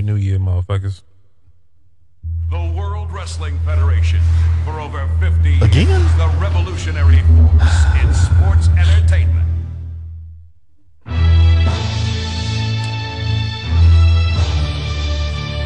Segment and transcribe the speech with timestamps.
[0.00, 1.02] Happy New Year, motherfuckers.
[2.48, 4.20] The World Wrestling Federation,
[4.64, 5.88] for over 50 Again?
[5.88, 9.46] years, the revolutionary force in sports entertainment.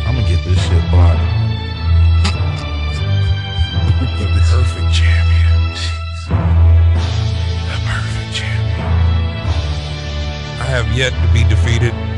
[0.05, 1.21] I'm gonna get this shit blocked.
[4.19, 5.75] The perfect champion.
[7.71, 8.87] The perfect champion.
[10.61, 12.14] I have yet to be defeated.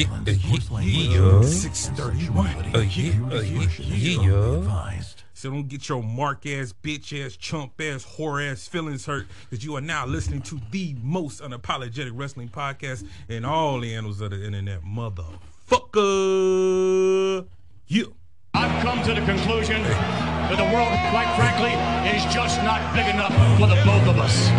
[0.00, 2.46] Yeah, violence, uh, coarse yeah, language, 631.
[2.46, 2.74] sexuality.
[2.74, 5.00] Uh, yeah, Viewer uh, yeah, yeah.
[5.40, 9.64] So don't get your mark ass, bitch ass, chump ass, whore ass feelings hurt because
[9.64, 14.32] you are now listening to the most unapologetic wrestling podcast in all the annals of
[14.32, 14.82] the internet.
[14.82, 17.46] Motherfucker.
[17.86, 18.14] You.
[18.52, 21.72] I've come to the conclusion that the world, quite frankly,
[22.14, 24.50] is just not big enough for the both of us.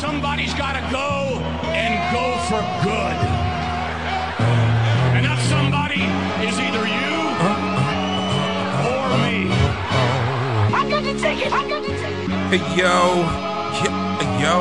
[0.00, 3.37] Somebody's got to go and go for good.
[11.08, 13.24] Hey, yo.
[14.38, 14.58] Yo.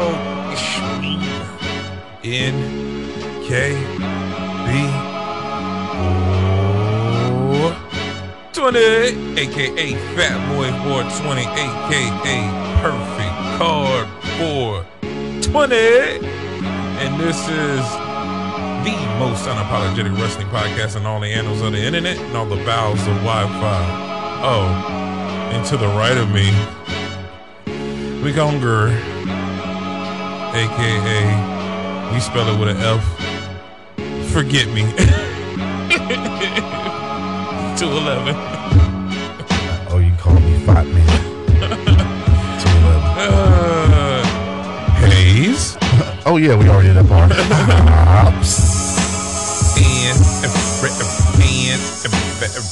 [2.23, 2.55] N
[3.43, 3.75] K
[4.63, 4.67] B
[8.53, 8.79] 20,
[9.37, 12.37] aka Fat Boy 420, aka
[12.81, 15.75] Perfect Card 420.
[17.03, 17.83] And this is
[18.87, 22.63] the most unapologetic wrestling podcast in all the annals of the internet and all the
[22.63, 23.83] bowels of Wi-Fi.
[24.43, 25.06] Oh,
[25.53, 26.51] and to the right of me,
[28.23, 28.89] we Unger,
[30.53, 31.57] aka
[32.13, 33.03] we spell it with an F.
[34.31, 34.81] Forget me.
[37.77, 38.35] 211.
[39.89, 41.07] Oh, you call me Fat Man.
[41.59, 43.03] 211.
[43.19, 44.23] Uh,
[45.05, 45.77] Hayes.
[46.25, 47.31] Oh, yeah, we already did that part.
[48.35, 48.77] Ops.
[49.77, 50.53] And and
[50.83, 52.63] and and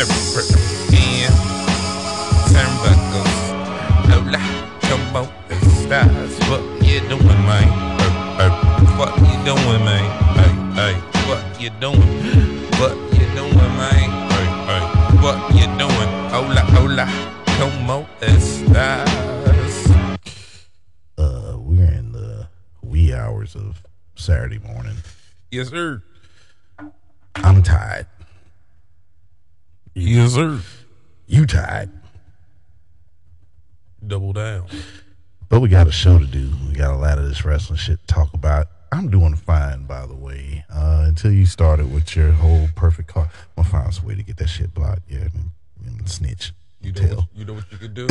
[0.00, 1.15] and
[2.52, 3.34] turnbuckles.
[4.10, 4.40] Hola,
[4.82, 5.28] come on,
[5.82, 6.38] stars.
[6.48, 7.68] What you doing, man?
[8.98, 10.06] What you doing, man?
[10.36, 10.94] Hey, hey,
[11.28, 12.00] what you doing?
[12.80, 14.08] What you doing, man?
[14.30, 14.84] Hey, hey,
[15.22, 16.10] what you doing?
[16.30, 17.06] Hola, hola,
[17.58, 18.06] come on,
[18.40, 19.86] stars.
[21.18, 22.48] Uh, we're in the
[22.82, 23.82] wee hours of
[24.14, 24.96] Saturday morning.
[25.50, 26.02] Yes, sir.
[27.36, 28.06] I'm tired.
[29.94, 30.60] Yes, sir.
[31.26, 31.90] You tired.
[34.06, 34.66] Double down.
[35.48, 36.50] But we got a show to do.
[36.68, 38.66] We got a lot of this wrestling shit to talk about.
[38.92, 40.64] I'm doing fine, by the way.
[40.72, 44.22] Uh, until you started with your whole perfect car, I'm gonna find some way to
[44.22, 45.02] get that shit blocked.
[45.08, 45.50] Yeah, and,
[45.84, 46.52] and snitch.
[46.80, 47.16] You know, Tell.
[47.16, 48.06] what, you know what you could do?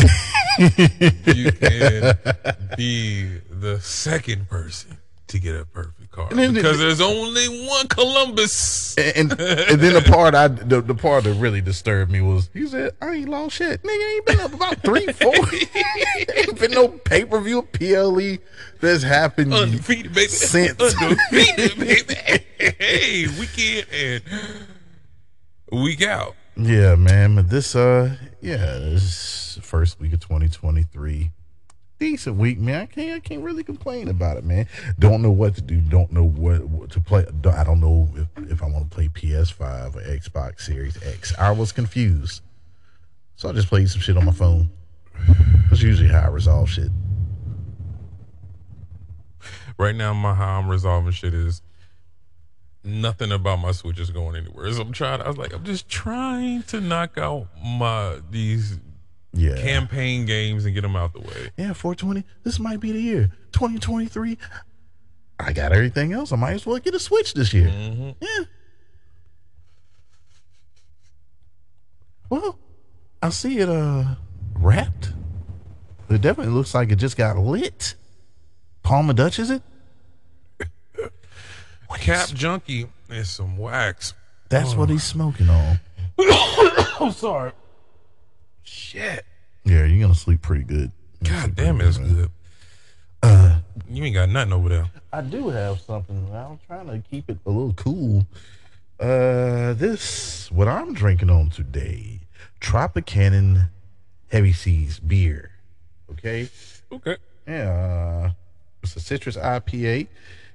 [1.34, 7.48] you can be the second person to get a perfect car then- because there's only
[7.68, 8.98] one Columbus.
[8.98, 12.66] And, and then the part I the, the part that really disturbed me was he
[12.68, 13.84] said I ain't lost shit.
[13.84, 15.34] Nigga ain't been up about three, four.
[16.36, 18.38] ain't been no pay per view PLE
[18.80, 20.28] that's happened Undefeated, baby.
[20.30, 20.80] since.
[21.02, 22.16] Undefeated, baby.
[22.80, 24.24] hey, weekend and
[25.72, 26.36] week out.
[26.58, 27.36] Yeah, man.
[27.36, 31.32] But this, uh, yeah, this first week of 2023.
[32.06, 32.82] Decent week, man.
[32.82, 34.68] I can't, I can't really complain about it, man.
[35.00, 35.82] Don't know what to do.
[35.82, 37.26] Don't know what, what to play.
[37.46, 41.34] I don't know if, if I want to play PS5 or Xbox Series X.
[41.40, 42.44] I was confused,
[43.36, 44.70] so I just played some shit on my phone.
[45.72, 46.92] That's usually how I resolve shit.
[49.80, 51.64] Right now, my how I'm resolving shit is
[52.84, 54.72] nothing about my Switch is going anywhere.
[54.72, 55.24] So I'm trying.
[55.24, 58.80] I was like, I'm just trying to knock out my these
[59.36, 61.52] Yeah, campaign games and get them out the way.
[61.58, 61.74] yeah.
[61.74, 62.24] 420.
[62.44, 63.32] This might be the year.
[63.52, 64.38] 2023.
[65.40, 66.32] I got everything else.
[66.32, 67.68] I might as well get a Switch this year.
[68.22, 68.44] Yeah.
[72.30, 72.58] Well,
[73.22, 74.16] I see it uh
[74.56, 75.14] wrapped.
[76.10, 77.96] It definitely looks like it just got lit.
[78.84, 79.62] Palma Dutch, is it?
[81.96, 84.14] Cap Junkie and some wax.
[84.50, 85.80] That's what he's smoking on.
[86.98, 87.52] Oh, sorry.
[88.66, 89.26] Shit.
[89.64, 90.92] Yeah, you're gonna sleep pretty good.
[91.22, 92.14] You're gonna God sleep damn, pretty it's man.
[92.16, 93.62] good.
[93.90, 94.92] you ain't got nothing over there.
[95.14, 96.28] I do have something.
[96.34, 98.26] I'm trying to keep it a little cool.
[99.00, 102.22] Uh, this what I'm drinking on today:
[102.62, 103.70] TropiCannon
[104.32, 105.52] Heavy Seas beer.
[106.12, 106.50] Okay,
[106.92, 107.18] Okay.
[107.48, 108.32] yeah, uh,
[108.84, 110.08] it's a citrus IPA.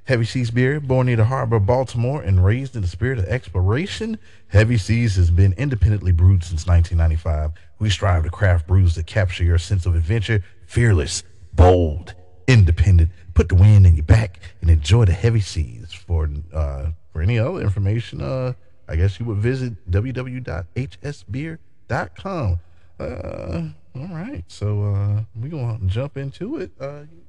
[0.04, 3.26] Heavy Seas beer, born near the harbor of Baltimore and raised in the spirit of
[3.26, 4.18] exploration.
[4.48, 7.52] Heavy Seas has been independently brewed since 1995.
[7.80, 11.22] We strive to craft brews that capture your sense of adventure, fearless,
[11.54, 12.12] bold,
[12.46, 13.08] independent.
[13.32, 15.94] Put the wind in your back and enjoy the Heavy Seas.
[15.94, 18.52] For uh, for any other information, uh,
[18.86, 22.58] I guess you would visit www.hsbeer.com.
[23.00, 23.62] Uh,
[23.96, 26.70] all right, so uh, we're gonna jump into it.
[26.78, 27.22] Uh, you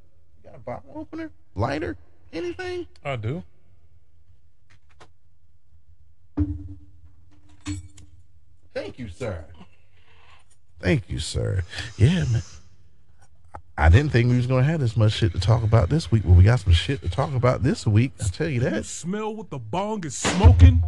[0.44, 1.96] got a bottle opener, lighter,
[2.34, 2.88] anything?
[3.06, 3.42] I do.
[8.74, 9.46] Thank you, sir.
[10.82, 11.64] Thank you, sir.
[11.98, 12.42] Yeah, man.
[13.78, 16.24] I didn't think we was gonna have this much shit to talk about this week,
[16.26, 18.12] but we got some shit to talk about this week.
[18.22, 18.86] I tell you You that.
[18.86, 20.84] smell what the bong is smoking?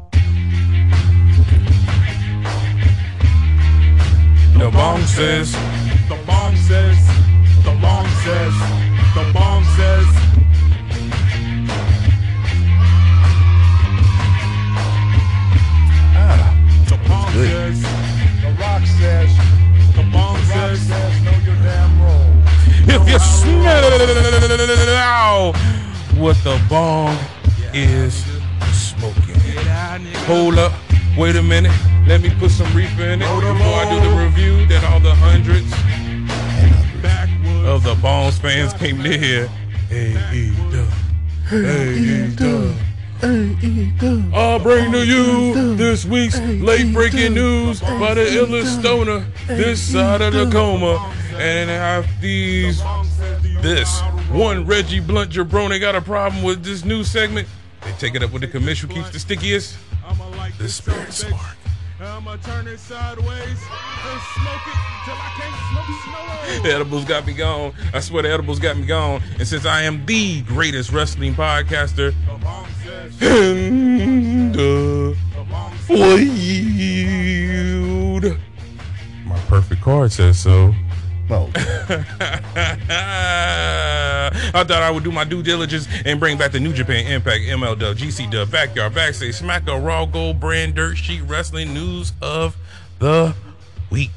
[4.58, 5.52] The bong says,
[6.08, 6.98] the bong says,
[7.64, 8.54] the bong says,
[9.16, 10.08] the bong says.
[16.16, 17.76] Ah, the bong good.
[17.76, 17.93] says,
[22.96, 23.84] If you smell
[26.16, 27.18] what the bong
[27.74, 28.24] is
[28.72, 29.36] smoking.
[30.28, 30.74] Hold up,
[31.18, 31.72] wait a minute.
[32.08, 35.16] Let me put some reefer in it before I do the review that all the
[35.16, 35.72] hundreds
[37.66, 39.48] of the Bones fans came to hear.
[39.90, 40.54] Hey, E
[43.24, 43.58] dub.
[43.60, 44.34] Hey, dub.
[44.34, 50.22] I'll bring to you this week's late breaking news by the illest stoner this side
[50.22, 51.14] of the coma.
[51.36, 52.82] And have these,
[53.62, 57.48] this one Reggie Blunt jabroni got a problem with this new segment.
[57.82, 59.78] They take it up with the commission keeps the stickiest.
[60.60, 61.58] The spirit spark.
[62.04, 66.64] I'ma turn it sideways and smoke it till I can't smoke snow.
[66.64, 67.74] The edibles got me gone.
[67.94, 69.22] I swear the edibles got me gone.
[69.40, 72.14] And since I am the greatest wrestling podcaster
[73.22, 75.16] in the
[75.90, 76.24] world,
[79.26, 80.74] my perfect card says so.
[81.30, 81.50] No,
[84.54, 87.42] I thought I would do my due diligence and bring back the New Japan Impact,
[87.42, 92.56] MLW, GC Dub, Backyard, Backstage, SmackDown, Raw, Gold, Brand, Dirt Sheet, Wrestling News of
[93.00, 93.36] the
[93.90, 94.12] Week.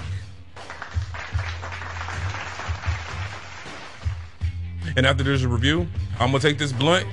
[4.97, 5.87] And after this review,
[6.21, 7.07] I'm gonna take this blunt,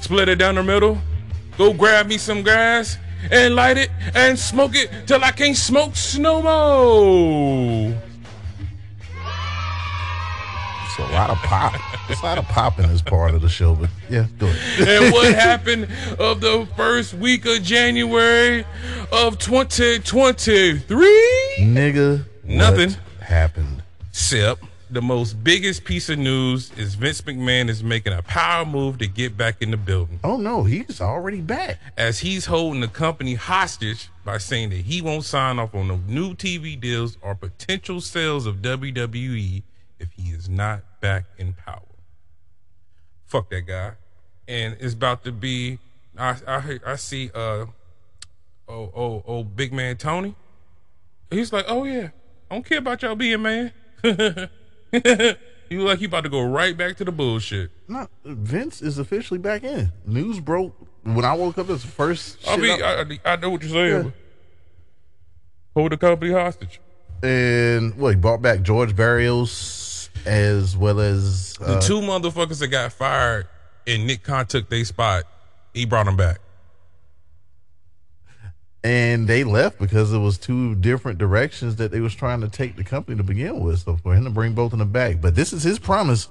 [0.00, 0.98] split it down the middle,
[1.58, 2.96] go grab me some grass,
[3.30, 8.13] and light it and smoke it till I can't smoke no more.
[10.98, 11.74] It's a lot of pop.
[12.08, 14.88] It's a lot of pop in this part of the show, but yeah, go ahead.
[15.04, 15.88] and what happened
[16.18, 18.64] of the first week of January
[19.10, 21.56] of 2023?
[21.60, 22.94] Nigga, Nothing.
[23.20, 23.82] happened?
[24.12, 24.58] Sip.
[24.90, 29.08] The most biggest piece of news is Vince McMahon is making a power move to
[29.08, 31.80] get back in the building Oh no, he's already back.
[31.96, 36.00] as he's holding the company hostage by saying that he won't sign off on no
[36.06, 39.64] new TV deals or potential sales of WWE
[40.04, 41.80] if he is not back in power.
[43.24, 43.92] Fuck that guy.
[44.46, 45.78] And it's about to be
[46.16, 47.66] I I I see uh
[48.68, 50.34] oh oh oh big man Tony.
[51.30, 52.10] He's like, "Oh yeah.
[52.50, 53.72] I don't care about y'all being man."
[54.04, 57.70] you like you about to go right back to the bullshit.
[57.88, 59.90] No, Vince is officially back in.
[60.04, 61.70] News broke when I woke up.
[61.70, 62.38] It's the first.
[62.46, 62.82] I mean.
[62.82, 64.04] I, I, I know what you're saying.
[64.04, 64.10] Yeah.
[65.74, 66.80] Hold the company hostage.
[67.22, 69.83] and what he brought back George Barrios
[70.26, 73.48] as well as The uh, two motherfuckers that got fired
[73.86, 75.24] and Nick Khan took their spot,
[75.72, 76.38] he brought them back.
[78.82, 82.76] and they left because it was two different directions that they was trying to take
[82.76, 83.80] the company to begin with.
[83.80, 86.28] So for him to bring both of them back, but this is his promise.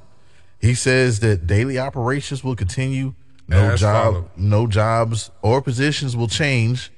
[0.59, 3.13] He says that daily operations will continue.
[3.47, 4.29] No As job, followed.
[4.37, 6.91] no jobs or positions will change.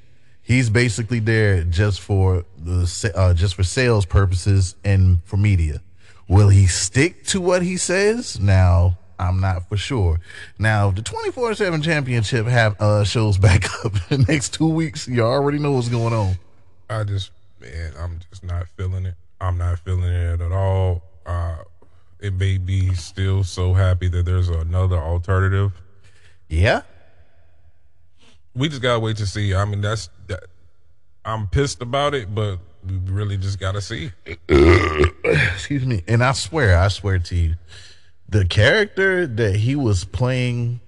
[0.43, 5.81] He's basically there just for the uh, just for sales purposes and for media.
[6.27, 8.39] Will he stick to what he says?
[8.39, 10.19] Now I'm not for sure.
[10.57, 15.07] Now the 24 seven championship have uh, shows back up in the next two weeks.
[15.07, 16.37] You already know what's going on.
[16.89, 19.15] I just, man, I'm just not feeling it.
[19.39, 21.03] I'm not feeling it at all.
[21.25, 21.57] Uh,
[22.19, 25.71] it made me still so happy that there's another alternative.
[26.47, 26.81] Yeah,
[28.53, 29.53] We just gotta wait to see.
[29.53, 30.43] I mean, that's that.
[31.25, 34.11] I'm pissed about it, but we really just got to see.
[34.49, 37.55] excuse me and i swear i swear to you
[38.29, 40.79] the character that he was playing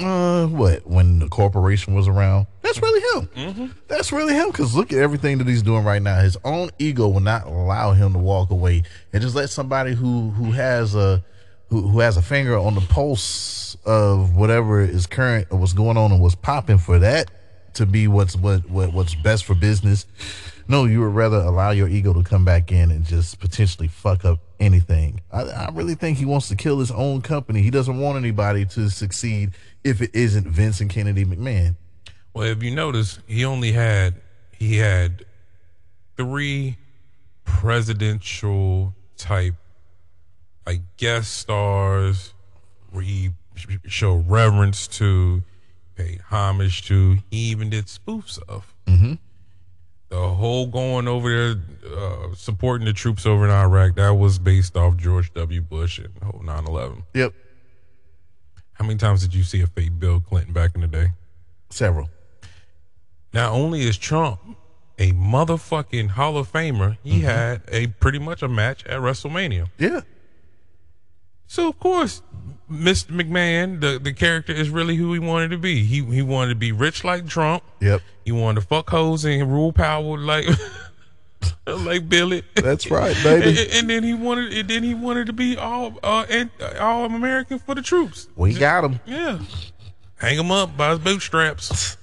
[0.00, 4.92] uh what when the corporation was around that's really him that's really him because look
[4.92, 8.18] at everything that he's doing right now his own ego will not allow him to
[8.18, 8.82] walk away
[9.12, 11.22] and just let somebody who who has a
[11.68, 15.96] who, who has a finger on the pulse of whatever is current or what's going
[15.96, 17.30] on and what's popping for that
[17.74, 20.06] to be what's what, what what's best for business.
[20.66, 24.24] No, you would rather allow your ego to come back in and just potentially fuck
[24.24, 25.20] up anything.
[25.30, 27.62] I, I really think he wants to kill his own company.
[27.62, 29.50] He doesn't want anybody to succeed
[29.82, 31.76] if it isn't Vincent Kennedy McMahon.
[32.32, 34.14] Well, if you notice, he only had
[34.50, 35.24] he had
[36.16, 36.78] three
[37.44, 39.54] presidential type
[40.66, 42.32] I guess stars
[42.90, 43.30] where he
[43.86, 45.42] showed reverence to,
[45.94, 47.18] paid homage to.
[47.30, 48.74] He even did spoof stuff.
[48.86, 49.14] Mm-hmm.
[50.10, 54.76] The whole going over there, uh, supporting the troops over in Iraq, that was based
[54.76, 55.60] off George W.
[55.60, 57.02] Bush and the whole 9 11.
[57.14, 57.34] Yep,
[58.74, 61.08] How many times did you see a fake Bill Clinton back in the day?
[61.70, 62.08] several.
[63.32, 64.38] Not only is Trump
[64.96, 69.66] a motherfucking Hall of Famer, he had a pretty much a match at WrestleMania.
[69.76, 70.02] Yeah,
[71.54, 72.20] So of course,
[72.68, 73.12] Mr.
[73.12, 75.84] McMahon, the, the character is really who he wanted to be.
[75.84, 77.62] He he wanted to be rich like Trump.
[77.78, 78.02] yep.
[78.24, 80.46] He wanted to fuck hoes and rule power like
[81.68, 82.42] like Billy.
[82.56, 83.68] That's right, baby.
[83.70, 87.60] and then he wanted and then he wanted to be all uh and, all American
[87.60, 88.26] for the troops.
[88.34, 88.98] We got him.
[89.06, 89.38] Yeah.
[90.16, 91.96] Hang him up by his bootstraps.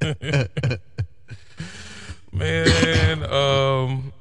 [2.32, 4.14] Man, um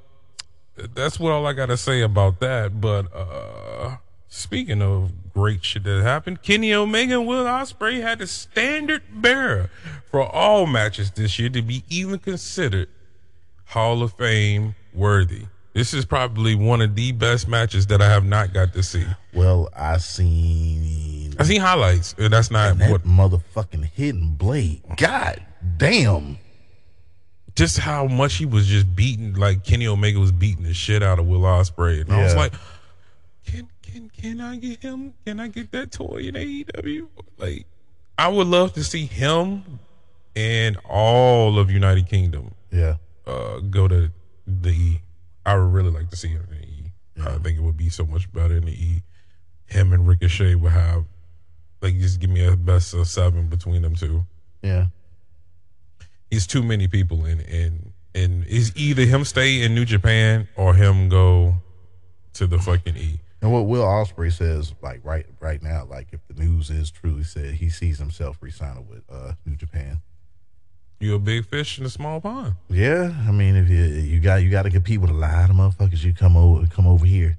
[0.94, 2.80] that's what all I gotta say about that.
[2.82, 8.28] But uh speaking of great shit that happened, Kenny Omega and Will Ospreay had the
[8.28, 9.70] standard bearer
[10.10, 12.90] for all matches this year to be even considered
[13.66, 15.46] Hall of Fame worthy.
[15.74, 19.06] This is probably one of the best matches that I have not got to see.
[19.34, 24.82] Well, I seen I seen highlights, that's not that what motherfucking hidden blade.
[24.98, 25.42] God
[25.78, 26.38] damn.
[27.60, 29.34] Just how much he was just beating.
[29.34, 32.54] Like Kenny Omega was beating the shit out of Will Ospreay, and I was like,
[33.46, 35.14] can can can I get him?
[35.26, 37.08] Can I get that toy in AEW?
[37.38, 37.66] Like,
[38.18, 39.64] I would love to see him
[40.38, 42.96] and all of United Kingdom Yeah.
[43.28, 44.10] uh, go to
[44.48, 45.02] the E.
[45.46, 46.92] I would really like to see him in the E.
[47.28, 49.04] I think it would be so much better in the E.
[49.66, 51.04] Him and Ricochet would have
[51.82, 54.26] like just give me a best of seven between them two.
[54.62, 54.86] Yeah.
[56.32, 60.74] It's too many people in in and it's either him stay in New Japan or
[60.74, 61.56] him go
[62.34, 63.20] to the fucking E.
[63.42, 67.24] And what Will Ospreay says, like right right now, like if the news is truly
[67.24, 70.02] said, he sees himself resigning with uh, New Japan.
[71.00, 72.56] You're a big fish in a small pond.
[72.68, 75.56] Yeah, I mean, if you you got you got to compete with a lot of
[75.56, 77.38] motherfuckers, you come over come over here.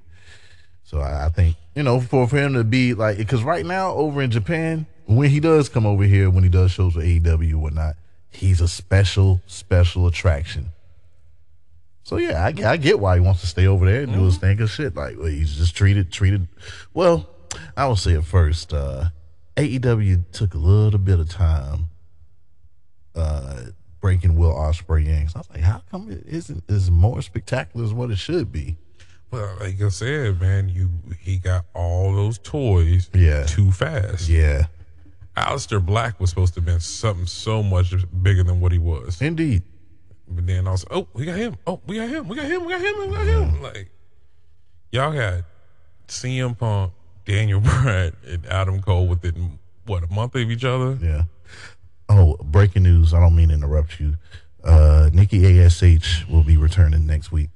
[0.85, 3.93] So I, I think you know for for him to be like, because right now
[3.93, 7.51] over in Japan, when he does come over here, when he does shows with AEW
[7.51, 7.97] and whatnot,
[8.31, 10.71] he's a special special attraction.
[12.03, 14.25] So yeah, I, get- I get why he wants to stay over there and do
[14.25, 14.97] his thing and shit.
[14.97, 16.49] Like well, he's just treated treated.
[16.95, 17.29] Well,
[17.77, 18.73] I will say it first.
[18.73, 19.07] Uh,
[19.57, 21.89] AEW took a little bit of time
[23.15, 23.63] uh,
[24.01, 25.29] breaking Will Ospreay in.
[25.29, 28.51] So I was like, how come it isn't as more spectacular as what it should
[28.51, 28.77] be?
[29.31, 33.45] Well, like I said, man, you he got all those toys Yeah.
[33.45, 34.29] too fast.
[34.29, 34.67] Yeah,
[35.37, 39.21] Aleister Black was supposed to have been something so much bigger than what he was.
[39.21, 39.63] indeed.
[40.29, 41.57] But then also, oh, we got him.
[41.67, 42.29] Oh, we got him.
[42.29, 42.65] We got him.
[42.65, 42.99] We got him.
[42.99, 43.63] We got him.
[43.63, 43.91] Like,
[44.93, 45.45] y'all had
[46.07, 46.93] CM Punk,
[47.25, 50.99] Daniel Bryan, and Adam Cole within what a month of each other.
[51.03, 51.25] Yeah.
[52.09, 53.13] Oh, breaking news.
[53.13, 54.17] I don't mean to interrupt you.
[54.63, 57.51] Uh, Nikki Ash will be returning next week.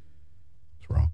[0.79, 1.11] What's wrong?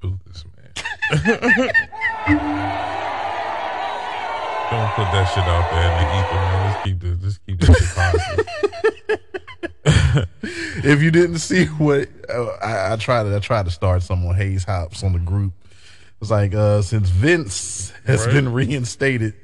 [0.00, 1.70] Who this man?
[4.74, 6.72] Don't put that shit out there in the ether, man.
[6.72, 8.46] Just keep the, just keep this shit positive.
[10.86, 14.24] If you didn't see what uh, I, I tried to, I tried to start some
[14.26, 15.52] on Hayes Hops on the group.
[16.20, 18.34] It's like uh, since Vince has Right.
[18.34, 19.34] been reinstated,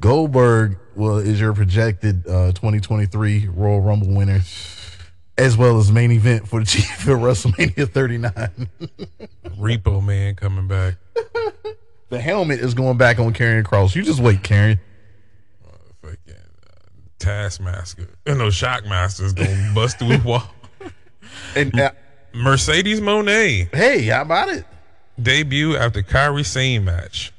[0.00, 4.40] Goldberg well is your projected uh, 2023 Royal Rumble winner,
[5.36, 8.68] as well as main event for the Chief at WrestleMania 39.
[9.58, 10.94] Repo man coming back.
[12.08, 13.94] the helmet is going back on Karrion Kross.
[13.94, 14.80] You just wait, Karen.
[16.02, 16.88] Fucking uh,
[17.18, 18.08] Taskmaster.
[18.26, 20.42] You know, Shockmaster's gonna bust through a wall.
[21.54, 21.92] And uh,
[22.32, 24.64] Mercedes Moné hey, how about it?
[25.20, 27.32] debut after Kairi Sane match.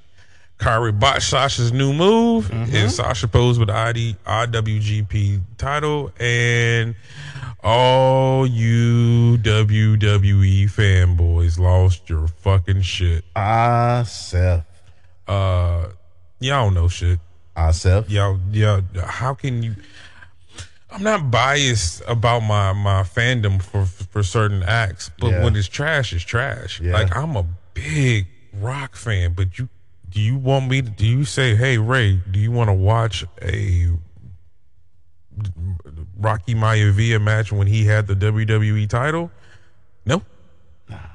[0.60, 2.76] Kairi botched Sasha's new move, Mm-hmm.
[2.76, 6.96] and Sasha posed with the ID, IWGP title, and
[7.64, 13.24] all you WWE fanboys lost your fucking shit.
[13.36, 14.66] Ah, Seth.
[15.28, 15.90] Uh,
[16.40, 17.20] y'all don't know shit.
[17.56, 18.10] Ah, Seth.
[18.10, 19.76] Y'all, y'all, how can you?
[20.92, 25.44] I'm not biased about my my fandom for for certain acts, but Yeah.
[25.44, 26.82] when it's trash, it's trash.
[26.82, 26.94] Yeah.
[26.94, 29.70] Like I'm a big rock fan, but you
[30.20, 30.90] do you want me to?
[30.90, 33.88] Do you say, hey Ray, do you want to watch a
[36.18, 39.32] Rocky Maivia match when he had the WWE title?
[40.06, 40.22] No.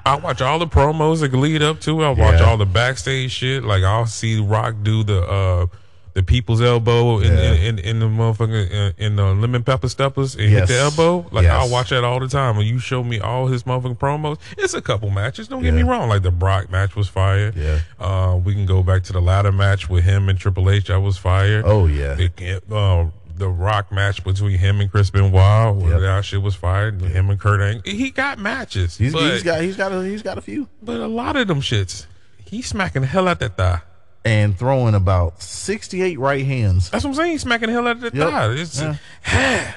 [0.06, 2.06] I watch all the promos that lead up to it.
[2.06, 2.46] I watch Yeah.
[2.48, 3.62] all the backstage shit.
[3.64, 5.66] Like I'll see Rock do the uh
[6.14, 7.52] the people's elbow in Yeah.
[7.52, 10.68] in, in, in the motherfucking uh, in the lemon pepper steppers and Yes.
[10.68, 11.26] hit the elbow.
[11.32, 11.52] Like Yes.
[11.52, 12.56] I'll watch that all the time.
[12.56, 15.48] When you show me all his motherfucking promos, it's a couple matches.
[15.48, 16.08] Don't get me wrong.
[16.08, 17.52] Like the Brock match was fire.
[17.56, 17.80] Yeah.
[17.98, 20.86] Uh, we can go back to the ladder match with him and Triple H.
[20.86, 21.62] That was fire.
[21.64, 22.16] Oh yeah.
[22.18, 23.06] It uh,
[23.36, 26.00] the Rock match between him and Chris Benoit, where Yep.
[26.02, 27.02] that shit was fired.
[27.02, 28.96] Him and Kurt Angle, he got matches.
[28.96, 31.48] He's, but, he's got he's got a, he's got a few but a lot of
[31.48, 32.06] them shits,
[32.44, 33.80] he's smacking the hell out that thigh.
[34.24, 36.90] And throwing about sixty eight right hands.
[36.90, 37.32] That's what I'm saying.
[37.32, 38.30] He's smacking the hell out that Yep.
[38.30, 38.46] thigh.
[38.52, 38.96] It's Yeah.
[39.22, 39.76] ha,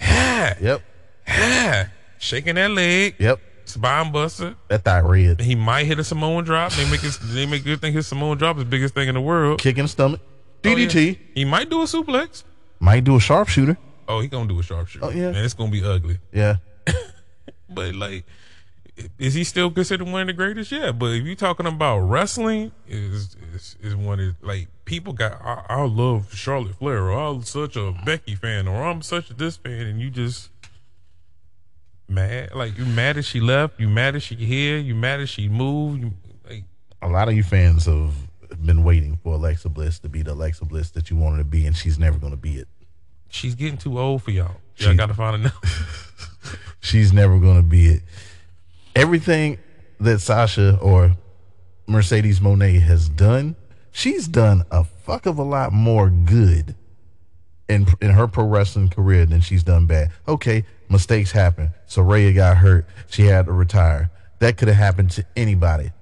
[0.00, 0.82] ha, Yep.
[1.26, 1.86] ha,
[2.18, 3.40] shaking that leg, Yep.
[3.64, 4.54] spine buster.
[4.68, 5.40] That thigh red.
[5.40, 6.72] He might hit a Samoan drop.
[6.72, 9.14] They make his, they make good think his Samoan drop is the biggest thing in
[9.14, 9.60] the world.
[9.60, 10.20] Kick in the stomach.
[10.64, 10.74] Oh, yeah.
[10.86, 11.18] DDT.
[11.34, 12.42] He might do a suplex.
[12.80, 13.76] Might do a sharpshooter.
[14.08, 15.04] Oh, he gonna do a sharpshooter.
[15.06, 15.30] Oh, yeah.
[15.32, 16.18] man, it's gonna be ugly.
[16.32, 16.56] Yeah.
[17.70, 18.24] But like,
[19.18, 20.72] is he still considered one of the greatest?
[20.72, 20.92] Yeah.
[20.92, 25.40] But if you're talking about wrestling, is is is one of like people got.
[25.42, 29.34] I, I love Charlotte Flair, or I'm such a Becky fan, or I'm such a
[29.34, 30.50] this fan, and you just
[32.08, 32.54] mad.
[32.54, 33.78] Like you mad that she left.
[33.80, 34.78] You mad that she here.
[34.78, 36.02] You mad that she moved.
[36.02, 36.12] You,
[36.48, 36.64] like
[37.02, 38.14] A lot of you fans have
[38.64, 41.66] been waiting for Alexa Bliss to be the Alexa Bliss that you wanted to be,
[41.66, 42.68] and she's never going to be it.
[43.28, 44.56] she's getting too old for y'all.
[44.76, 45.54] Y'all got to find another.
[46.80, 48.02] She's never going to be it.
[48.98, 49.58] Everything
[50.00, 51.16] that Sasha or
[51.86, 53.54] Mercedes Moné has done,
[53.92, 56.74] she's done a fuck of a lot more good
[57.68, 60.10] in in her pro wrestling career than she's done bad.
[60.26, 61.70] Okay, mistakes happen.
[61.86, 62.86] Saraya got hurt.
[63.08, 64.10] She had to retire.
[64.40, 65.92] That could have happened to anybody.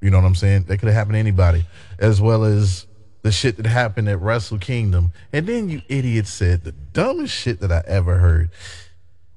[0.00, 0.64] You know what I'm saying?
[0.64, 1.66] That could have happened to anybody,
[1.98, 2.86] as well as
[3.20, 5.12] the shit that happened at Wrestle Kingdom.
[5.34, 8.50] And then you idiots said the dumbest shit that I ever heard.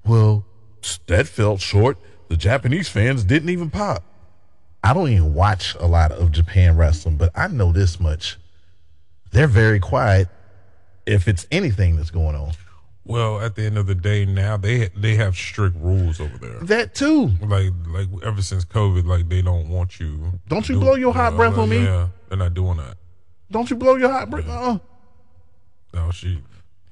[0.06, 0.46] Well,
[1.08, 1.98] that felt short.
[2.32, 4.06] The Japanese fans didn't even pop.
[4.82, 8.38] I don't even watch a lot of Japan wrestling, but I know this much.
[9.32, 10.30] They're very quiet
[11.06, 12.54] if it's anything that's going on.
[13.04, 16.60] well, at the end of the day, now they they have strict rules over there.
[16.62, 17.32] That too.
[17.42, 20.40] like like ever since COVID, like they don't want you.
[20.48, 21.84] Don't you blow your hot breath like, on me?
[21.84, 22.96] Yeah, they're not doing that.
[23.52, 24.48] Don't you blow your hot breath?
[24.48, 24.80] Uh,
[25.94, 26.42] No, she.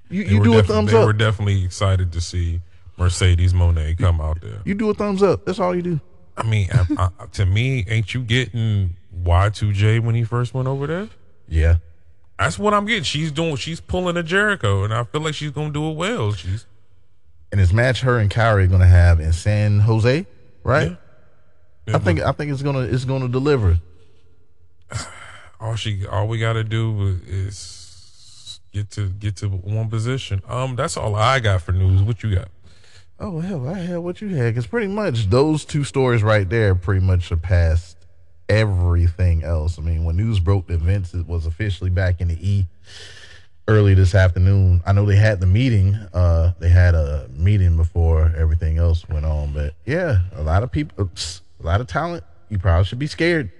[0.09, 1.17] you you do a thumbs They were up.
[1.17, 2.59] definitely excited to see
[2.99, 4.61] Mercedes Moné come out there.
[4.65, 5.45] You do a thumbs up.
[5.45, 6.01] That's all you do.
[6.37, 10.87] I mean, I, I, to me, ain't you getting Y2J when he first went over
[10.87, 11.09] there?
[11.47, 11.77] Yeah.
[12.37, 13.03] That's what I'm getting.
[13.03, 13.57] She's doing.
[13.57, 16.31] She's pulling a Jericho, and I feel like she's gonna do it well.
[16.31, 16.65] She's
[17.51, 20.25] And this match her and Kairi are gonna have in San Jose,
[20.63, 20.97] right?
[21.85, 23.79] Yeah, I think I think it's gonna it's gonna deliver.
[25.59, 30.41] all she all we got to do is get to get to one position.
[30.47, 32.01] Um, that's all I got for news.
[32.01, 32.47] What you got?
[33.21, 36.73] Oh hell, I had what you had because pretty much those two stories right there
[36.73, 37.97] pretty much surpassed
[38.47, 39.77] everything else.
[39.77, 42.65] I mean, when news broke that Vince was officially back in the E
[43.67, 45.95] early this afternoon, I know they had the meeting.
[46.13, 50.71] Uh, they had a meeting before everything else went on, but yeah, a lot of
[50.71, 52.23] people, oops, a lot of talent.
[52.47, 53.51] You probably should be scared.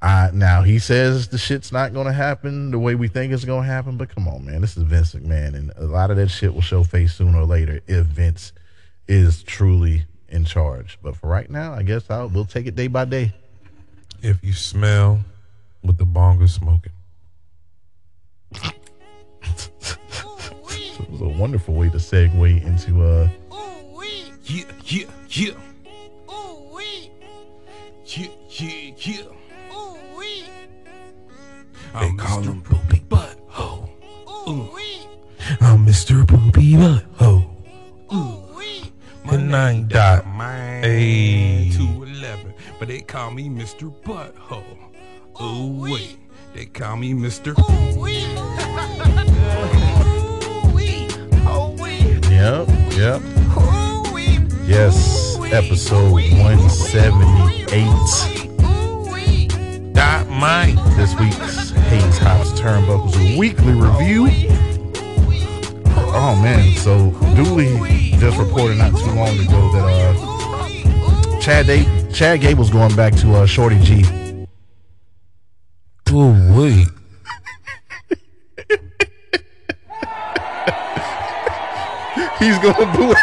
[0.00, 3.44] Uh, now he says the shit's not going to happen the way we think it's
[3.44, 6.16] going to happen, but come on, man, this is Vince McMahon, and a lot of
[6.18, 8.52] that shit will show face sooner or later if Vince
[9.08, 10.98] is truly in charge.
[11.02, 13.34] But for right now, I guess I'll, we'll take it day by day.
[14.22, 15.20] If you smell
[15.80, 16.92] what the bong is smoking,
[21.00, 23.28] It was a wonderful way to segue into uh,
[24.44, 25.52] yeah, yeah, yeah,
[28.04, 29.37] yeah, yeah, yeah.
[31.94, 32.44] I'm they call Mr.
[32.46, 33.88] him Poopy Butthole.
[34.48, 35.06] Ooh wee!
[35.60, 36.26] I'm Mr.
[36.26, 37.44] Poopy Butthole.
[38.12, 38.92] Ooh wee!
[39.24, 41.70] My nine dot man hey.
[41.74, 43.90] 211, but they call me Mr.
[44.02, 44.64] Butthole.
[45.40, 46.18] Ooh wee,
[46.54, 47.54] they call me Mr.
[47.58, 48.24] Ooh wee.
[51.46, 53.22] oh wee, Yep, yep.
[54.66, 58.47] Yes, episode 178
[59.98, 60.76] dot mine.
[60.96, 64.28] This week's Hayes House Turnbuckles Weekly Review.
[66.14, 67.76] Oh man, so Dooley
[68.20, 69.84] just reported not too long ago that
[71.34, 74.04] uh, Chad Day, Chad Gable's going back to uh, Shorty G.
[76.10, 76.86] Oh, wait.
[82.38, 83.18] He's gonna do it.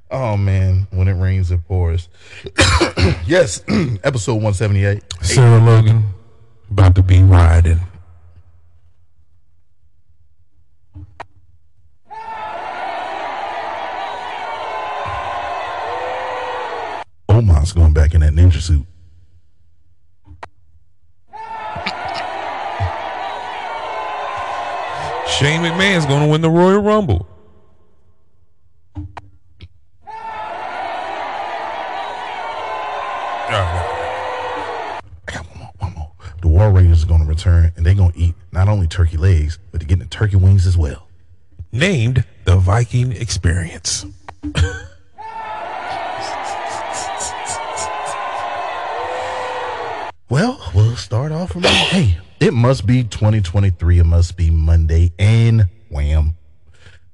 [0.10, 0.88] oh man
[1.30, 2.08] when it rains
[3.26, 3.62] yes,
[4.04, 5.02] episode 178.
[5.22, 6.04] Sarah Logan
[6.70, 7.80] about to be riding.
[17.28, 18.86] Omar's going back in that ninja suit.
[25.38, 27.26] Shane McMahon's going to win the Royal Rumble.
[35.26, 36.12] I got one more, one more.
[36.40, 39.16] The War Raiders are going to return, and they're going to eat not only turkey
[39.16, 41.06] legs, but they're getting the turkey wings as well.
[41.72, 44.04] Named the Viking Experience.
[50.28, 53.98] Well, we'll start off from hey, it must be 2023.
[53.98, 56.36] It must be Monday, and wham.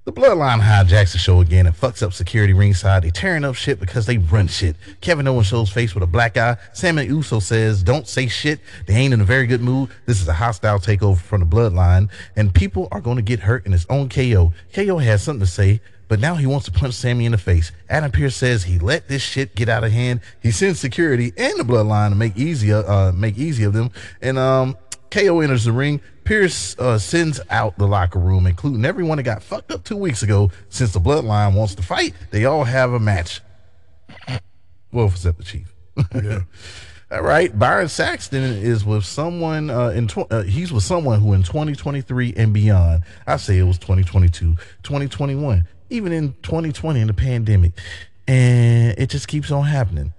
[0.07, 3.03] The Bloodline hijacks the show again and fucks up security ringside.
[3.03, 4.77] They tearing up shit because they run shit.
[5.01, 6.59] Kevin Owens shows face with a black eye.
[6.75, 9.90] Sami Uso says, "Don't say shit." They ain't in a very good mood.
[10.07, 13.66] This is a hostile takeover from the Bloodline, and people are going to get hurt
[13.66, 14.53] in his own KO.
[14.73, 17.73] KO has something to say, but now he wants to punch Sami in the face.
[17.90, 20.21] Adam Pearce says he let this shit get out of hand.
[20.40, 23.90] He sends security and the Bloodline to make easier, uh, make easy of them,
[24.23, 24.77] and um.
[25.11, 26.01] KO enters the ring.
[26.25, 30.23] Pearce uh, sends out the locker room, including everyone that got fucked up two weeks
[30.23, 30.51] ago.
[30.69, 33.40] Since the bloodline wants to fight, they all have a match.
[34.92, 35.73] Well, except the chief.
[36.14, 36.40] Yeah.
[37.11, 37.57] all right.
[37.57, 42.35] Byron Saxton is with someone uh, in tw- uh, he's with someone who in 2023
[42.37, 43.05] and beyond.
[43.27, 47.73] I say it was 2022, 2021, even in 2020 in the pandemic,
[48.27, 50.12] and it just keeps on happening.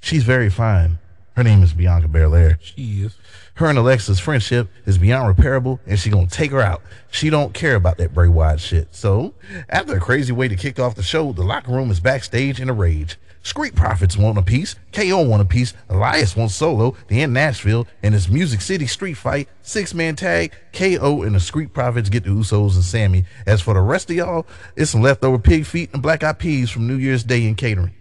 [0.00, 0.98] She's very fine.
[1.36, 2.58] Her name is Bianca Belair.
[2.60, 3.16] She is.
[3.60, 6.80] Her and Alexa's friendship is beyond repairable, and she gonna take her out.
[7.10, 8.88] She don't care about that Bray Wyatt shit.
[8.90, 9.34] So,
[9.68, 12.70] after a crazy way to kick off the show, the locker room is backstage in
[12.70, 13.18] a rage.
[13.42, 16.96] Street Profits want a piece, KO want a piece, Elias wants solo.
[17.08, 20.54] They in Nashville, and it's Music City street fight, six man tag.
[20.72, 23.26] KO and the Street Profits get the Usos and Sami.
[23.44, 26.70] As for the rest of y'all, it's some leftover pig feet and black eyed peas
[26.70, 27.92] from New Year's Day in catering.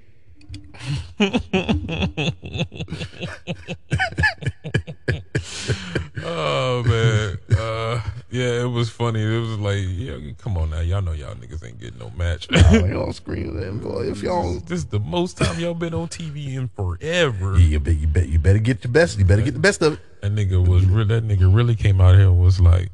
[6.24, 9.22] Oh man, uh, yeah, it was funny.
[9.24, 12.48] It was like, yeah, come on now, y'all know y'all niggas ain't getting no match.
[12.72, 14.10] y'all scream that boy.
[14.10, 17.58] If y'all this is the most time y'all been on TV in forever.
[17.58, 19.18] Yeah, you bet you bet you better get your best.
[19.18, 20.00] You better get the best of it.
[20.22, 22.90] That nigga was re- that nigga really came out here and was like,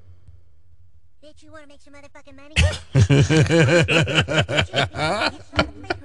[1.24, 2.56] Bitch, you wanna make some motherfucking money?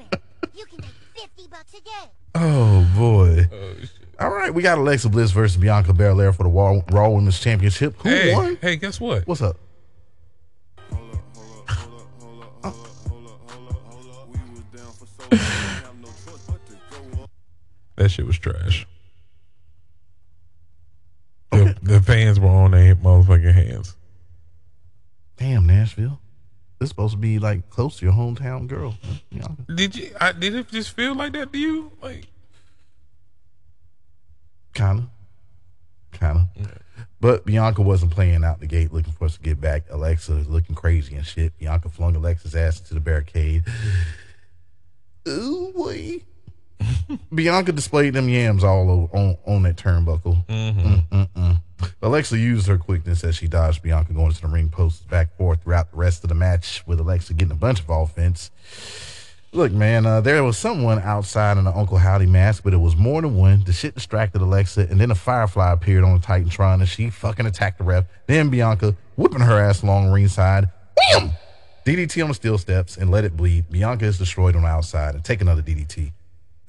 [1.51, 2.11] bucks a day.
[2.35, 3.49] Oh boy.
[3.53, 3.75] Oh,
[4.21, 7.97] All right, we got Alexa Bliss versus Bianca Belair for the Raw, Raw Women's Championship.
[8.03, 8.59] Who hey, won?
[8.61, 9.27] hey, guess what?
[9.27, 9.57] What's up?
[17.97, 18.87] That shit was trash.
[21.51, 23.95] The, the fans were on their motherfucking hands.
[25.37, 26.19] Damn, Nashville.
[26.81, 28.97] This is supposed to be like close to your hometown girl.
[29.75, 30.12] Did you?
[30.19, 31.93] I, did it just feel like that to you?
[32.01, 32.27] Like,
[34.73, 35.11] Kinda.
[36.12, 36.49] Kinda.
[37.21, 39.85] But Bianca wasn't playing out the gate looking for us to get back.
[39.90, 41.57] Alexa is looking crazy and shit.
[41.59, 43.64] Bianca flung Alexa's ass into the barricade.
[45.29, 46.23] Ooh, boy.
[47.35, 50.47] Bianca displayed them yams all over on, on that turnbuckle.
[50.47, 51.61] Mm-mm-mm.
[52.03, 55.37] Alexa used her quickness as she dodged Bianca going to the ring posts back and
[55.38, 58.51] forth throughout the rest of the match, with Alexa getting a bunch of offense.
[59.53, 62.97] Look, man, uh, there was someone outside in an Uncle Howdy mask, but it was
[62.97, 63.64] more than one.
[63.64, 67.47] The shit distracted Alexa, and then a firefly appeared on the Titantron, and she fucking
[67.47, 68.05] attacked the ref.
[68.27, 71.33] Then Bianca, whipping her ass along ringside, wham!
[71.85, 73.69] DDT on the steel steps and let it bleed.
[73.71, 76.12] Bianca is destroyed on the outside, and take another DDT.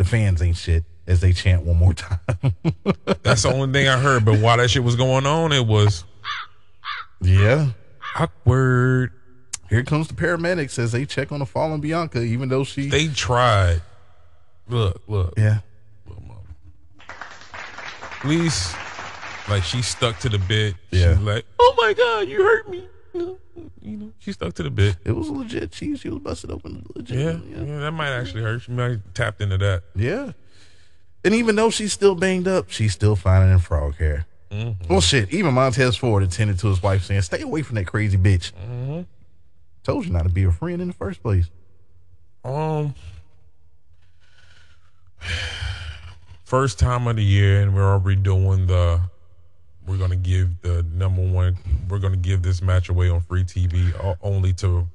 [0.02, 2.18] The fans ain't shit as they chant one more time.
[3.22, 4.26] that's the only thing I heard.
[4.26, 6.06] But while that shit was going on, it was
[7.22, 7.68] yeah.
[8.18, 9.12] awkward.
[9.70, 12.90] Here comes the paramedics as they check on the fallen Bianca, even though she.
[12.90, 13.84] They tried.
[14.68, 15.36] Look, look.
[15.38, 15.60] yeah.
[17.08, 18.76] At least,
[19.48, 20.74] like she stuck to the bit.
[20.90, 21.14] Yeah.
[21.14, 22.88] She's like, oh my god, you hurt me.
[23.14, 23.38] You
[23.82, 24.98] know, she stuck to the bit.
[25.04, 25.74] It was legit.
[25.74, 27.18] She, she was busted open legit.
[27.18, 28.62] Yeah, yeah, that might actually hurt.
[28.62, 29.84] She might have tapped into that.
[29.96, 30.32] Yeah.
[31.24, 34.26] And even though she's still banged up, she's still finding in frog hair.
[34.50, 34.88] Mm-hmm.
[34.90, 35.32] Well, shit.
[35.34, 39.02] Even Montez Ford attended to his wife, saying, "Stay away from that crazy bitch." Mm-hmm.
[39.84, 41.50] Told you not to be a friend in the first place.
[42.44, 42.94] Um,
[46.44, 49.02] first time of the year, and we're already doing the.
[49.88, 51.58] We're gonna give the number one.
[51.90, 54.88] We're gonna give this match away on free TV, only to,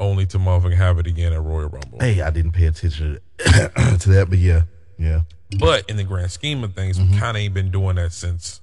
[0.00, 1.98] only to motherfucking have it again at Royal Rumble.
[2.00, 4.62] Hey, I didn't pay attention to that, but yeah,
[4.98, 5.22] yeah.
[5.58, 7.12] But in the grand scheme of things, Mm-hmm.
[7.14, 8.60] we kind of ain't been doing that since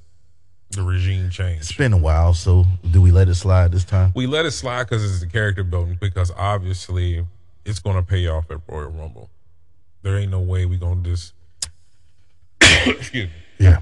[0.71, 1.61] the regime changed.
[1.61, 4.11] It's been a while, so do we let it slide this time?
[4.15, 5.97] We let it slide because it's the character building.
[5.99, 7.25] Because obviously,
[7.65, 9.29] it's gonna pay off at Royal Rumble.
[10.01, 11.33] There ain't no way we gonna just.
[12.61, 13.31] excuse me.
[13.59, 13.79] Yeah.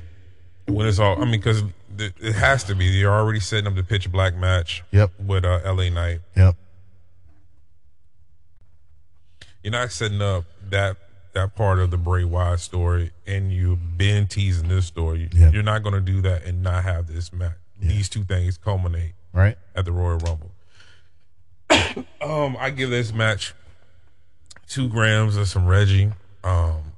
[0.69, 1.15] When it's all.
[1.21, 1.63] I mean, because
[1.97, 2.85] it has to be.
[2.85, 4.83] You're already setting up the pitch black match.
[4.91, 5.11] Yep.
[5.25, 5.89] With uh, L.A.
[5.89, 6.55] Knight, Yep.
[9.63, 10.97] you're not setting up that
[11.33, 15.29] that part of the Bray Wyatt story, and you've been teasing this story.
[15.31, 15.51] Yeah.
[15.51, 17.53] You're not going to do that and not have this match.
[17.79, 19.57] These two things culminate Right.
[19.75, 20.51] at the Royal Rumble.
[22.21, 23.53] um, I give this match
[24.67, 26.11] two grams of some Reggie.
[26.43, 26.88] Um,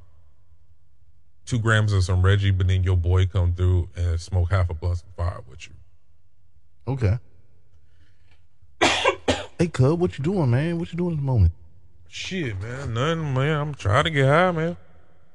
[1.52, 4.74] two grams of some Reggie, but then your boy come through and smoke half a
[4.74, 5.74] blunt of fire with you.
[6.88, 7.20] Okay.
[9.60, 10.80] hey, Cub, what you doing, man?
[10.80, 11.52] What you doing at the moment?
[12.08, 13.60] Shit, man, nothing, man.
[13.60, 14.78] I'm trying to get high, man.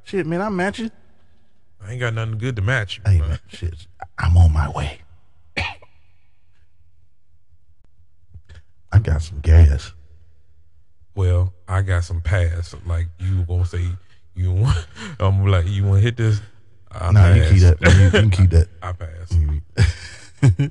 [0.05, 0.91] Shit, man, I'm matching.
[1.85, 3.03] I ain't got nothing good to match you.
[3.11, 3.29] Hey, man.
[3.29, 5.01] man, shit, I'm on my way.
[8.91, 9.93] I got some gas.
[11.15, 12.75] Well, I got some pass.
[12.87, 13.91] Like you gonna say
[14.37, 14.87] you want?
[15.19, 16.41] I'm like you want to hit this?
[16.93, 17.79] I Nah, you keep that.
[17.81, 18.69] You, you can keep that.
[18.83, 20.71] I pass.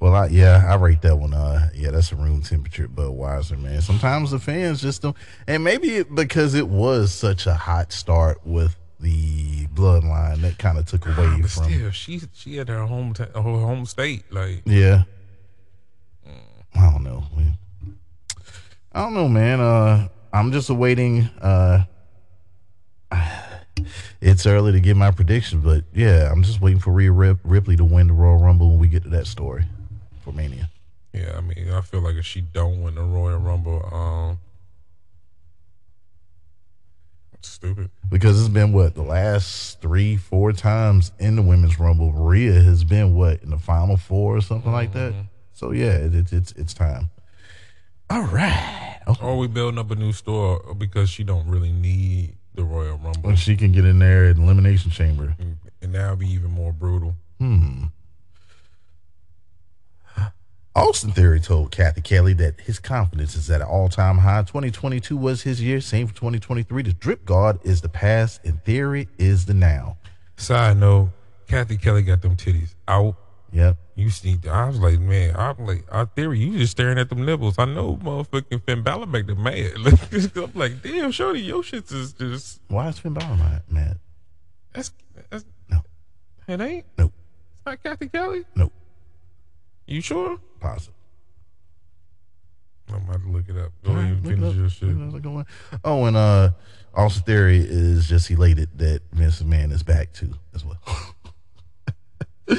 [0.00, 1.34] well, I, yeah, I rate that one.
[1.34, 3.80] Uh, yeah, that's a room temperature Budweiser, man.
[3.82, 8.40] Sometimes the fans just don't, and maybe it, because it was such a hot start
[8.44, 11.64] with the bloodline that kind of took away But from.
[11.64, 14.24] still, she she had her home ta- her home state.
[14.32, 15.04] Like Yeah.
[16.74, 17.24] I don't know.
[17.36, 17.58] man.
[18.92, 19.60] I don't know, man.
[19.60, 21.22] Uh, I'm just awaiting.
[21.40, 21.84] Uh,
[24.20, 27.76] it's early to give my prediction, but yeah, I'm just waiting for Rhea Rip- Ripley
[27.76, 29.64] to win the Royal Rumble when we get to that story
[30.22, 30.70] for Mania.
[31.12, 34.38] yeah, I mean, I feel like if she don't win the Royal Rumble, um,
[37.32, 37.90] it's stupid.
[38.10, 42.84] Because it's been what the last three, four times in the Women's Rumble, Rhea has
[42.84, 45.14] been what in the final four or something like that.
[45.52, 47.10] So yeah, it, it, it's it's time.
[48.10, 49.00] All right.
[49.06, 52.96] Oh, Or we building up a new store because she don't really need the Royal
[52.96, 55.36] Rumble, when she can get in there at Elimination Chamber.
[55.82, 57.14] and that'll be even more brutal.
[57.38, 57.84] Hmm.
[60.76, 64.42] Austin Theory told Cathy Kelley that his confidence is at an all time high.
[64.42, 65.80] 2022 was his year.
[65.80, 66.82] Same for 2023.
[66.84, 69.98] The drip guard is the past, and Theory is the now.
[70.36, 71.10] Side note:
[71.48, 73.16] Cathy Kelley got them titties out.
[73.52, 73.76] Yep.
[73.96, 77.24] You see, I was like, man, I'm like, our theory, you just staring at them
[77.24, 77.58] nipples.
[77.58, 79.72] I know motherfucking Finn Balor make them mad.
[80.36, 83.98] I'm like, damn, shorty, your shit is just, Why is Finn Balor mad-
[84.72, 84.92] that's,
[85.30, 85.82] that's, No.
[86.46, 86.86] it ain't.
[86.96, 87.12] Nope.
[87.56, 88.44] It's not Cathy Kelley.
[88.54, 88.72] Nope.
[89.86, 90.38] You sure?
[90.60, 90.94] Positive.
[92.88, 93.72] I'm about to look it up.
[93.84, 94.88] Go ahead and finish your shit.
[94.96, 95.34] Look it up.
[95.34, 95.80] Look it up.
[95.84, 96.50] Oh, and uh,
[96.94, 100.78] Austin Theory is just elated that Vince McMahon is back too, as well.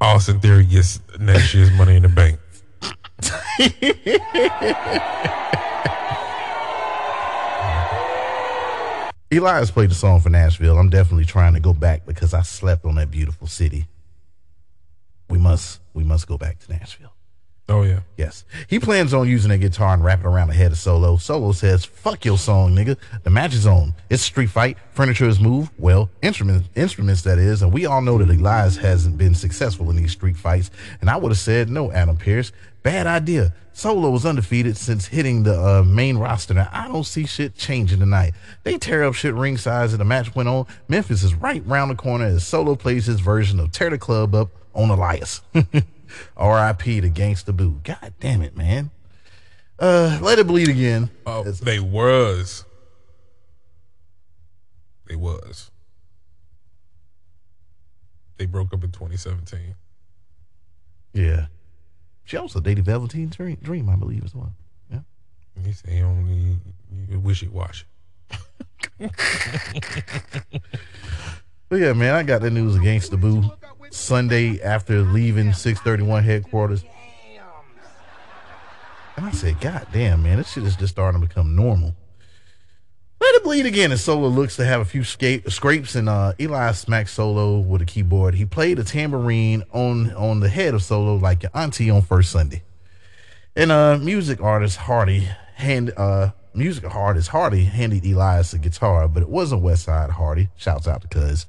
[0.00, 2.38] Austin Theory gets next year's Money in the Bank.
[9.32, 10.78] Elias played the song for Nashville.
[10.78, 13.86] I'm definitely trying to go back because I slept on that beautiful city.
[15.28, 17.12] We must, we must go back to Nashville.
[17.70, 18.00] Oh yeah.
[18.16, 18.44] Yes.
[18.66, 21.16] He plans on using a guitar and wrapping around the head of Solo.
[21.18, 22.96] Solo says, fuck your song, nigga.
[23.22, 23.94] The match is on.
[24.10, 24.76] It's a street fight.
[24.90, 25.70] Furniture is moved.
[25.78, 27.62] Well, instruments, instruments that is.
[27.62, 30.72] And we all know that Elias hasn't been successful in these street fights.
[31.00, 32.50] And I would have said, no, Adam Pearce.
[32.82, 33.54] Bad idea.
[33.72, 36.54] Solo was undefeated since hitting the uh, main roster.
[36.54, 38.34] Now, I don't see shit changing tonight.
[38.64, 40.66] They tear up shit ringside as the match went on.
[40.88, 44.34] Memphis is right round the corner as Solo plays his version of Tear the Club
[44.34, 45.42] Up on Elias.
[46.36, 47.00] R.I.P.
[47.02, 47.80] to Gangsta Boo.
[47.84, 48.90] God damn it, man.
[49.78, 51.10] Uh, let it bleed again.
[51.26, 52.64] Oh, It's- they was.
[55.08, 55.70] They was.
[58.36, 59.74] They broke up in 2017.
[61.12, 61.46] yeah.
[62.24, 64.54] She also dated Velveteen Dream, Dream, I believe, as well.
[64.90, 65.00] Yeah.
[65.64, 66.58] He said he only
[67.08, 67.84] you wish it wash.
[71.68, 73.48] But yeah, man, I got the news of Gangsta Boo
[73.90, 76.84] Sunday after leaving 631 headquarters.
[79.16, 81.94] And I said, God damn, man, this shit is just starting to become normal.
[83.20, 86.32] Let it bleed again, and Solo looks to have a few sca- scrapes, and uh,
[86.40, 88.34] Eli smacks Solo with a keyboard.
[88.34, 92.30] He played a tambourine on on the head of Solo like your auntie on first
[92.30, 92.62] Sunday.
[93.54, 99.22] And uh, music artist Hardy hand uh, music artist Hardy handed Elias a guitar, but
[99.22, 100.48] it wasn't West Side Hardy.
[100.56, 101.44] Shouts out to Cuz.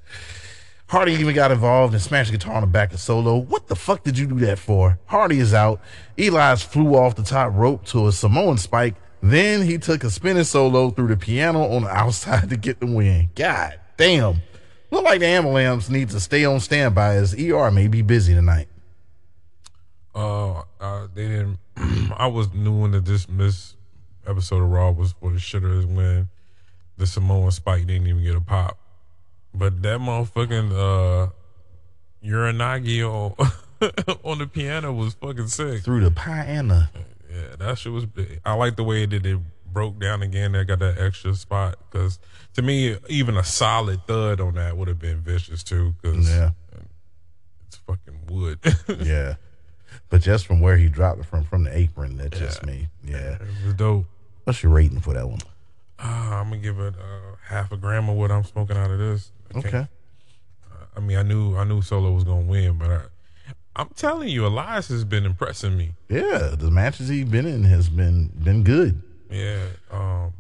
[0.92, 3.38] Hardy even got involved and smashed the guitar on the back of Solo.
[3.38, 5.00] What the fuck did you do that for?
[5.06, 5.80] Hardy is out.
[6.18, 8.96] Elias flew off the top rope to a Samoan spike.
[9.22, 12.88] Then he took a spinning solo through the piano on the outside to get the
[12.88, 13.30] win.
[13.36, 14.42] God damn.
[14.92, 18.68] Look like the ambulance needs to stay on standby as ER may be busy tonight.
[20.14, 21.58] Uh, uh, they didn't.
[22.18, 23.78] I was new in the dismiss
[24.28, 26.28] episode of Raw was for the shitters when
[26.98, 28.78] the Samoan Spike didn't even get a pop,
[29.54, 31.32] but that motherfucking uh
[32.24, 33.34] Uranage on
[34.24, 35.84] on the piano was fucking sick.
[35.84, 36.88] Through the piano.
[37.32, 38.40] Yeah, that shit was big.
[38.46, 39.40] I like the way that it
[39.74, 40.52] broke down again.
[40.52, 42.20] That got that extra spot because
[42.54, 45.96] to me, even a solid thud on that would have been vicious too.
[46.02, 46.52] Because Yeah.
[47.68, 48.60] it's fucking wood.
[49.06, 49.36] Yeah.
[50.10, 52.88] But just from where he dropped it from, from the apron, that just me.
[53.04, 53.36] Yeah.
[53.36, 54.06] it was dope.
[54.44, 55.40] What's your rating for that one?
[56.00, 56.04] Uh,
[56.36, 59.32] I'm gonna give it uh, half a gram of what I'm smoking out of this.
[59.54, 59.88] Can't- Okay.
[60.96, 63.02] I mean, I knew I knew Solo was gonna win, but I,
[63.78, 65.92] I'm telling you, Elias has been impressing me.
[66.10, 69.02] Yeah, the matches he's been in has been been good.
[69.30, 70.34] Yeah, um,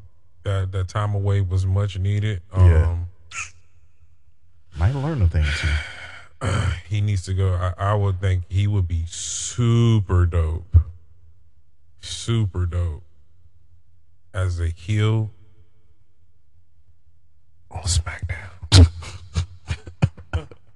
[0.43, 2.41] that that time away was much needed.
[2.52, 2.97] Um, Yeah.
[4.78, 6.71] Might learn a thing or two.
[6.89, 7.54] he needs to go.
[7.54, 10.76] I, I would think he would be super dope,
[12.02, 13.04] super dope
[14.34, 15.32] as a heel
[17.69, 18.50] on SmackDown.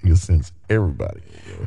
[0.06, 1.22] You can sense everybody.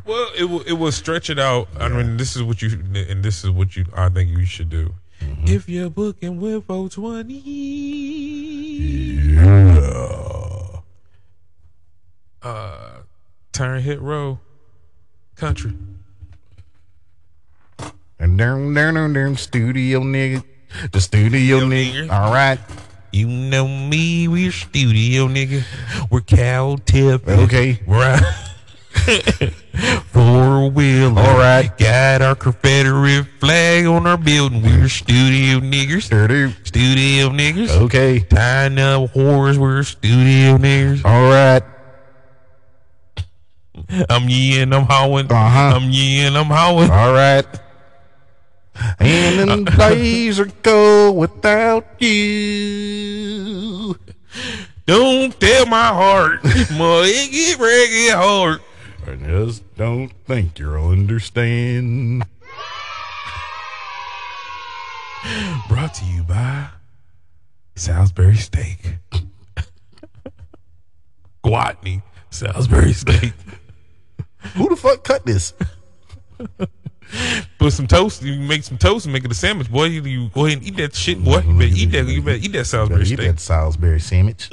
[0.05, 1.67] Well, it will it will stretch it out.
[1.77, 4.69] I mean, this is what you and this is what you I think you should
[4.69, 4.93] do.
[5.43, 7.33] If you're booking with 420,
[9.35, 10.79] Yeah.
[12.41, 12.89] uh,
[13.51, 14.39] turn hit row,
[15.35, 15.73] country.
[18.21, 20.43] And down, down, down, studio nigga.
[20.91, 22.09] The studio nigga.
[22.11, 22.59] All right.
[23.11, 25.63] You know me, we're studio nigga.
[26.11, 27.27] We're cow tip.
[27.27, 27.79] Okay.
[27.87, 28.21] Right.
[30.11, 31.17] Four wheel.
[31.17, 31.75] All right.
[31.77, 34.61] Got our Confederate flag on our building.
[34.61, 36.03] We're studio niggers.
[36.65, 37.69] Studio niggers.
[37.69, 38.19] Okay.
[38.19, 39.57] Tying up whores.
[39.57, 41.03] We're studio niggers.
[41.03, 41.63] All right.
[44.09, 45.31] I'm yeeing, I'm howling.
[45.31, 45.75] Uh-huh.
[45.75, 46.91] I'm yeeing, I'm howling.
[46.91, 47.45] All right.
[48.99, 53.95] And then uh, days are go without you.
[54.85, 56.43] Don't tell my heart.
[56.43, 58.61] My it get reggae hard.
[59.05, 62.25] I just don't think you'll understand.
[65.67, 66.69] Brought to you by
[67.75, 68.97] Salisbury Steak.
[71.43, 73.33] Guatney, Salisbury Steak.
[74.55, 75.53] Who the fuck cut this?
[77.57, 78.21] Put some toast.
[78.23, 79.85] You make some toast and make it a sandwich, boy.
[79.85, 81.39] You, you go ahead and eat that shit, boy.
[81.39, 82.05] You better eat that.
[82.07, 83.17] You better eat that Salisbury Eat steak.
[83.19, 84.49] that Salisbury sandwich.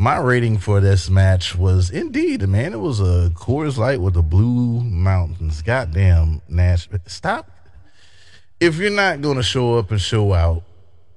[0.00, 2.72] My rating for this match was indeed, man.
[2.72, 5.60] It was a Coors Light with the Blue Mountains.
[5.60, 6.88] Goddamn, Nash.
[7.06, 7.50] Stop.
[8.60, 10.62] If you're not going to show up and show out,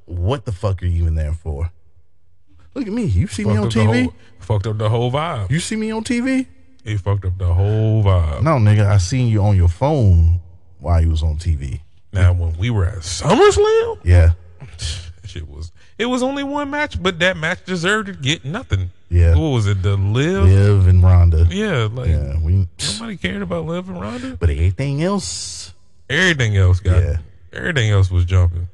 [0.05, 1.71] what the fuck are you even there for?
[2.73, 3.03] Look at me.
[3.05, 4.03] You see me on TV?
[4.03, 5.51] whole- fucked up the whole vibe.
[5.51, 6.47] You see me on TV?
[6.83, 8.41] He fucked up the whole vibe.
[8.43, 8.85] No, nigga.
[8.87, 10.39] I seen you on your phone
[10.79, 11.81] while you was on TV.
[12.13, 14.31] Now, when we were at SummerSlam, Yeah.
[15.25, 18.89] shit was it was only one match, but that match deserved to get nothing.
[19.09, 19.35] Yeah.
[19.35, 19.83] What was it?
[19.83, 20.45] The live?
[20.45, 21.47] Liv and Ronda.
[21.51, 22.39] Yeah, like Yeah.
[22.39, 22.67] We.
[22.93, 24.35] nobody cared about Liv and Ronda.
[24.39, 25.73] But everything else.
[26.09, 27.01] Everything else got.
[27.03, 27.17] Yeah.
[27.53, 28.67] Everything else was jumping.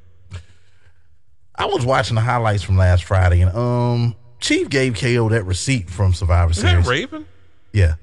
[1.54, 5.90] I was watching the highlights from last Friday, and um, Chief gave KO that receipt
[5.90, 6.86] from Survivor Is that Series.
[6.88, 7.26] Raven?
[7.72, 7.94] Yeah,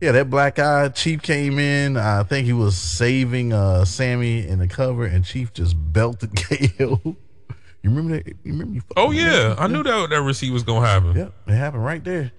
[0.00, 1.96] yeah, that black eye Chief came in.
[1.96, 7.00] I think he was saving uh Sami in the cover, and Chief just belted KO.
[7.04, 7.16] You
[7.90, 8.26] remember that?
[8.26, 8.74] You remember?
[8.74, 11.16] You Oh yeah, I knew that that receipt was gonna happen.
[11.16, 12.32] Yep, it happened right there.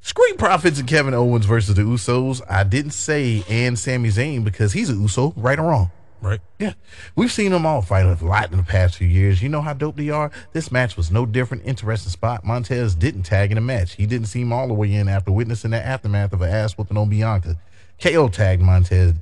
[0.00, 2.40] Street Profits and Kevin Owens versus the Usos.
[2.48, 5.90] I didn't say and Sami Zayn because he's a Uso, right or wrong.
[6.20, 6.40] Right.
[6.58, 6.72] Yeah,
[7.14, 9.40] we've seen them all fight a lot in the past few years.
[9.40, 10.32] You know how dope they are.
[10.52, 11.64] This match was no different.
[11.64, 12.44] Interesting spot.
[12.44, 13.94] Montez didn't tag in the match.
[13.94, 16.96] He didn't seem all the way in after witnessing the aftermath of an ass whooping
[16.96, 17.56] on Bianca.
[18.00, 19.14] KO tagged Montez.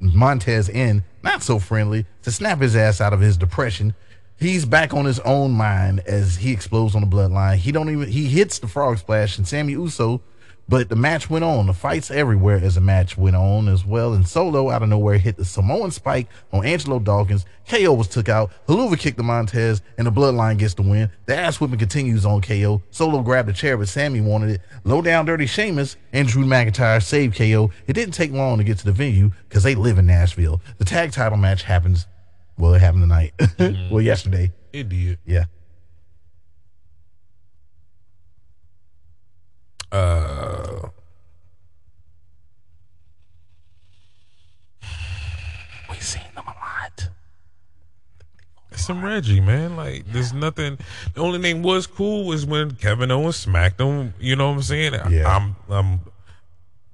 [0.00, 3.94] Montez in, not so friendly, to snap his ass out of his depression.
[4.36, 7.56] He's back on his own mind as he explodes on the bloodline.
[7.56, 10.20] He don't even he hits the frog splash, and Sami Uso
[10.68, 11.66] But the match went on.
[11.66, 14.14] The fights everywhere as the match went on as well.
[14.14, 17.44] And Solo out of nowhere hit the Samoan spike on Angelo Dawkins.
[17.68, 18.50] KO was took out.
[18.66, 21.10] Haluva kicked the Montez, and the Bloodline gets the win.
[21.26, 22.82] The ass whipping continues on KO.
[22.90, 24.60] Solo grabbed the chair, but Sami wanted it.
[24.84, 27.70] Low down, dirty Sheamus and Drew McIntyre saved KO.
[27.86, 30.60] It didn't take long to get to the venue because they live in Nashville.
[30.78, 32.06] The tag title match happens.
[32.56, 33.32] Well, it happened tonight.
[33.54, 33.92] Mm-hmm.
[33.94, 34.52] well, yesterday.
[34.72, 35.18] It did.
[35.24, 35.44] Yeah.
[39.94, 40.88] Uh,
[45.90, 47.08] We seen them a lot.
[48.76, 49.76] some Reggie, man.
[49.76, 50.78] Like, there's nothing.
[51.14, 54.12] The only thing was cool was when Kevin Owens smacked him.
[54.18, 54.94] You know what I'm saying?
[54.94, 55.28] I- Yeah.
[55.36, 55.54] I'm.
[55.70, 56.00] I'm.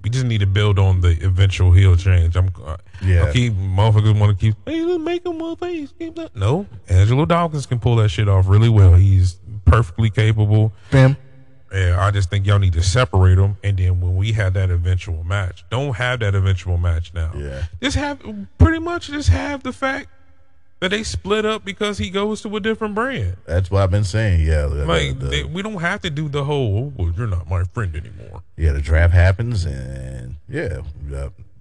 [0.03, 2.35] We just need to build on the eventual heel change.
[2.35, 2.51] I'm.
[2.63, 3.25] Uh, Yeah.
[3.25, 4.55] I keep motherfuckers want to keep.
[4.65, 5.91] Hey, let's make him one face.
[5.97, 6.35] Keep that.
[6.35, 8.93] No, Angelo Dawkins can pull that shit off really well.
[8.93, 10.71] He's perfectly capable.
[10.91, 11.17] Bam.
[11.73, 14.69] Yeah, I just think y'all need to separate them, and then when we have that
[14.69, 17.31] eventual match, don't have that eventual match now.
[17.35, 17.63] Yeah.
[17.81, 18.19] just have
[18.57, 20.09] pretty much just have the fact
[20.81, 23.37] that they split up because he goes to a different brand.
[23.45, 24.45] That's what I've been saying.
[24.45, 24.65] Yeah.
[24.65, 26.91] Like the- they, we don't have to do the whole.
[26.97, 28.41] "Oh, well, you're not my friend anymore.
[28.57, 31.15] yeah, the draft happens, and yeah, we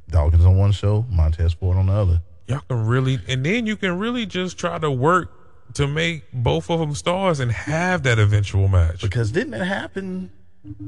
[0.09, 2.21] Dawkins on one show, Montez Ford on the other.
[2.49, 5.31] Y'all can really, and then you can really just try to work
[5.75, 9.03] to make both of them stars and have that eventual match.
[9.03, 10.31] Because didn't it happen?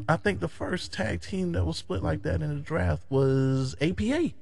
[0.09, 3.75] I think the first tag team that was split like that in the draft was
[3.81, 4.33] APA.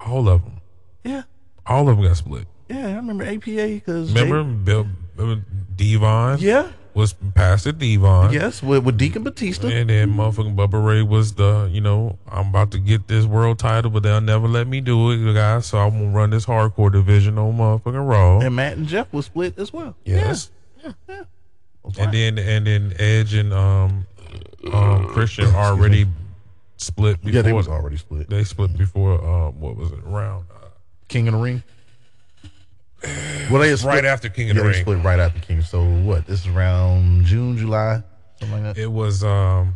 [0.00, 0.60] All of them,
[1.04, 1.22] Yeah,
[1.64, 2.46] all of them got split.
[2.68, 4.86] yeah, I remember APA because Remember, Bill,
[5.18, 5.36] uh,
[5.76, 8.32] Devon, Yeah, was passed to Devon.
[8.32, 9.68] yes, with, with Deacon Batista.
[9.68, 13.58] And then motherfucking Bubba Ray was the, you know, I'm about to get this world
[13.58, 15.66] title, but they'll never let me do it, you guys.
[15.66, 18.40] So I'm gonna run this hardcore division on motherfucking Raw.
[18.40, 19.94] And Matt and Jeff was split as well.
[20.06, 20.50] yes.
[20.82, 21.22] Yeah, yeah.
[21.84, 22.12] That's And right.
[22.12, 24.06] then and then Edge and um
[24.72, 26.06] um Christian already
[26.78, 28.28] split before yeah, they was already split.
[28.30, 30.66] they split before um what was it around uh,
[31.08, 31.62] King of the Ring.
[33.50, 34.82] Well, they split, right after King of yeah, the they Ring.
[34.82, 35.62] split right after King.
[35.62, 36.26] So what?
[36.26, 38.02] This is around June, July,
[38.40, 38.80] something like that.
[38.80, 39.74] It was um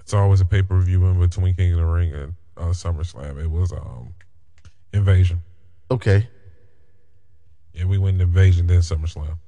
[0.00, 3.42] it's always a pay per view in between King of the Ring and uh, SummerSlam.
[3.42, 4.14] It was um
[4.92, 5.42] Invasion.
[5.90, 6.28] Okay.
[7.72, 9.38] Yeah, we went Invasion then SummerSlam.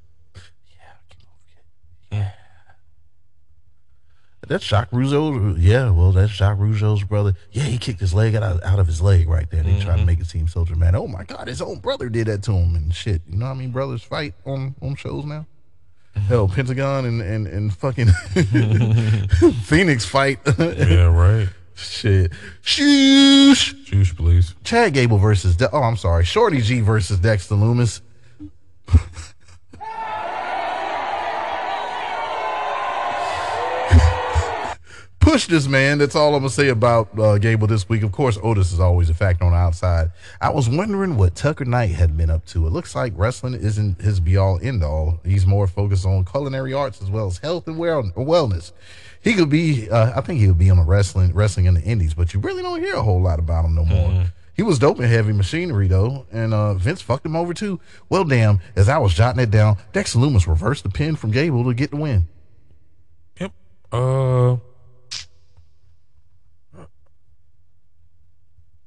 [4.46, 5.56] That's Jacques Rougeau.
[5.58, 7.34] Yeah, well, that's Jacques Rougeau's brother.
[7.50, 9.62] Yeah, he kicked his leg out, out of his leg right there.
[9.62, 10.06] They tried to mm-hmm.
[10.06, 11.00] make it seem so dramatic.
[11.00, 13.22] Oh my God, his own brother did that to him and shit.
[13.28, 15.46] You know what I mean brothers fight on, on shows now?
[16.14, 16.28] Mm-hmm.
[16.28, 18.08] Hell, Pentagon and, and, and fucking
[19.64, 20.38] Phoenix fight.
[20.58, 21.48] Yeah, right.
[21.74, 22.32] shit.
[22.62, 23.84] Shoosh.
[23.84, 24.54] Juice, please.
[24.62, 28.00] Chad Gable versus, De- oh, I'm sorry, Shorty G versus Dexter Lumis.
[35.26, 35.98] Push this man.
[35.98, 38.04] That's all I'm gonna say about uh, Gable this week.
[38.04, 40.12] Of course, Otis is always a factor on the outside.
[40.40, 42.64] I was wondering what Tucker Knight had been up to.
[42.68, 45.18] It looks like wrestling isn't his be all end all.
[45.24, 48.70] He's more focused on culinary arts as well as health and well- wellness.
[49.20, 49.90] He could be.
[49.90, 52.38] Uh, I think he would be on a wrestling wrestling in the Indies, but you
[52.38, 54.26] really don't hear a whole lot about him no more.
[54.54, 57.80] He was dope in heavy machinery though, and uh, Vince fucked him over too.
[58.08, 58.60] Well, damn.
[58.76, 61.90] As I was jotting it down, Dexter Lumis reversed the pin from Gable to get
[61.90, 62.28] the win.
[63.40, 63.52] Yep.
[63.90, 64.56] Uh,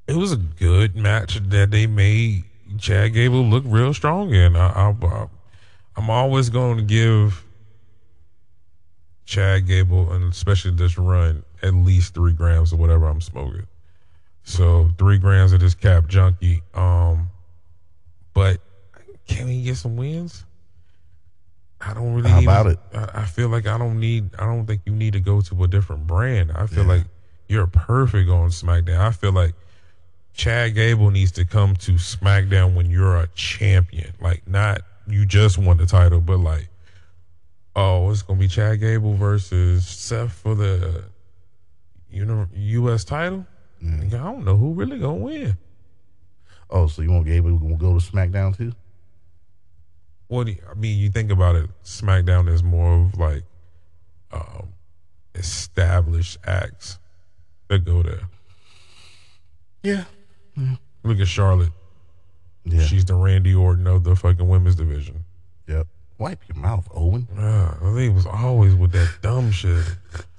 [0.10, 2.44] it was a good match that they made
[2.80, 4.56] Chad Gable look real strong in.
[4.56, 4.94] I,
[5.96, 7.44] I'm always going to give
[9.26, 13.68] Chad Gable, and especially this run, at least three grams of whatever I'm smoking.
[14.44, 16.64] So three grams of this cap junkie.
[16.74, 17.30] Um,
[18.34, 18.60] but
[19.28, 20.44] can we get some wins?
[21.80, 22.30] I don't really.
[22.32, 22.80] How about to- it?
[22.94, 24.32] I, I feel like I don't need.
[24.40, 26.52] I don't think you need to go to a different brand.
[26.54, 27.04] I feel like
[27.48, 28.98] you're perfect on SmackDown.
[29.00, 29.54] I feel like
[30.34, 34.14] Chad Gable needs to come to SmackDown when you're a champion.
[34.22, 36.70] Like not you just won the title, but like,
[37.76, 41.06] oh, it's gonna be Chad Gable versus Seth for the
[42.12, 43.04] U.S.
[43.04, 43.46] title.
[43.84, 45.58] Nigga, I don't know who really gonna win.
[46.70, 48.74] Oh, so you want Gable to go to SmackDown too?
[50.28, 51.70] What you, I mean, you think about it.
[51.84, 53.44] SmackDown is more of like
[54.32, 54.74] um,
[55.34, 57.00] established acts
[57.68, 58.22] that go there.
[59.82, 60.04] Yeah.
[61.04, 61.70] Look at Charlotte.
[62.66, 62.82] Yeah.
[62.84, 65.24] She's the Randy Orton of the fucking women's division.
[65.68, 65.88] Yep.
[66.18, 67.28] Wipe your mouth, Owen.
[67.38, 69.86] Ah, I think it was always with that dumb shit.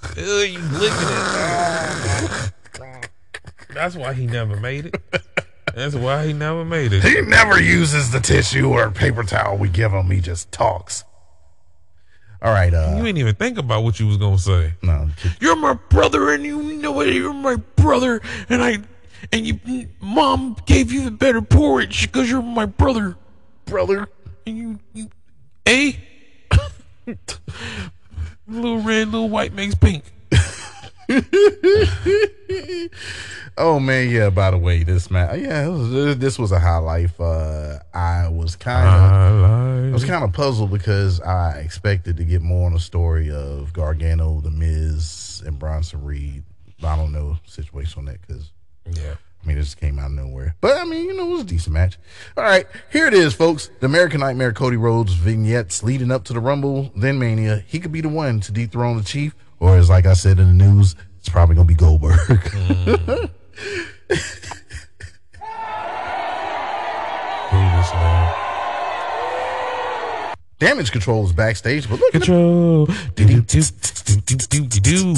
[0.03, 2.53] Ugh, you licking it.
[3.73, 4.95] That's why he never made it.
[5.75, 7.05] That's why he never made it.
[7.05, 10.11] He never uses the tissue or paper towel we give him.
[10.11, 11.05] He just talks.
[12.43, 12.73] All right.
[12.73, 14.75] You Uh, didn't even think about what you was gonna say.
[14.83, 15.09] no,
[15.41, 17.07] You're my brother, and you know what?
[17.13, 18.79] You're my brother, and I,
[19.33, 23.17] and you, mom gave you the better porridge because you're my brother,
[23.65, 24.09] brother.
[24.47, 25.09] and you, you
[25.69, 25.99] a
[28.49, 30.05] little red, little white makes pink.
[33.59, 34.31] Oh man, yeah.
[34.31, 37.21] By the way, this man, yeah, was, this was a high life.
[37.21, 39.51] Uh, I was kind of.
[39.51, 43.75] I was kind of puzzled because I expected to get more on the story of
[43.75, 46.43] Gargano, The Miz, and Bronson Reed.
[46.83, 48.51] I don't know situation on that because
[48.87, 49.15] yeah.
[49.43, 50.55] I mean, it just came out of nowhere.
[50.61, 51.99] But I mean, you know, it was a decent match.
[52.37, 53.71] All right, here it is, folks.
[53.81, 57.65] The American Nightmare Cody Rhodes vignettes leading up to the Rumble, then Mania.
[57.67, 60.59] He could be the one to dethrone the Chief, or as like I said in
[60.59, 62.19] the news, it's probably gonna be Goldberg.
[67.53, 68.01] Man?
[70.59, 72.87] Damage Control is backstage, but look, at the, Control.
[73.15, 75.15] Do do do.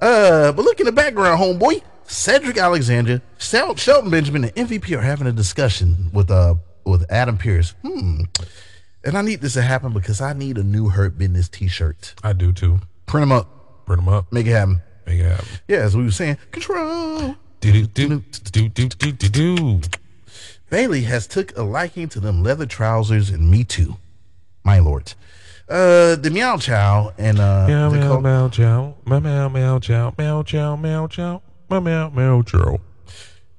[0.00, 1.82] uh, but look in the background, homeboy.
[2.06, 7.38] Cedric Alexander, Shel- Shelton Benjamin, and MVP are having a discussion with uh with Adam
[7.38, 7.74] Pearce.
[7.82, 8.22] Hmm.
[9.04, 12.14] And I need this to happen because I need a new Hurt Business T-shirt.
[12.22, 12.80] I do too.
[13.06, 14.32] Print them up, Print them up.
[14.32, 14.80] make it happen.
[15.06, 15.46] Make it happen.
[15.68, 17.36] Yeah, as we were saying, control.
[17.60, 19.80] Do do do do do do do.
[20.70, 23.96] Bayley has took a liking to them leather trousers and me too,
[24.64, 25.14] my lord.
[25.68, 28.94] Uh, the Meow Chow and uh, Meow the meow meow chow.
[29.06, 30.14] Meow meow meow chow.
[30.18, 31.42] Meow chow meow chow.
[31.70, 32.78] Meow meow meow chow.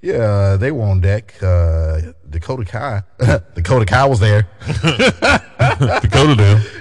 [0.01, 1.33] yeah, they were on deck.
[1.41, 3.03] Uh, Dakota Kai,
[3.55, 4.47] Dakota Kai was there.
[6.01, 6.61] Dakota them.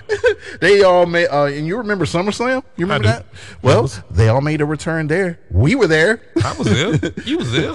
[0.61, 2.63] They all made, uh, and you remember SummerSlam?
[2.77, 3.27] You remember that?
[3.61, 5.41] Well, they all made a return there.
[5.51, 6.21] We were there.
[6.45, 7.13] I was there.
[7.25, 7.75] You was there.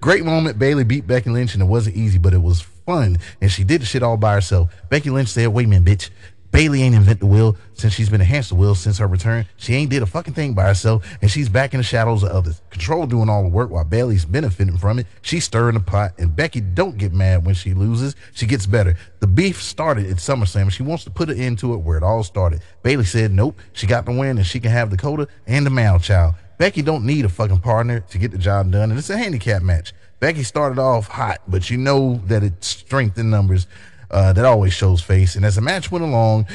[0.00, 0.58] Great moment.
[0.58, 3.18] Bayley beat Becky Lynch, and it wasn't easy, but it was fun.
[3.40, 4.72] And she did the shit all by herself.
[4.88, 6.10] Becky Lynch said, "Wait a minute, bitch."
[6.50, 9.46] Bayley ain't invent the wheel since she's been a hamster wheel since her return.
[9.56, 12.30] She ain't did a fucking thing by herself, and she's back in the shadows of
[12.30, 12.62] others.
[12.70, 15.06] Control doing all the work while Bayley's benefiting from it.
[15.22, 18.16] She's stirring the pot, and Becky don't get mad when she loses.
[18.32, 18.96] She gets better.
[19.20, 20.62] The beef started at SummerSlam.
[20.62, 22.62] and She wants to put an end to it where it all started.
[22.82, 25.98] Bayley said, "Nope, she got the win, and she can have Dakota and the Mal
[25.98, 29.18] Child." Becky don't need a fucking partner to get the job done, and it's a
[29.18, 29.92] handicap match.
[30.20, 33.66] Becky started off hot, but you know that it's strength in numbers.
[34.10, 35.36] Uh, that always shows face.
[35.36, 36.46] And as the match went along,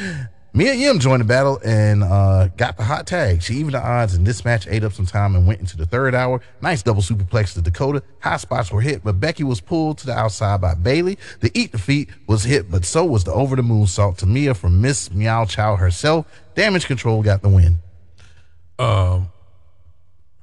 [0.53, 3.41] Mia Yim joined the battle and uh, got the hot tag.
[3.41, 5.85] She evened the odds, and this match ate up some time and went into the
[5.85, 6.41] third hour.
[6.61, 8.03] Nice double superplex to Dakota.
[8.19, 11.17] High spots were hit, but Becky was pulled to the outside by Bayley.
[11.39, 14.81] The eat defeat was hit, but so was the over the moonsault to Mia from
[14.81, 16.25] Miss Meow Chow herself.
[16.53, 17.79] Damage control got the win.
[18.77, 19.29] Um,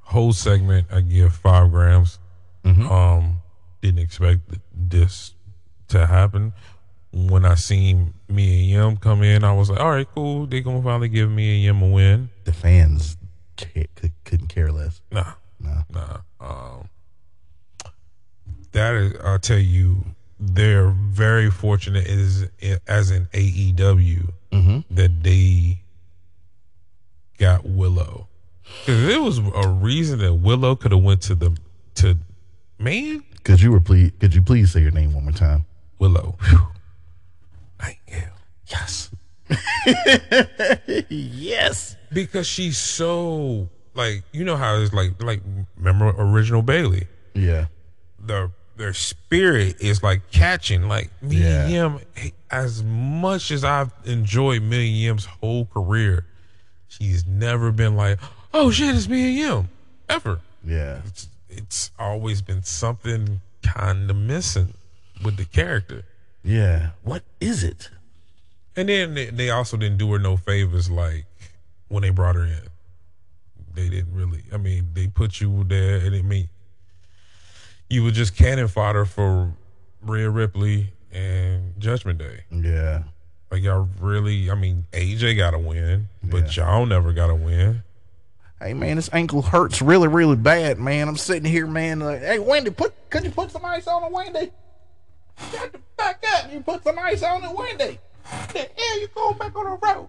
[0.01, 2.19] whole segment I give five grams.
[2.65, 3.41] Um,
[3.83, 4.41] didn't expect
[4.75, 5.35] this
[5.89, 6.53] to happen.
[7.27, 10.47] When I seen me and Yim come in, I was like, all right, cool.
[10.47, 12.31] They gonna finally give Mia Yim a win.
[12.45, 13.17] The fans
[14.25, 15.01] couldn't care less.
[15.11, 15.83] Nah, No.
[15.91, 16.19] nah.
[16.41, 16.89] Um,
[18.73, 20.05] that is, I'll tell you,
[20.39, 22.49] they're very fortunate as
[22.87, 24.33] as in AEW
[24.91, 25.81] that they
[27.39, 28.29] got Willow.
[28.87, 31.57] 'Cause there was a reason that Willow could have went to the
[31.97, 32.17] to
[32.79, 34.13] man Could you please?
[34.21, 35.65] Could you please say your name one more time?
[35.99, 36.37] Willow.
[37.81, 38.35] Nightingale.
[38.67, 39.11] Yes.
[41.09, 41.97] yes.
[42.13, 45.41] Because she's so like you know how it's like like
[45.77, 47.07] remember original Bayley.
[47.35, 47.67] Yeah.
[48.25, 51.63] the their spirit is like catching like me Yeah.
[51.63, 56.25] and Yim hey, as much as I've enjoyed Mia Yim's whole career,
[56.89, 58.19] she's never been like,
[58.55, 59.69] oh shit, it's Mia Yim.
[60.09, 60.41] Ever.
[60.65, 61.01] Yeah.
[61.07, 64.75] It's it's always been something kinda missing
[65.25, 66.05] with the character.
[66.45, 66.91] Yeah.
[67.03, 67.91] What is it?
[68.79, 71.27] And then they, they also didn't do her no favors like
[71.89, 72.61] when they brought her in.
[73.75, 74.45] They didn't really.
[74.53, 76.49] I mean, they put you there, and it mean
[77.91, 79.53] you were just cannon fodder for
[80.01, 82.45] Rhea Ripley and Judgment Day.
[82.53, 83.03] Yeah.
[83.51, 84.49] Like y'all really.
[84.49, 87.83] I mean, AJ got a win, but y'all never got a win.
[88.61, 91.09] Hey man, this ankle hurts really, really bad, man.
[91.09, 91.99] I'm sitting here, man.
[91.99, 94.53] Like, hey Wendy, put could you put some ice on it, Wendy?
[95.53, 96.53] Got to back up.
[96.53, 97.99] You put some ice on it, Wendy.
[98.53, 100.09] The hell you going back on the road?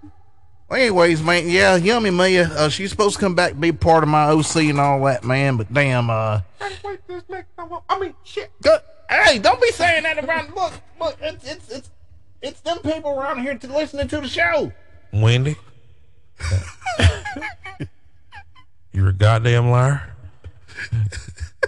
[0.70, 2.44] Well, anyways, man, yeah, yummy Mia.
[2.48, 5.24] Uh, she's supposed to come back and be part of my OC and all that,
[5.24, 5.58] man.
[5.58, 8.52] But damn, uh, I mean, shit.
[8.62, 8.80] Good.
[9.10, 10.54] Hey, don't be saying that around.
[10.56, 11.90] Look, look, it's it's it's
[12.42, 14.72] it's them people around here to listening to the show.
[15.12, 15.56] Wendy,
[18.94, 20.14] you're a goddamn liar.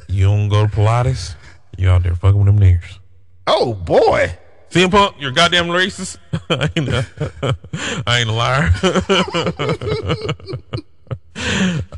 [0.07, 1.35] You don't go to Pilates.
[1.77, 2.99] You out there fucking with them niggers.
[3.47, 4.37] Oh boy,
[4.71, 6.17] CM Punk, you're goddamn racist.
[6.49, 7.05] I ain't a,
[8.07, 8.71] I ain't a liar.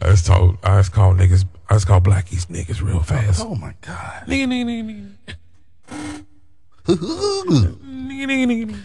[0.01, 3.45] I just told, I just call niggas, I just call blackies niggas real fast.
[3.45, 4.23] Oh my god.
[4.25, 5.11] Nigga, nigga, nigga, nigga.
[8.07, 8.75] Nigga, nigga, nigga.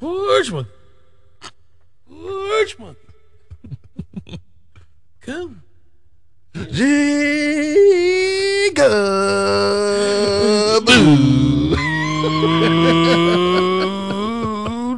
[0.00, 0.66] Push one.
[2.08, 2.96] Push one.
[5.20, 5.62] Come.
[6.56, 7.36] Jigaboo.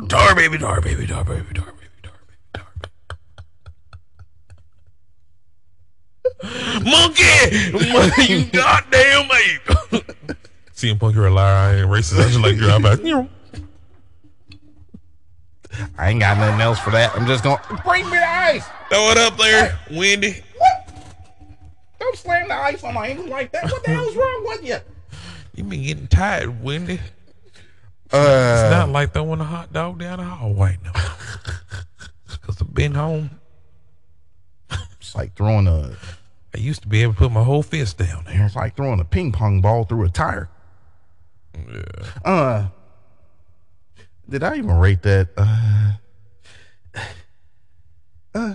[0.09, 2.65] Tar baby, tar baby, tar baby, tar baby, tar baby, tar
[6.41, 6.89] baby.
[6.89, 7.73] Monkey!
[7.93, 10.05] Monkey, you goddamn ape!
[10.77, 11.55] CM Punk, you're a liar.
[11.55, 12.21] I ain't racist.
[12.21, 13.29] I just like your iPad.
[15.99, 17.17] I ain't got nothing else for that.
[17.17, 18.65] I'm just gonna bring me the ice.
[18.89, 20.43] Throw it up there, Wendy.
[22.01, 23.65] Don't slam the ice on my ankle like that.
[23.65, 24.77] What the hell's wrong with you?
[25.55, 27.01] You been getting tired, Wendy.
[28.07, 30.93] It's Uh, not like throwing a hot dog down the hallway no.
[32.31, 33.31] Because I've been home.
[35.01, 35.97] it's like throwing a
[36.55, 38.47] I used to be able to put my whole fist down there.
[38.47, 40.49] it's like throwing a ping pong ball through a tire.
[41.55, 41.83] Yeah.
[42.25, 42.67] Uh,
[44.29, 45.29] did I even rate that?
[45.37, 45.93] Uh,
[48.35, 48.55] uh,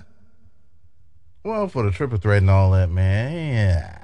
[1.43, 3.99] well, for the triple threat and all that, man,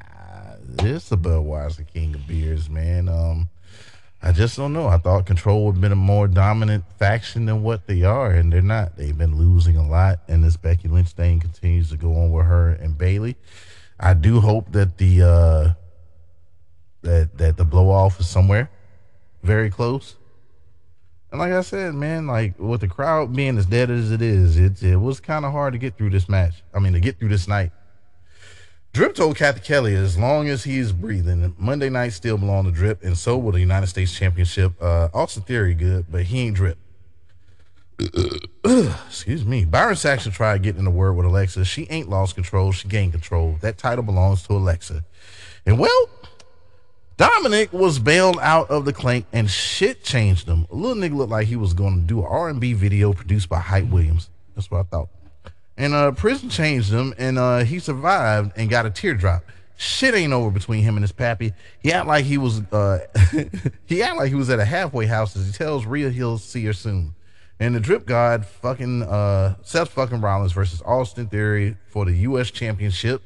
[0.80, 3.08] it's the Budweiser King of Beers, man.
[3.08, 3.50] Um,
[4.22, 4.88] I just don't know.
[4.88, 8.52] I thought Control would have been a more dominant faction than what they are, and
[8.52, 8.98] they're not.
[8.98, 12.46] They've been losing a lot, and this Becky Lynch thing continues to go on with
[12.46, 13.38] her and Bayley.
[13.98, 15.74] I do hope that the uh,
[17.02, 18.70] that that the blow off is somewhere
[19.44, 20.16] very close.
[21.32, 24.58] And like I said, man, like with the crowd being as dead as it is,
[24.58, 26.64] it it was kind of hard to get through this match.
[26.74, 27.72] I mean, to get through this night.
[28.92, 33.04] Drip told Cathy Kelley, as long as he's breathing, Monday night still belong to Drip,
[33.04, 34.74] and so will the United States Championship.
[34.82, 36.80] Uh, Austin Theory good, but he ain't Drip.
[38.66, 39.66] Excuse me.
[39.66, 41.66] Byron Saxton tried getting in the word with Alexa.
[41.66, 42.72] She ain't lost control.
[42.72, 43.58] She gained control.
[43.62, 45.04] That title belongs to Alexa.
[45.66, 46.10] And well,
[47.20, 50.66] Dominic was bailed out of the clink and shit changed him.
[50.70, 53.90] Little nigga looked like he was going to do an R&B video produced by Hype
[53.90, 54.30] Williams.
[54.56, 55.10] That's what I thought.
[55.76, 59.44] And uh, prison changed him, and uh, he survived and got a teardrop.
[59.76, 61.52] Shit ain't over between him and his pappy.
[61.82, 63.00] He act like he was uh,
[63.86, 66.64] he act like he was at a halfway house as he tells Rhea he'll see
[66.66, 67.16] her soon.
[67.60, 72.50] And the drip god fucking uh, Seth fucking Rollins versus Austin Theory for the U.S.
[72.50, 73.22] Championship.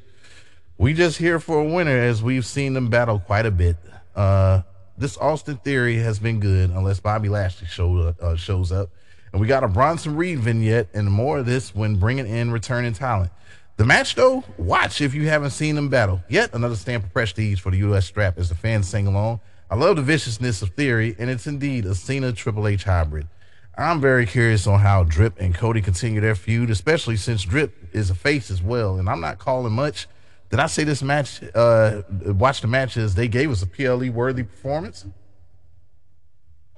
[0.76, 3.76] We just here for a winner as we've seen them battle quite a bit.
[4.16, 4.62] Uh,
[4.98, 8.90] this Austin Theory has been good unless Bobby Lashley show, uh, shows up.
[9.32, 12.92] And we got a Bronson Reed vignette and more of this when bringing in returning
[12.92, 13.30] talent.
[13.76, 16.22] The match, though, watch if you haven't seen them battle.
[16.28, 18.06] Yet another stamp of prestige for the U.S.
[18.06, 19.40] strap as the fans sing along.
[19.70, 23.28] I love the viciousness of Theory, and it's indeed a Cena Triple H hybrid.
[23.76, 28.10] I'm very curious on how Drip and Cody continue their feud, especially since Drip is
[28.10, 28.98] a face as well.
[28.98, 30.06] And I'm not calling much.
[30.54, 31.40] Did I say this match?
[31.52, 33.16] Uh, watch the matches.
[33.16, 35.04] They gave us a PLE worthy performance.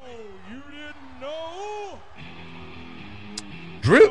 [0.01, 0.16] You
[0.51, 1.99] didn't know?
[3.83, 4.11] Drip,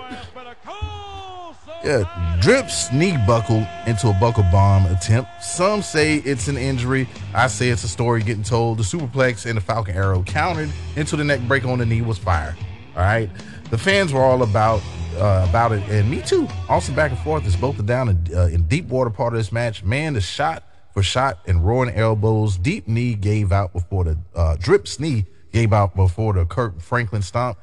[1.83, 5.43] yeah, Drip's knee buckled into a buckle bomb attempt.
[5.43, 7.09] Some say it's an injury.
[7.33, 8.77] I say it's a story getting told.
[8.77, 12.19] The superplex and the Falcon Arrow countered into the neck break on the knee was
[12.19, 12.55] fire.
[12.95, 13.31] All right,
[13.71, 14.83] the fans were all about
[15.15, 16.47] uh, about it, and me too.
[16.69, 19.51] Also back and forth as both down in, uh, in deep water part of this
[19.51, 19.83] match.
[19.83, 20.63] Man, the shot
[20.93, 22.57] for shot and roaring elbows.
[22.57, 24.57] Deep knee gave out before the uh,
[24.99, 27.57] knee gave out before the Kirk Franklin stomp.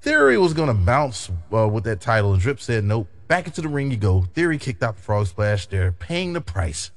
[0.00, 3.08] Theory was going to bounce uh, with that title, and Drip said, nope.
[3.26, 4.22] Back into the ring you go.
[4.34, 5.66] Theory kicked out the frog splash.
[5.66, 6.90] They're paying the price.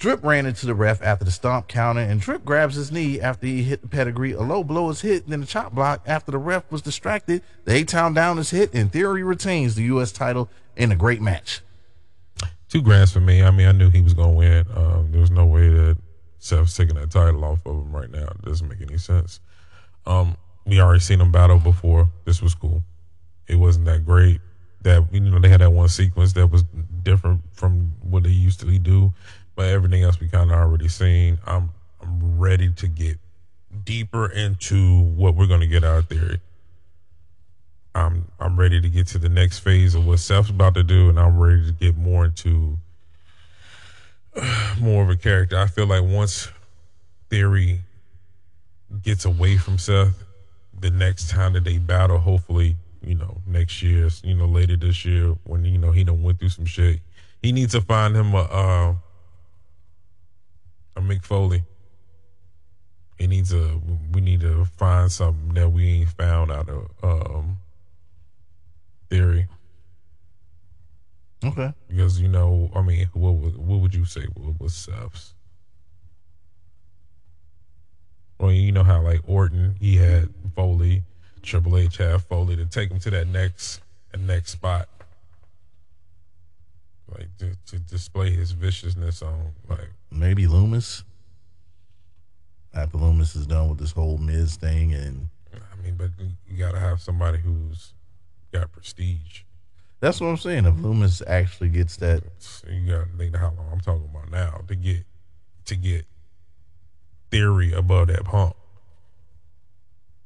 [0.00, 3.46] Drip ran into the ref after the stomp counter, and Drip grabs his knee after
[3.46, 4.32] he hit the pedigree.
[4.32, 7.42] A low blow is hit, then the chop block after the ref was distracted.
[7.66, 10.10] The A-Town Down is hit, and Theory retains the U.S.
[10.10, 11.60] title in a great match.
[12.70, 13.42] Two grands for me.
[13.42, 14.66] I mean, I knew he was going to win.
[14.74, 15.98] Um, there was no way that
[16.38, 18.28] Seth's taking that title off of him right now.
[18.28, 19.40] It doesn't make any sense.
[20.06, 22.08] Um, we already seen him battle before.
[22.24, 22.82] This was cool.
[23.48, 24.40] It wasn't that great.
[24.82, 26.64] That you know they had that one sequence that was
[27.02, 29.12] different from what they usually do,
[29.60, 31.38] but everything else we kind of already seen.
[31.46, 33.18] I'm I'm ready to get
[33.84, 36.36] deeper into what we're going to get out there.
[37.94, 41.10] I'm I'm ready to get to the next phase of what Seth's about to do,
[41.10, 42.78] and I'm ready to get more into
[44.80, 45.58] more of a character.
[45.58, 46.48] I feel like once
[47.28, 47.80] Theory
[49.02, 50.24] gets away from Seth,
[50.72, 55.04] the next time that they battle, hopefully, you know, next year, you know, later this
[55.04, 57.00] year, when you know he done went through some shit,
[57.42, 58.94] he needs to find him a uh,
[61.00, 61.64] a Mick Foley.
[63.18, 63.80] He needs to.
[64.12, 67.58] We need to find something that we ain't found out of um,
[69.10, 69.46] theory.
[71.44, 71.72] Okay.
[71.88, 75.34] Because you know, I mean, what would what would you say what was Seth's?
[78.38, 81.04] Well, you know how like Orton, he had Foley,
[81.42, 83.80] Triple H had Foley to take him to that next
[84.12, 84.88] that next spot,
[87.10, 91.04] like to, to display his viciousness on like Maybe Lumis.
[92.72, 96.10] After Lumis is done with this whole Miz thing, and I mean, but
[96.48, 97.94] you gotta have somebody who's
[98.52, 99.42] got prestige.
[100.00, 100.66] that's what I'm saying.
[100.66, 102.22] If Lumis actually gets that,
[102.68, 105.04] you gotta think how long I'm talking about now to get
[105.66, 106.06] to get
[107.30, 108.56] theory above that hump.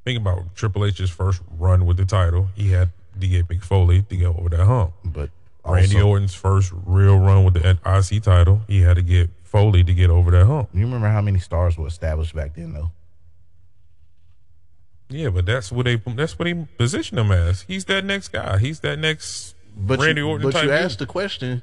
[0.03, 2.49] Think about Triple H's first run with the title.
[2.55, 4.93] He had to get Mick Foley to get over that hump.
[5.03, 5.29] but
[5.65, 9.93] Randy Orton's first real run with the IC title, he had to get Foley to
[9.93, 10.69] get over that hump.
[10.73, 12.91] You remember how many stars were established back then, though?
[15.09, 17.61] Yeah, but that's what they that's what he positioned him as.
[17.61, 18.57] He's that next guy.
[18.57, 20.65] He's that next But Randy you, Orton but type.
[20.65, 21.61] you asked the question,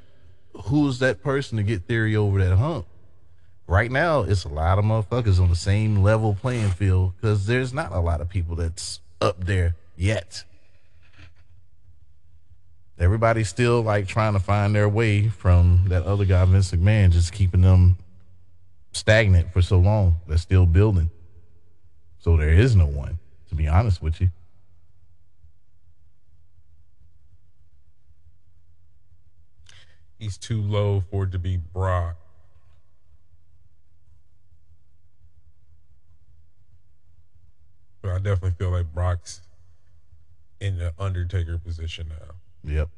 [0.65, 2.85] who's that person to get Theory over that hump?
[3.67, 7.73] Right now, it's a lot of motherfuckers on the same level playing field because there's
[7.73, 10.43] not a lot of people that's up there yet.
[12.99, 17.33] Everybody's still like trying to find their way from that other guy, Vince McMahon, just
[17.33, 17.97] keeping them
[18.91, 20.17] stagnant for so long.
[20.27, 21.09] They're still building.
[22.19, 23.19] So there is no one,
[23.49, 24.29] to be honest with you.
[30.19, 32.15] He's too low for it to be Brock.
[38.01, 39.41] But I definitely feel like Brock's
[40.61, 42.32] in the Undertaker position now.
[42.63, 42.89] Yep.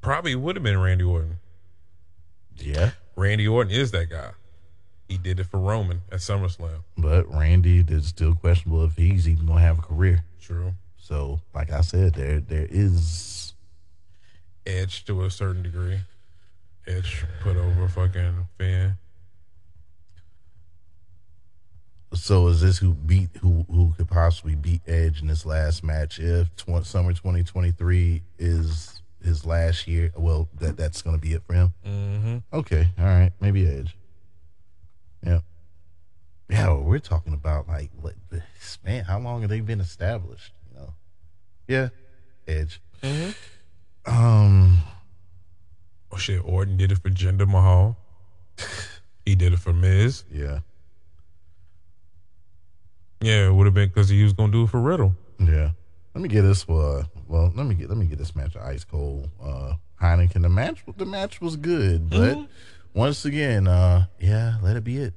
[0.00, 1.36] Probably would have been Randy Orton.
[2.56, 2.90] Yeah.
[3.14, 4.30] Randy Orton is that guy.
[5.08, 6.82] He did it for Roman at SummerSlam.
[6.96, 10.24] But Randy is still questionable if he's even gonna have a career.
[10.40, 10.72] True.
[10.96, 13.54] So, like I said, there there is
[14.66, 16.00] Edge to a certain degree.
[16.86, 18.96] Edge put over fucking Finn.
[22.14, 26.18] So is this who beat who who could possibly beat Edge in this last match
[26.18, 30.12] if tw- summer twenty twenty three is his last year?
[30.16, 31.72] Well, that that's gonna be it for him.
[31.86, 32.38] Mm-hmm.
[32.52, 33.96] Okay, all right, maybe Edge.
[35.24, 35.40] Yeah,
[36.48, 36.68] yeah.
[36.68, 39.04] well, we're talking about like what this man.
[39.04, 40.52] How long have they been established?
[40.70, 40.94] You know,
[41.68, 41.88] yeah,
[42.46, 42.80] Edge.
[44.04, 44.78] Um.
[46.10, 47.96] Oh shit, Orton did it for Jinder Mahal.
[49.24, 50.24] he did it for Miz.
[50.30, 50.58] Yeah.
[53.22, 55.14] Yeah, it would have been because he was gonna do it for Riddle.
[55.38, 55.70] Yeah.
[56.14, 58.62] Let me get this uh well, let me get let me get this match of
[58.62, 60.42] ice cold uh Heineken.
[60.42, 62.38] The match the match was good, but
[62.94, 65.14] once again, uh yeah, let it be it.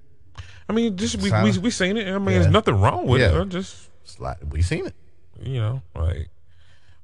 [0.69, 2.07] I mean, just we we, Silent- we seen it.
[2.07, 2.39] I mean, Yeah.
[2.39, 3.37] there's nothing wrong with Yeah.
[3.37, 3.41] it.
[3.41, 4.95] I just Slide we seen it.
[5.41, 6.29] you know, like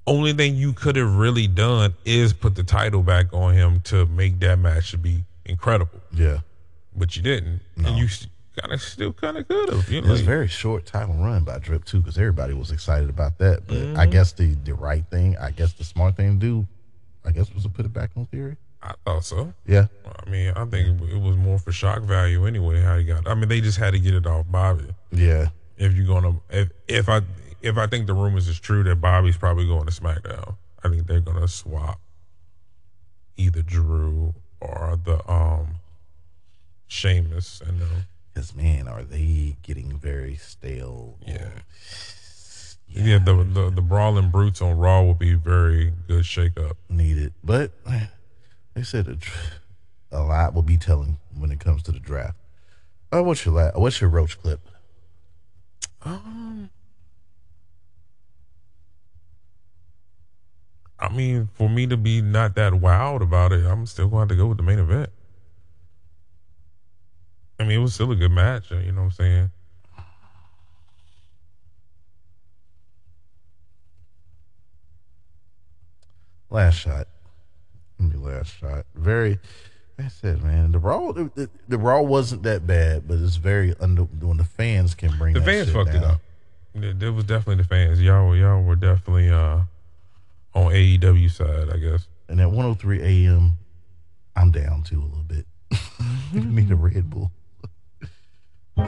[0.08, 4.06] only thing you could have really done is put the title back on him to
[4.08, 6.40] make that match to be incredible, Yeah.
[6.96, 8.08] but you didn't, and you
[8.60, 9.90] kind of still kind of could have.
[9.90, 12.72] You know, It was a very short title run by Drip too, because everybody was
[12.72, 13.68] excited about that.
[13.68, 16.68] But I guess the the right thing, I guess the smart thing to do,
[17.26, 18.58] I guess was to put it back on theory.
[18.84, 19.54] I thought so.
[19.68, 19.88] Yeah.
[20.26, 22.82] I mean, I think it was more for shock value anyway.
[22.82, 23.28] How he got?
[23.28, 24.88] I mean, they just had to get it off Bobby.
[25.12, 25.50] Yeah.
[25.78, 27.22] If you're gonna, if if I
[27.62, 31.06] if I think the rumors is true that Bobby's probably going to SmackDown, I think
[31.08, 32.00] they're gonna swap
[33.38, 35.76] either Drew or the um
[36.88, 38.06] Sheamus and them.
[38.34, 41.18] Because man, are they getting very stale?
[41.26, 41.50] Yeah.
[42.94, 46.76] Yeah, the, the the brawling brutes on Raw will be very good shake up.
[46.90, 47.34] needed.
[47.42, 47.72] But
[48.74, 49.08] they said
[50.12, 52.36] a, a lot will be telling when it comes to the draft.
[53.14, 54.60] Uh, what's your la- what's your roach clip?
[56.04, 56.70] Um,
[61.00, 64.34] I mean, for me to be not that wowed about it, I'm still going to
[64.34, 65.10] have to go with the main event.
[67.62, 68.72] I mean, it was still a good match.
[68.72, 69.52] uh, You know what I'm saying?
[76.50, 77.08] Last shot.
[78.00, 78.86] Let me last shot.
[78.96, 79.40] Very.
[79.98, 83.36] Like I said, man, the raw the, the, the raw wasn't that bad, but it's
[83.36, 86.22] very under when the fans can bring The fans fucked it up.
[86.74, 88.02] There there was definitely the fans.
[88.02, 89.62] Y'all, y'all were definitely uh,
[90.56, 92.08] on AEW side, I guess.
[92.30, 93.58] And at 103 a.m.,
[94.36, 95.46] I'm down too a little bit.
[96.34, 97.32] Need a Red Bull.
[98.78, 98.84] I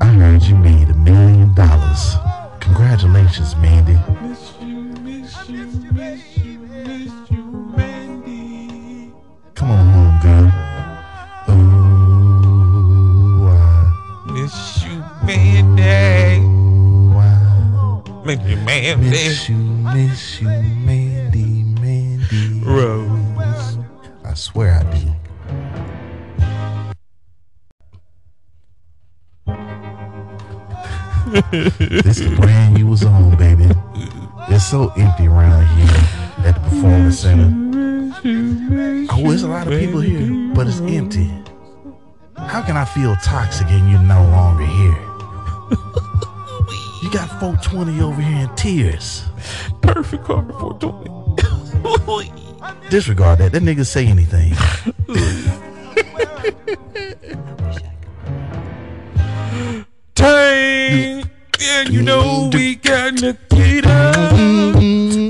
[0.00, 2.16] heard you made a million dollars.
[2.60, 3.98] Congratulations, Mandy.
[4.22, 5.64] Miss you, miss you.
[9.54, 10.50] Come on home, girl.
[11.48, 11.52] Oh,
[13.52, 16.42] I miss you, Mandy.
[17.76, 19.10] Oh, I miss you, Mandy.
[19.10, 22.62] Miss you, miss you, Mandy, Mandy.
[22.64, 23.78] Rose.
[24.24, 25.13] I swear I do.
[31.34, 33.68] This the brand you was on, baby.
[34.48, 37.50] It's so empty around here at the performance center.
[39.10, 41.30] Oh, there's a lot of people here, but it's empty.
[42.36, 44.96] How can I feel toxic and you're no longer here?
[47.02, 49.24] You got 420 over here in tears.
[49.82, 51.10] Perfect car for 20.
[52.90, 53.52] Disregard that.
[53.52, 54.52] That nigga say anything.
[61.76, 64.12] And you know we got Nikita.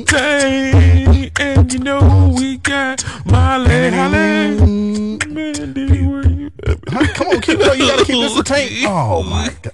[0.06, 1.30] Tang.
[1.40, 4.58] And you know we got Molly Holly.
[5.26, 6.78] Mandy, where you at?
[6.88, 7.06] Huh?
[7.14, 7.78] Come on, keep it up.
[7.78, 8.70] You gotta keep this a tank.
[8.86, 9.72] Oh my god.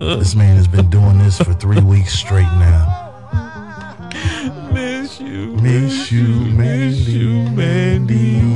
[0.00, 3.08] This man has been doing this for three weeks straight now.
[4.72, 5.48] Miss you.
[5.56, 8.49] Miss you, Miss Mandy, you, Mandy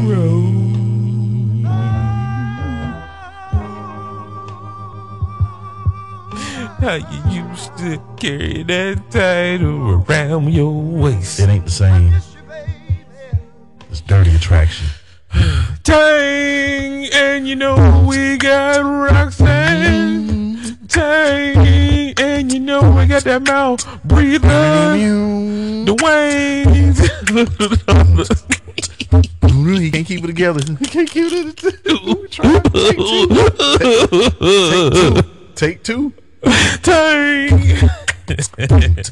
[6.84, 11.40] How you used to carry that title around your waist.
[11.40, 12.12] It ain't the same.
[13.90, 14.88] It's dirty attraction.
[15.82, 20.78] Tang, and you know we got Roxanne.
[20.88, 24.48] Tang, and you know we got that mouth breather.
[25.86, 26.54] Dwayne.
[28.76, 30.60] He can't keep it together.
[30.78, 31.80] He can't keep it together.
[35.54, 36.12] Take two.
[36.82, 37.50] Tang.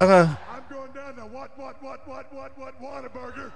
[0.00, 3.52] Uh, I'm going down to what, what, what, what, what, what, Whataburger.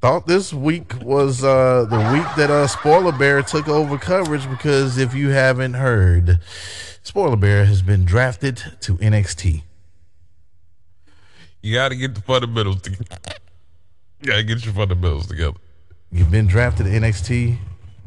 [0.00, 4.98] thought this week was uh, the week that uh, Spoiler Bear took over coverage because
[4.98, 6.40] if you haven't heard,
[7.04, 9.62] Spoiler Bear has been drafted to NXT.
[11.64, 13.06] You gotta get the fundamentals together.
[14.20, 15.56] You gotta get your fundamentals together.
[16.12, 17.56] You've been drafted to NXT,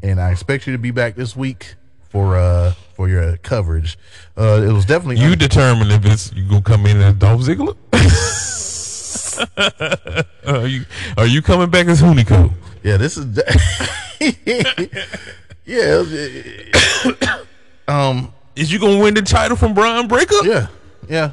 [0.00, 1.74] and I expect you to be back this week
[2.08, 3.98] for uh for your coverage.
[4.36, 7.74] Uh, it was definitely You determine if it's you gonna come in as Dolph Ziggler.
[10.46, 10.84] are you
[11.16, 12.52] are you coming back as Hunico?
[12.84, 12.96] yeah.
[12.96, 13.26] This is
[15.66, 16.04] yeah.
[17.88, 18.32] um.
[18.54, 20.46] Is you gonna win the title from Bron Breakker?
[20.46, 20.68] Yeah.
[21.08, 21.32] Yeah.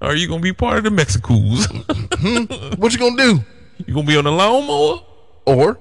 [0.00, 1.66] Or are you gonna be part of the Mexicools?
[1.66, 2.80] Mm-hmm.
[2.80, 3.44] What you gonna do?
[3.86, 5.00] you gonna be on the lawnmower?
[5.46, 5.78] Or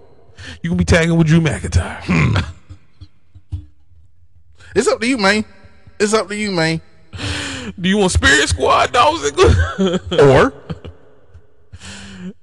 [0.62, 2.02] You gonna be tagging with Drew McIntyre?
[2.04, 2.38] Hmm.
[4.76, 5.45] it's up to you, man.
[6.00, 6.82] It's up to you, man.
[7.80, 10.20] Do you want Spirit Squad, Dolph Ziggler?
[10.20, 10.54] Or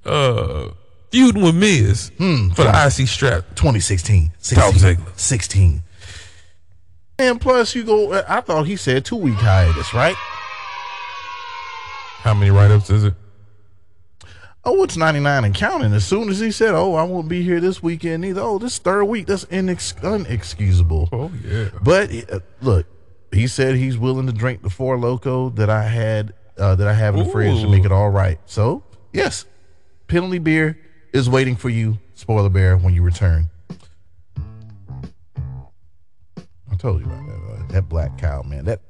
[0.05, 0.71] uh,
[1.11, 3.45] feuding with Miz hmm, for the IC strap.
[3.55, 5.19] 2016, 16, Dolph Ziggler.
[5.19, 5.83] 16.
[7.19, 8.13] And plus, you go.
[8.29, 10.17] I thought he said two week hiatus, right?
[12.25, 13.13] How many write ups is it?
[14.65, 15.93] Oh, it's 99 and counting.
[15.93, 18.41] As soon as he said, Oh, I won't be here this weekend either.
[18.41, 21.11] Oh, this third week, that's inex- unexcusable.
[21.13, 21.69] Oh yeah.
[21.83, 22.87] But uh, look,
[23.31, 26.95] he said he's willing to drink the four loco that I had, uh, that I
[26.95, 28.41] have in the fridge to make it all right.
[28.47, 29.45] So, yes,
[30.07, 30.79] penalty beer
[31.13, 33.51] is waiting for you, spoiler bear, when you return.
[36.73, 37.35] I told you about that.
[37.35, 38.65] Uh, that Black Cow, man.
[38.65, 38.81] That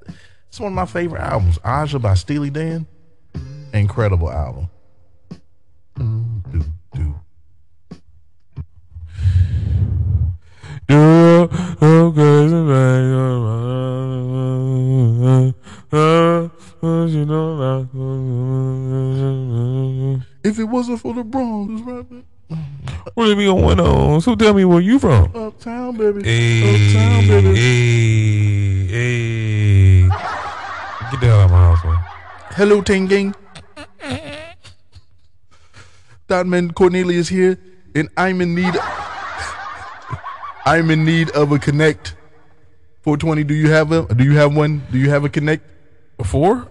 [0.48, 1.58] it's one of my favorite albums.
[1.64, 2.86] Aja by Steely Dan.
[3.74, 4.70] Incredible album.
[5.98, 6.64] Do,
[6.94, 7.14] do.
[10.88, 11.48] Yeah,
[11.82, 12.44] okay,
[17.08, 17.82] you know,
[20.44, 22.06] If it wasn't for the Bronx, right?
[23.14, 24.20] what are we going on?
[24.20, 25.34] So tell me where you from?
[25.34, 26.22] Uptown, baby.
[26.22, 26.62] Hey,
[26.94, 27.56] Uptown, baby.
[27.56, 30.08] hey, hey.
[31.10, 31.98] Get the hell out of my house, man.
[32.50, 33.34] Hello, Tanging.
[36.28, 37.58] That man Cornelius here,
[37.94, 38.74] and I'm in need.
[40.66, 42.16] I'm in need of a connect.
[43.02, 43.44] 420.
[43.44, 44.14] Do you have a?
[44.14, 44.82] Do you have one?
[44.90, 45.64] Do you have a connect?
[46.18, 46.68] A Four?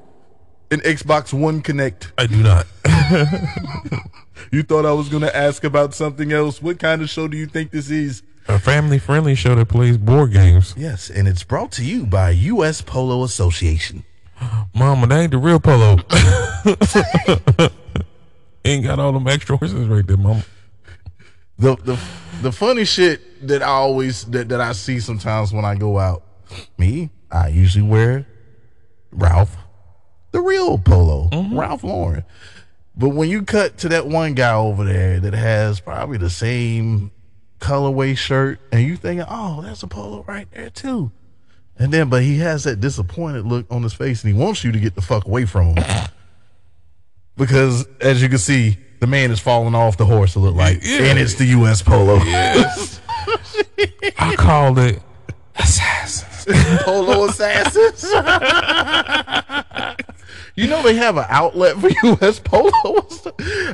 [0.72, 2.12] An Xbox One Kinect.
[2.18, 2.66] I do not.
[4.52, 6.62] You thought I was gonna ask about something else?
[6.62, 8.22] What kind of show do you think this is?
[8.48, 10.76] A family friendly show that plays board games.
[10.78, 12.82] Yes, and it's brought to you by U.S.
[12.82, 14.04] Polo Association.
[14.74, 15.98] Mama, that ain't the real polo.
[18.66, 20.44] ain't got all them extra horses right there, mama.
[21.60, 22.00] the the
[22.42, 26.24] the funny shit that I always that, that I see sometimes when I go out,
[26.78, 28.26] me, I usually wear
[29.12, 29.56] Ralph,
[30.32, 31.58] the real polo, mm-hmm.
[31.58, 32.24] Ralph Lauren.
[32.96, 37.12] But when you cut to that one guy over there that has probably the same
[37.60, 41.12] colorway shirt, and you thinking, oh, that's a polo right there too.
[41.78, 44.72] And then, but he has that disappointed look on his face, and he wants you
[44.72, 45.84] to get the fuck away from him.
[47.38, 50.36] because as you can see, the man is falling off the horse.
[50.36, 51.04] It look like, Yeah.
[51.06, 51.82] and it's the U.S.
[51.82, 52.18] Polo.
[52.24, 53.02] Yes.
[54.20, 55.02] I called it
[55.56, 56.46] assassins.
[56.84, 58.04] Polo assassins.
[60.56, 62.40] you know they have an outlet for U.S.
[62.40, 62.72] Polo.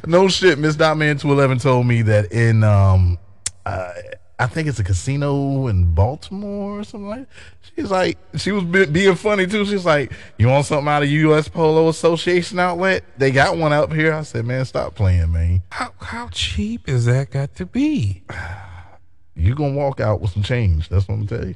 [0.08, 0.58] no shit.
[0.58, 3.18] Miss Dotman two eleven told me that in um,
[3.66, 3.92] uh,
[4.40, 7.20] I think it's a casino in Baltimore or something like.
[7.20, 7.28] That.
[7.76, 9.66] She's like, she was be- being funny too.
[9.66, 11.50] She's like, you want something out of U.S.
[11.50, 13.04] Polo Association outlet?
[13.18, 14.14] They got one up here.
[14.14, 15.62] I said, man, stop playing, man.
[15.72, 18.24] How how cheap is that got to be?
[19.36, 20.88] You're gonna walk out with some change.
[20.88, 21.56] That's what I'm telling you.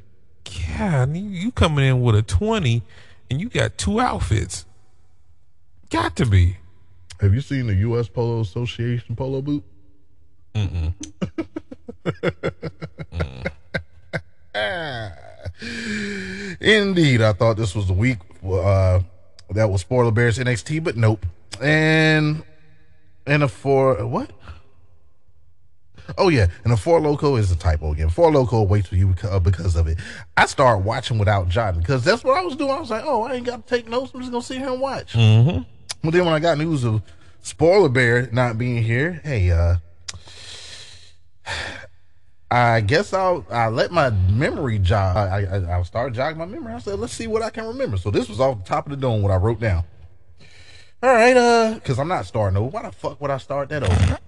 [0.76, 2.82] God, you, you coming in with a twenty,
[3.30, 4.66] and you got two outfits.
[5.88, 6.58] Got to be.
[7.20, 8.08] Have you seen the U.S.
[8.08, 9.64] Polo Association polo boot?
[16.60, 19.00] Indeed, I thought this was the week uh,
[19.50, 21.24] that was spoiler bears NXT, but nope.
[21.60, 22.42] And
[23.26, 24.30] and a four what?
[26.18, 28.10] Oh yeah, and a four loco is a typo again.
[28.10, 29.98] Four loco waits for you because, uh, of it.
[30.36, 32.72] I started watching without jotting because that's what I was doing.
[32.72, 34.12] I was like, oh, I ain't got to take notes.
[34.14, 35.14] I'm just gonna sit here and watch.
[35.14, 35.62] Mm-hmm.
[36.02, 37.00] But then when I got news of
[37.40, 39.76] spoiler bear not being here, hey, uh,
[42.54, 45.16] I guess I'll I let my memory jog.
[45.16, 46.72] I, I I'll start jogging my memory.
[46.72, 47.96] I said, let's see what I can remember.
[47.96, 49.82] So this was off the top of the dome what I wrote down.
[51.02, 52.68] All right, uh, because I'm not starting over.
[52.68, 54.18] Why the fuck would I start that over?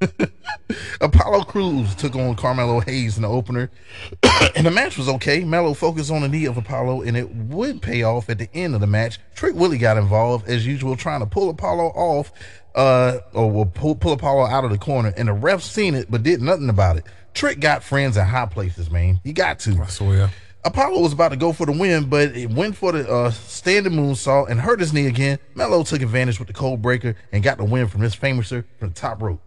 [1.00, 3.72] Apollo Crews took on Carmelo Hayes in the opener,
[4.54, 5.42] and the match was okay.
[5.42, 8.76] Melo focused on the knee of Apollo, and it would pay off at the end
[8.76, 9.18] of the match.
[9.34, 12.32] Trick Willie got involved as usual, trying to pull Apollo off,
[12.76, 16.22] uh, or pull, pull Apollo out of the corner, and the ref seen it but
[16.22, 17.04] did nothing about it.
[17.34, 19.20] Trick got friends in high places, man.
[19.24, 19.80] He got to.
[19.82, 20.30] I swear.
[20.64, 23.94] Apollo was about to go for the win, but it went for the uh, standing
[23.94, 25.38] moonsault and hurt his knee again.
[25.54, 28.90] Melo took advantage with the cold breaker and got the win from this Fameasser from
[28.90, 29.40] the top rope.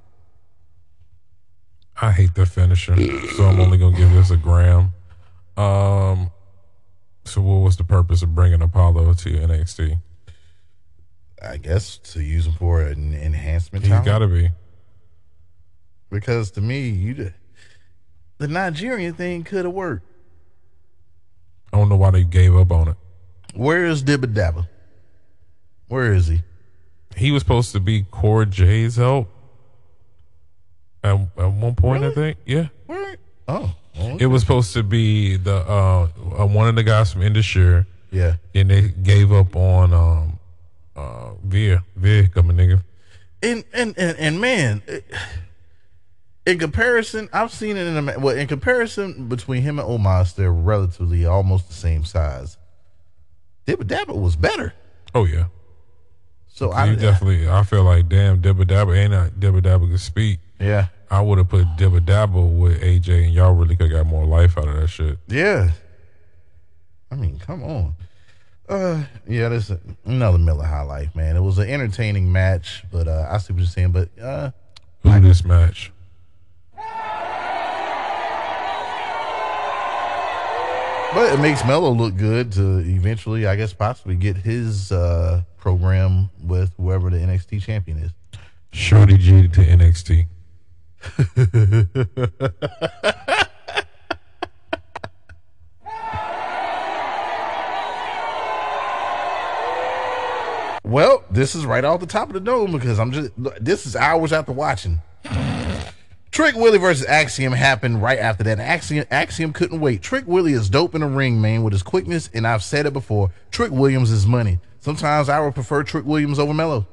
[2.01, 2.95] I hate the finisher,
[3.37, 4.91] so I'm only gonna give this a gram.
[5.55, 6.31] Um,
[7.23, 10.01] so what was the purpose of bringing Apollo to NXT?
[11.41, 14.49] I guess to use him for an enhancement He's got to be.
[16.09, 17.13] because to me, you
[18.37, 20.05] the Nigerian thing could have worked.
[21.73, 22.95] I don't know why they gave up on it.
[23.53, 24.67] Where is Dibba Dabba?
[25.87, 26.41] Where is he?
[27.15, 29.29] He was supposed to be Core J's help
[31.03, 32.03] at, at one point.
[32.03, 32.67] I think, yeah.
[32.87, 33.17] Where?
[33.47, 36.07] Oh, oh, It was supposed to be the uh,
[36.39, 38.35] uh one of the guys from Indus Sher, yeah.
[38.53, 40.39] and they gave up on um
[40.95, 42.81] uh Veer Veer coming nigga.
[43.43, 45.05] and and and, and man, it-
[46.45, 48.35] in comparison, I've seen it in a well.
[48.35, 52.57] In comparison between him and Omos, they're relatively almost the same size.
[53.65, 54.73] Dibba Dabba was better,
[55.15, 55.45] Oh yeah,
[56.47, 57.49] so I definitely.
[57.49, 60.39] I feel like damn Dibba Dabba ain't not Dibba Dabba could speak.
[60.59, 64.25] yeah I would have put Dibba Dabba with AJ, and y'all really could got more
[64.25, 65.17] life out of that shit.
[65.27, 65.71] yeah.
[67.11, 67.95] I mean, come on.
[68.67, 71.35] Uh, yeah, this is another Miller High Life, man.
[71.35, 73.91] It was an entertaining match, but uh, I see what you're saying.
[73.91, 74.51] But uh,
[75.03, 75.91] Who this match?
[81.13, 86.29] But it makes Melo look good to eventually, I guess, possibly get his uh, program
[86.43, 88.11] with whoever the NXT champion is.
[88.71, 90.27] Shorty G to NXT.
[100.85, 103.95] Well, this is right off the top of the dome because I'm just, this is
[103.95, 105.01] hours after watching.
[106.35, 108.59] Trick Willie versus Axiom happened right after that.
[108.59, 110.01] Axiom, Axiom couldn't wait.
[110.01, 112.91] Trick Willie is dope in the ring, man, with his quickness, and I've said it
[112.91, 113.31] before.
[113.51, 114.59] Trick Williams is money.
[114.81, 116.85] Sometimes I would prefer Trick Williams over Melo.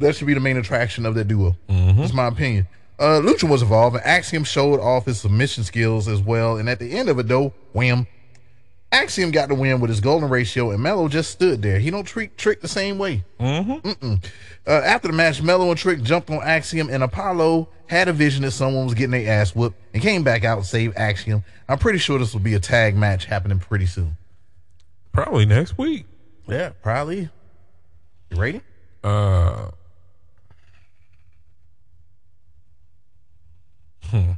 [0.00, 1.56] that should be the main attraction of that duo.
[1.66, 2.68] That's my opinion.
[2.98, 6.58] Uh, Lucha was involved, and Axiom showed off his submission skills as well.
[6.58, 8.06] And at the end of it, though, wham,
[8.94, 11.80] Axiom got the win with his golden ratio, and Melo just stood there.
[11.80, 13.24] He don't treat Trick the same way.
[13.40, 14.14] Mm-hmm.
[14.66, 18.42] Uh, after the match, Melo and Trick jumped on Axiom, and Apollo had a vision
[18.42, 21.42] that someone was getting their ass whooped and came back out and saved Axiom.
[21.68, 24.16] I'm pretty sure this will be a tag match happening pretty soon.
[25.12, 26.06] Probably next week.
[26.46, 27.30] Yeah, probably.
[28.30, 28.60] You ready?
[29.02, 29.70] Uh,
[34.04, 34.30] hmm.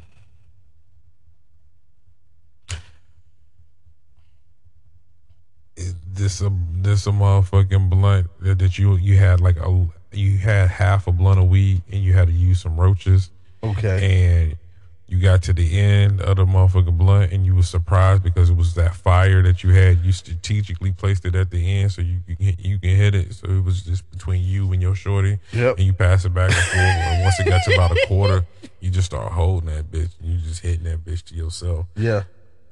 [6.16, 10.68] This a this a motherfucking blunt that that you you had like a you had
[10.68, 13.30] half a blunt of weed and you had to use some roaches
[13.62, 14.44] Okay.
[14.46, 14.56] and
[15.08, 18.56] you got to the end of the motherfucking blunt and you were surprised because it
[18.56, 19.98] was that fire that you had.
[20.04, 23.34] You strategically placed it at the end so you can you can hit it.
[23.34, 25.38] So it was just between you and your shorty.
[25.52, 25.76] Yep.
[25.78, 26.76] And you pass it back and forth.
[26.76, 28.44] and once it got to about a quarter,
[28.80, 30.10] you just start holding that bitch.
[30.20, 31.86] And you just hitting that bitch to yourself.
[31.94, 32.22] yeah.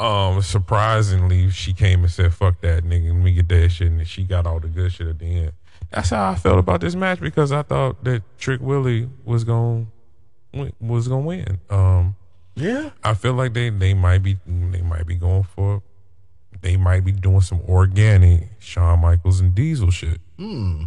[0.05, 3.07] Um, surprisingly, she came and said, "Fuck that, nigga.
[3.07, 5.53] Let me get that shit." And she got all the good shit at the end.
[5.91, 9.91] That's how I felt about this match because I thought that Trick Willie was going
[10.81, 11.59] was gonna win.
[11.71, 12.17] Um,
[12.55, 12.91] Yeah.
[13.03, 15.83] I feel like they they might be they might be going for
[16.61, 20.21] they might be doing some organic Shawn Michaels and Diesel shit.
[20.39, 20.85] Hmm.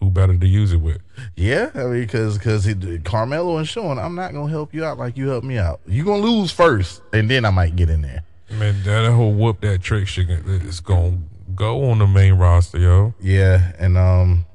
[0.00, 0.98] Who better to use it with?
[1.36, 2.66] Yeah, I mean, because because
[3.04, 5.80] Carmelo and Sean, I'm not gonna help you out like you helped me out.
[5.86, 8.24] You gonna lose first, and then I might get in there.
[8.50, 11.18] Man, that whole whoop that trick shit is gonna
[11.54, 13.14] go on the main roster, yo.
[13.20, 14.46] Yeah, and um,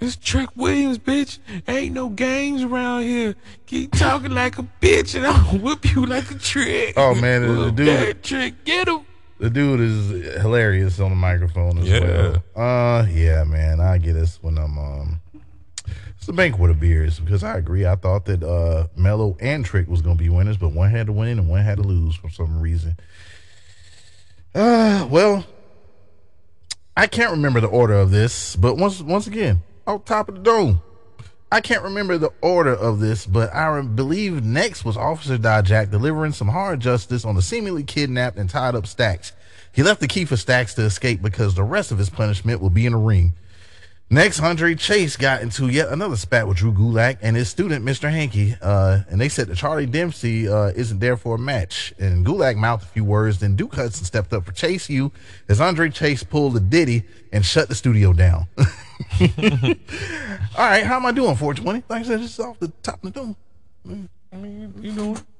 [0.00, 1.38] It's Trick Williams, bitch.
[1.68, 3.34] Ain't no games around here.
[3.66, 6.94] Keep talking like a bitch, and I'll whip you like a trick.
[6.96, 9.00] Oh, man, the dude- that trick, get him.
[9.38, 12.00] The dude is hilarious on the microphone as Yeah.
[12.00, 12.44] well.
[12.56, 15.20] Uh, yeah, man, I get this when I'm um.
[16.16, 17.84] It's a banquet of beers because I agree.
[17.84, 21.12] I thought that uh Melo and Trick was gonna be winners, but one had to
[21.12, 22.96] win and one had to lose for some reason.
[24.54, 25.44] Uh, well,
[26.96, 30.40] I can't remember the order of this, but once once again, off top of the
[30.40, 30.80] dome.
[31.52, 36.32] I can't remember the order of this, but I believe next was Officer Dijak delivering
[36.32, 39.32] some hard justice on the seemingly kidnapped and tied up Stacks.
[39.70, 42.70] He left the key for Stacks to escape because the rest of his punishment will
[42.70, 43.34] be in a ring.
[44.14, 48.08] Next, Andre Chase got into yet another spat with Drew Gulak and his student, Mr.
[48.08, 48.56] Hankey.
[48.62, 51.92] Uh, and they said that Charlie Dempsey uh, isn't there for a match.
[51.98, 53.40] And Gulak mouthed a few words.
[53.40, 55.10] Then Duke Hudson stepped up for Chase U
[55.48, 57.02] as Andre Chase pulled a ditty
[57.32, 58.46] and shut the studio down.
[58.56, 58.64] All
[60.58, 61.34] right, how am I doing?
[61.34, 61.82] 420?
[61.88, 63.36] Like I said, this is off the top of the dome.
[64.32, 65.33] I mean, you know, Yeah.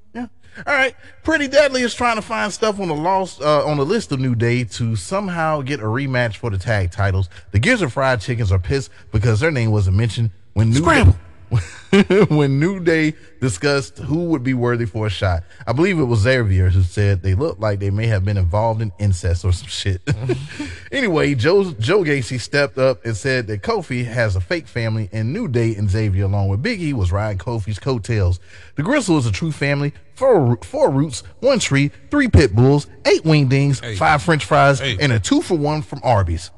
[0.65, 0.95] All right.
[1.23, 4.19] Pretty Deadly is trying to find stuff on the lost uh, on the list of
[4.19, 7.29] New Day to somehow get a rematch for the tag titles.
[7.51, 11.15] The Gears of Fried Chickens are pissed because their name wasn't mentioned when New Scramble.
[12.29, 15.43] when New Day discussed who would be worthy for a shot.
[15.67, 18.81] I believe it was Xavier who said they looked like they may have been involved
[18.81, 20.01] in incest or some shit.
[20.91, 25.31] anyway, Joe Joe Gacy stepped up and said that Kofi has a fake family and
[25.33, 28.39] New Day and Xavier along with Biggie was riding Kofi's coattails.
[28.75, 33.23] The Gristle is a true family, four, four roots, one tree, three pit bulls, eight
[33.23, 33.95] wingdings, Hey.
[33.95, 34.97] five french fries, Hey.
[34.99, 36.51] and a two for one from Arby's.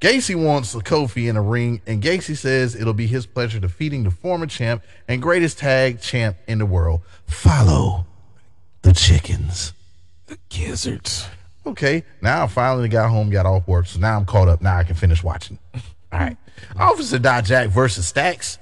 [0.00, 4.04] Gacy wants the Kofi in a ring, and Gacy says it'll be his pleasure defeating
[4.04, 7.00] the former champ and greatest tag champ in the world.
[7.26, 8.04] Follow
[8.82, 9.72] the chickens.
[10.26, 11.28] the gizzards.
[11.64, 14.60] Okay, now I finally got home, got off work, so now I'm caught up.
[14.60, 15.58] Now I can finish watching.
[16.12, 16.36] All right.
[16.78, 18.58] Officer Dijak versus Stacks.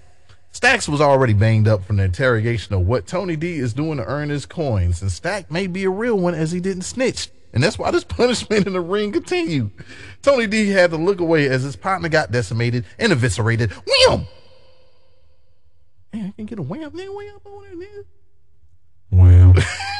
[0.53, 4.05] Stacks was already banged up from the interrogation of what Tony D is doing to
[4.05, 7.28] earn his coins, and Stack may be a real one as he didn't snitch.
[7.55, 9.70] And that's why this punishment in the ring continued.
[10.20, 13.70] Tony D had to look away as his partner got decimated and eviscerated.
[13.72, 14.26] Wham!
[16.12, 17.30] Man, I can get a wham wham
[17.80, 18.05] nigga.
[19.11, 19.55] Well,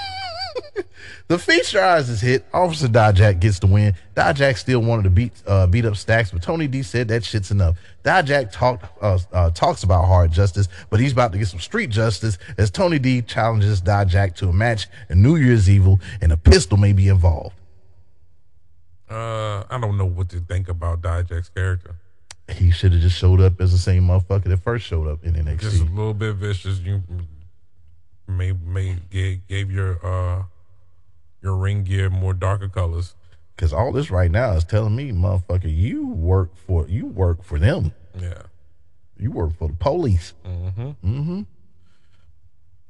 [1.29, 2.45] The Feast Your Eyes is hit.
[2.53, 3.95] Officer Dijak gets the win.
[4.15, 7.51] Dijak still wanted to beat uh, beat up Stacks, but Tony D said that shit's
[7.51, 7.77] enough.
[8.05, 11.89] Dijak talked uh, uh, talks about hard justice, but he's about to get some street
[11.91, 16.37] justice as Tony D challenges Dijak to a match in New Year's Evil, and a
[16.37, 17.57] pistol may be involved.
[19.09, 21.97] uh, I don't know what to think about Dijak's character.
[22.51, 25.35] He should have just showed up as the same motherfucker that first showed up in
[25.35, 25.61] NXT.
[25.61, 26.79] Just a little bit vicious.
[26.81, 27.03] You
[28.29, 30.43] may may gave, gave your uh
[31.45, 33.15] your ring gear more darker colors.
[33.55, 37.59] Because all this right now is telling me, motherfucker, you work for you work for
[37.59, 37.93] them.
[38.19, 38.43] Yeah.
[39.17, 40.33] You work for the police.
[40.45, 40.83] Mm-hmm.
[40.83, 41.43] Mm-hmm.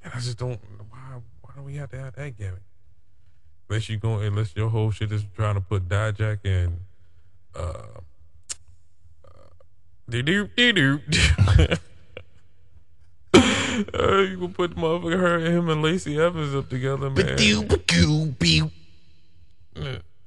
[0.05, 0.59] And I just don't.
[0.89, 1.21] Why?
[1.43, 2.63] Why do we have to have that gimmick?
[3.69, 6.79] Unless you go, unless your whole shit is trying to put Dijak in.
[7.55, 8.01] Uh,
[10.09, 11.01] do do do do.
[13.75, 17.27] Uh, you gonna put motherfucker her, him, and Lacey Evans up together, man.
[17.27, 18.65] Ba-doo, ba-doo, beep.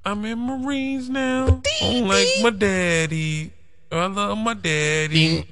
[0.03, 1.61] I'm in Marines now.
[1.81, 3.51] I'm like my daddy.
[3.91, 5.45] I love my daddy.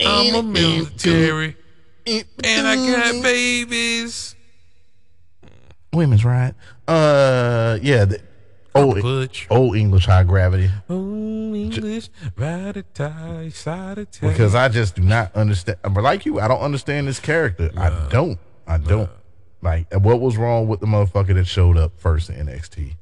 [0.00, 1.56] I'm a military,
[2.06, 4.34] and I got babies.
[5.92, 6.54] Women's right.
[6.86, 8.04] Uh, yeah.
[8.04, 8.20] The,
[8.74, 10.70] old, old English high gravity.
[10.88, 14.28] Oh, English, ride a tie, side a tie.
[14.28, 15.78] Because I just do not understand.
[15.82, 17.70] But like you, I don't understand this character.
[17.76, 18.38] I don't.
[18.66, 19.10] I don't.
[19.60, 22.96] Like, what was wrong with the motherfucker that showed up first in NXT?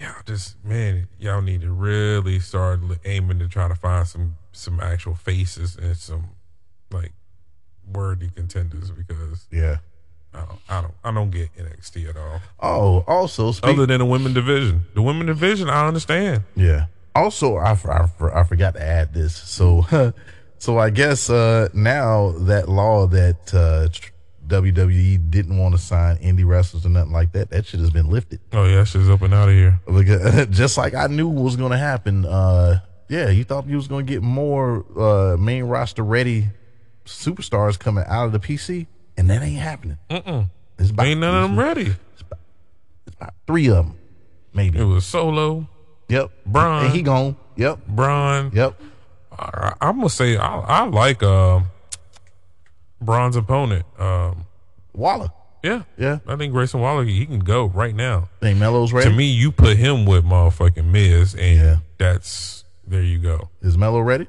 [0.00, 4.80] Yeah, just man, y'all need to really start aiming to try to find some some
[4.80, 6.30] actual faces and some
[6.90, 7.12] like
[7.86, 9.78] worthy contenders because Yeah.
[10.34, 12.40] I don't I don't I don't get NXT at all.
[12.60, 16.44] Oh, also speak, Other than the women division, the women division, I understand.
[16.56, 16.86] Yeah.
[17.14, 19.36] Also, I, I, I forgot to add this.
[19.36, 20.14] So,
[20.58, 23.88] so I guess uh, now that law that uh,
[24.46, 28.08] WWE didn't want to sign indie wrestlers or nothing like that, that shit has been
[28.08, 28.40] lifted.
[28.52, 29.80] Oh yeah, shit's up and out of here.
[29.92, 32.24] Because, just like I knew was going to happen.
[32.24, 36.48] Uh, yeah, you thought you was going to get more uh, main roster ready
[37.04, 38.86] superstars coming out of the PC,
[39.16, 39.98] and that ain't happening.
[40.10, 40.48] Mm-mm.
[40.78, 41.94] It's about, Ain't none of them ready.
[42.14, 42.22] It's
[43.16, 43.98] about three of them,
[44.52, 44.78] maybe.
[44.78, 45.68] It was Solo,
[46.08, 46.30] Yep.
[46.46, 46.86] Bron.
[46.86, 47.36] And he gone.
[47.56, 47.86] Yep.
[47.88, 48.50] Bron.
[48.54, 48.80] Yep.
[49.38, 51.66] I, I'm gonna say I, I like um,
[53.00, 53.84] Bron's opponent.
[53.98, 54.44] Um,
[54.94, 55.30] Waller.
[55.62, 56.18] yeah, Yeah.
[56.26, 58.28] I think Grayson Waller he can go right now.
[58.40, 59.08] Think Melo's ready?
[59.08, 61.76] To me, you put him with motherfucking Miz, and Yeah.
[61.98, 63.48] that's there you go.
[63.62, 64.26] Is Melo ready?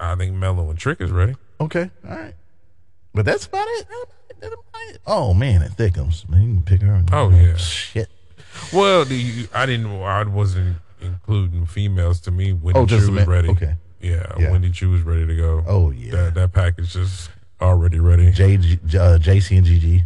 [0.00, 1.34] I think Melo and Trick is ready.
[1.60, 2.34] Okay, all right.
[3.14, 3.86] But that's about it.
[4.40, 5.00] That's about it.
[5.06, 6.28] Oh man, it thickums.
[6.28, 7.04] Man, you can pick her.
[7.12, 7.56] Oh, yeah.
[7.56, 8.08] Shit.
[8.72, 9.86] Well, the, I didn't.
[10.02, 12.20] I wasn't including females.
[12.22, 13.48] To me, Wendy Oh, just Choo was ready.
[13.48, 13.74] Okay.
[14.00, 14.52] Yeah, Yeah.
[14.52, 15.64] Wendy Choo was ready to go.
[15.66, 16.12] Oh yeah.
[16.12, 17.28] that that package is
[17.60, 18.30] already ready.
[18.30, 20.02] J, J, uh, JC and GG.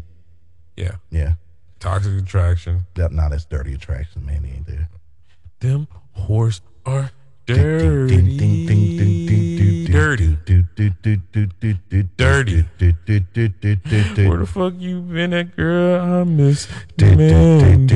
[0.76, 1.34] yeah, Yeah.
[1.80, 2.86] Toxic Attraction.
[2.94, 4.44] That, nah, that's dirty attraction, man.
[4.44, 4.88] He ain't there.
[5.60, 7.10] Them horse are
[7.46, 8.16] dirty.
[8.16, 9.51] ding, ding, ding, ding, ding, ding,
[9.92, 10.38] dirty.
[12.16, 12.64] Dirty.
[14.26, 16.00] Where the fuck you been at, girl?
[16.00, 16.66] I miss
[16.98, 17.88] man.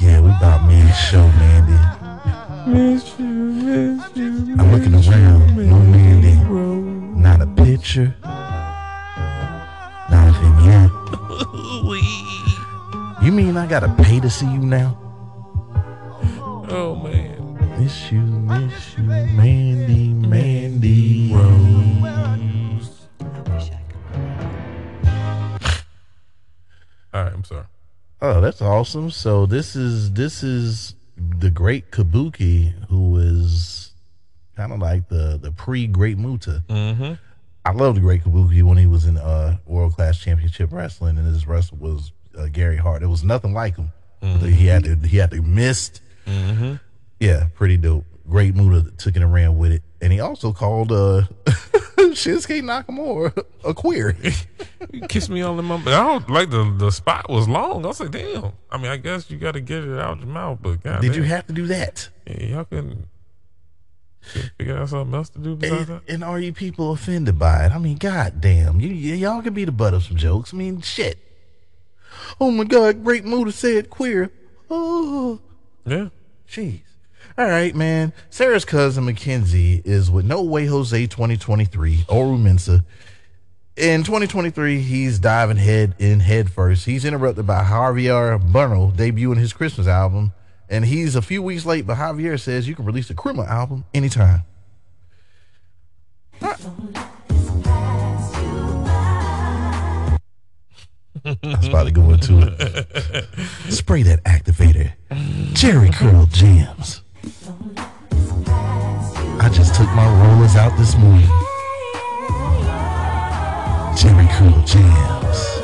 [0.00, 1.78] Yeah, we about me and show, Mandy.
[2.70, 4.56] Miss you, miss you.
[4.58, 6.34] I'm looking around, no Mandy.
[7.20, 8.14] Not a picture.
[10.10, 12.20] Not a vignette.
[13.24, 14.98] You mean I gotta pay to see you now?
[16.68, 17.78] Oh man.
[17.78, 21.32] Miss you, miss you, Mandy, Mandy.
[21.32, 23.08] Rose.
[27.14, 27.64] All right, I'm sorry.
[28.20, 29.10] Oh, that's awesome.
[29.10, 33.92] So this is this is the great Kabuki, who is
[34.54, 36.62] kind of like the the pre Great Muta.
[36.68, 37.14] Mm-hmm.
[37.64, 41.26] I love the Great Kabuki when he was in uh World Class Championship Wrestling, and
[41.26, 43.02] his wrestle was uh, Gary Hart.
[43.02, 43.90] It was nothing like him.
[44.22, 46.00] He had to he had to missed.
[46.26, 46.74] Mm-hmm.
[47.20, 48.04] Yeah, pretty dope.
[48.28, 51.22] Great Muta took it and ran with it, and he also called uh
[52.14, 54.16] Shinsuke Nakamura a queer.
[54.92, 55.76] You kiss me all in my.
[55.76, 57.84] I don't like the the spot was long.
[57.84, 58.52] I was like, damn.
[58.70, 61.16] I mean, I guess you got to get it out your mouth, but God, Did
[61.16, 62.08] you have to do that?
[62.26, 63.08] Yeah, y'all couldn't
[64.30, 66.12] couldn't figure out something else to do besides And, that.
[66.12, 67.72] and are you people offended by it?
[67.72, 70.52] I mean, goddamn, you, y'all can be the butt of some jokes.
[70.52, 71.18] I mean, shit.
[72.40, 74.30] Oh my God, Great Muta said queer.
[74.70, 75.40] Oh,
[75.86, 76.08] Yeah.
[76.48, 76.80] jeez.
[77.36, 78.12] All right, man.
[78.30, 82.84] Sarah's cousin Mackenzie is with No Way Jose 2023, Oru Mensa.
[83.76, 86.86] In 2023, he's diving head in head first.
[86.86, 90.32] He's interrupted by Javier Bueno debuting his Christmas album,
[90.68, 91.84] and he's a few weeks late.
[91.86, 94.42] But Javier says you can release a criminal album anytime.
[101.24, 103.72] I was about to go into it.
[103.72, 104.92] Spray that activator.
[105.54, 107.00] Jerry Curl Jams.
[109.40, 111.28] I just took my rollers out this morning.
[113.96, 115.63] Jerry Curl Jams.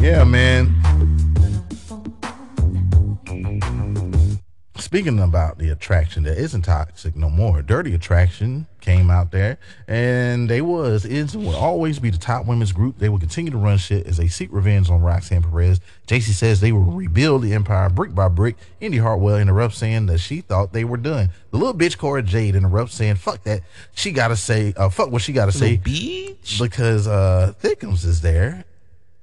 [0.00, 0.74] Yeah, man.
[4.76, 10.50] Speaking about the attraction that isn't toxic no more, Dirty Attraction came out there, and
[10.50, 12.98] they was is will always be the top women's group.
[12.98, 15.80] They will continue to run shit as they seek revenge on Roxanne Perez.
[16.08, 18.56] JC says they will rebuild the empire brick by brick.
[18.80, 21.30] Indy Hartwell interrupts saying that she thought they were done.
[21.52, 23.60] The little bitch Cora Jade interrupts saying, "Fuck that."
[23.94, 26.58] She gotta say, uh, "Fuck what she gotta say," Beach.
[26.60, 28.64] because uh, Thickums is there,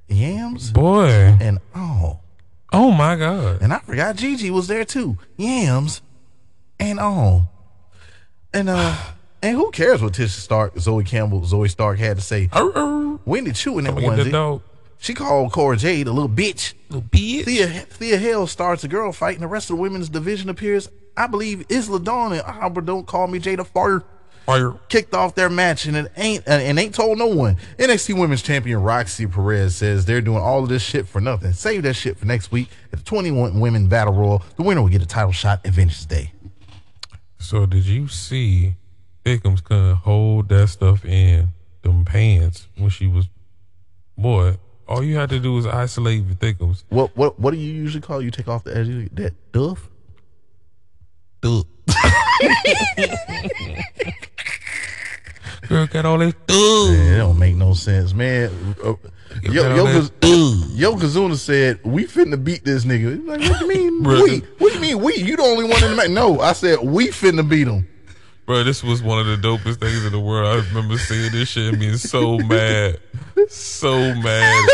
[0.07, 1.38] Yams, Boy.
[1.41, 2.23] and all.
[2.71, 3.61] Oh my God.
[3.61, 5.17] And I forgot Gigi was there too.
[5.38, 6.01] Yams
[6.79, 7.49] and all.
[8.53, 8.95] And uh
[9.41, 12.49] and who cares what Tisha Stark, Zoe Campbell, Zoey Stark had to say?
[12.51, 13.19] Arr.
[13.25, 14.61] Wendy Choo in that I'ma get the onesie.
[14.99, 16.73] She called Cora Jade a little bitch.
[16.89, 17.45] Little bitch.
[17.45, 20.89] Thea Thea Hale starts a girl fight, and the rest of the women's division appears.
[21.15, 24.05] I believe Isla Dawn and Albert don't call me Jade Jada Fart.
[24.48, 24.74] Fire.
[24.88, 27.57] kicked off their match and it ain't and ain't told no one.
[27.78, 31.52] NXT Women's Champion Roxy Perez says they're doing all of this shit for nothing.
[31.52, 34.41] Save that shit for next week at the 21 Women Battle Royal.
[34.56, 36.32] The winner will get a title shot at Vengeance Day.
[37.38, 38.76] So did you see
[39.26, 41.49] Thickums gonna hold that stuff in
[41.82, 43.28] them pants when she was
[44.18, 44.57] boy?
[44.88, 46.86] All you had to do was isolate Thickums.
[46.88, 49.90] What what what do you usually call you take off the edge of that duff?
[51.41, 51.65] Duff.
[55.68, 56.34] Girl got all this.
[56.48, 58.76] Man, it don't make no sense, man.
[58.84, 58.94] Uh,
[59.44, 63.65] Yo, got all Yokoz- Yokozuna said, "We finna beat this nigga." He's Like, what do
[63.65, 64.38] you mean we?
[64.57, 65.18] What do you mean we?
[65.18, 66.10] You the only one in the match.
[66.10, 67.88] No, I said we finna beat him.
[68.45, 70.48] Bro, this was one of the dopest things in the world.
[70.48, 72.99] I remember seeing this shit and being so mad.
[73.49, 74.69] So mad.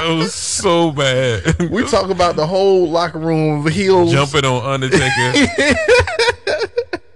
[0.00, 1.68] I was so mad.
[1.70, 4.12] We talk about the whole locker room of heels.
[4.12, 5.04] Jumping on Undertaker.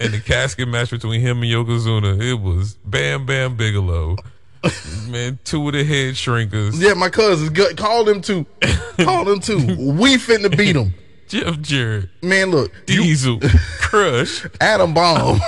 [0.04, 2.20] and the casket match between him and Yokozuna.
[2.20, 4.16] It was Bam Bam Bigelow.
[5.08, 6.80] Man, two of the head shrinkers.
[6.80, 8.46] Yeah, my cousins gut called him to,
[8.98, 9.56] called him to.
[9.78, 10.94] We finna beat him,
[11.28, 12.08] Jeff Jarrett.
[12.22, 12.50] man.
[12.50, 13.40] Look, you, Diesel.
[13.80, 14.46] Crush.
[14.62, 15.38] Adam Bomb,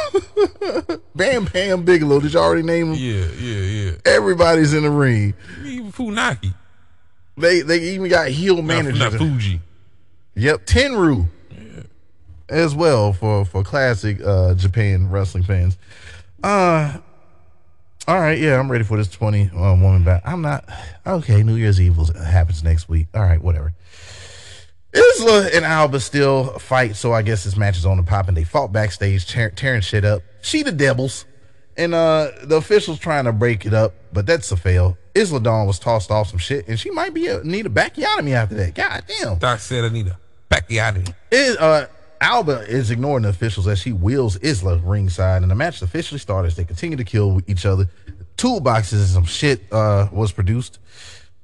[1.14, 2.20] Bam Bam Bigelow.
[2.20, 2.98] Did you already name him?
[2.98, 3.90] Yeah, yeah, yeah.
[4.04, 5.32] Everybody's in the ring.
[5.64, 6.52] Even Funaki.
[7.38, 9.60] They they even got heel Not, not Fuji.
[10.34, 11.26] Yep, Tenryu
[12.48, 15.76] as well for for classic uh Japan wrestling fans.
[16.42, 16.98] Uh
[18.08, 20.22] all right, yeah, I'm ready for this 20 uh, woman back.
[20.24, 20.64] I'm not
[21.04, 21.42] okay.
[21.42, 23.08] New Year's Eve will- happens next week.
[23.12, 23.74] All right, whatever.
[24.94, 28.36] Isla and Alba still fight, so I guess this match is on the pop, and
[28.36, 30.22] they fought backstage, tear, tearing shit up.
[30.40, 31.24] She the Devils,
[31.76, 34.96] and uh the officials trying to break it up, but that's a fail.
[35.16, 38.32] Isla Dawn was tossed off some shit, and she might be a, need a bacchiotomy
[38.32, 38.74] after that.
[38.74, 39.38] God damn.
[39.38, 40.16] Doc said Anita.
[40.48, 41.16] Back out of here.
[41.32, 41.86] Is, uh,
[42.20, 46.48] Alba is ignoring the officials as she wheels Isla ringside, and the match officially started
[46.48, 47.88] as they continue to kill each other.
[48.36, 50.78] Toolboxes and some shit uh, was produced.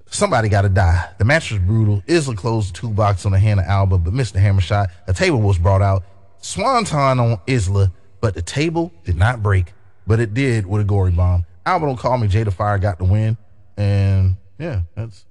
[0.07, 1.11] Somebody got to die.
[1.19, 2.03] The match was brutal.
[2.07, 4.90] Isla closed the toolbox on the hand of Alba, but missed the hammer shot.
[5.07, 6.05] A table was brought out.
[6.43, 9.73] Swanton on Isla, but the table did not break,
[10.07, 11.47] but it did with a gory bomb.
[11.65, 12.28] Alba don't call me.
[12.28, 13.39] Jada Fire got the win,
[13.77, 15.24] and yeah, that's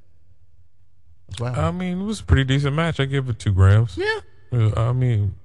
[1.38, 1.58] that's.
[1.58, 3.00] I mean, it was a pretty decent match.
[3.00, 3.98] I give it two grams.
[3.98, 4.20] yeah,
[4.52, 5.36] I mean,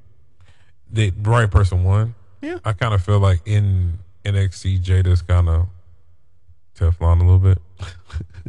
[0.90, 2.14] the right person won.
[2.42, 2.58] Yeah.
[2.64, 5.66] I kind of feel like in NXT, Jada's kind of
[6.78, 7.58] Teflon a little bit.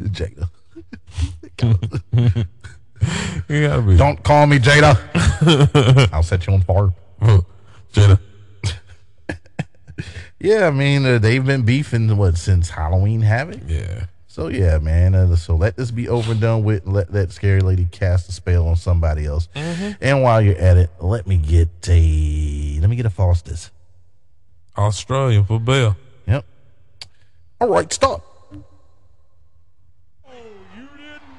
[0.00, 0.50] Jada.
[3.48, 3.96] You gotta be.
[3.96, 4.98] Don't call me Jada.
[6.12, 6.90] I'll set you on fire.
[7.92, 8.18] Jada.
[10.40, 13.60] Yeah, I mean uh, they've been beefing what since Halloween Havoc.
[13.66, 14.06] Yeah.
[14.38, 15.16] So yeah, man.
[15.16, 16.86] Uh, so let this be over and done with.
[16.86, 19.48] Let that scary lady cast a spell on somebody else.
[19.52, 23.72] And while you're at it, let me get a let me get a Foster's.
[24.76, 25.96] Australian for Bell.
[26.28, 26.44] Yep.
[27.60, 28.24] All right, stop.
[30.24, 30.30] Oh,
[30.76, 31.36] you didn't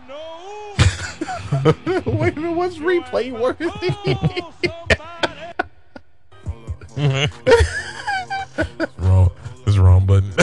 [2.06, 2.12] know.
[2.20, 3.62] Wait a minute, what's replay worth?
[8.98, 9.32] Wrong.
[9.66, 10.34] It's the wrong button.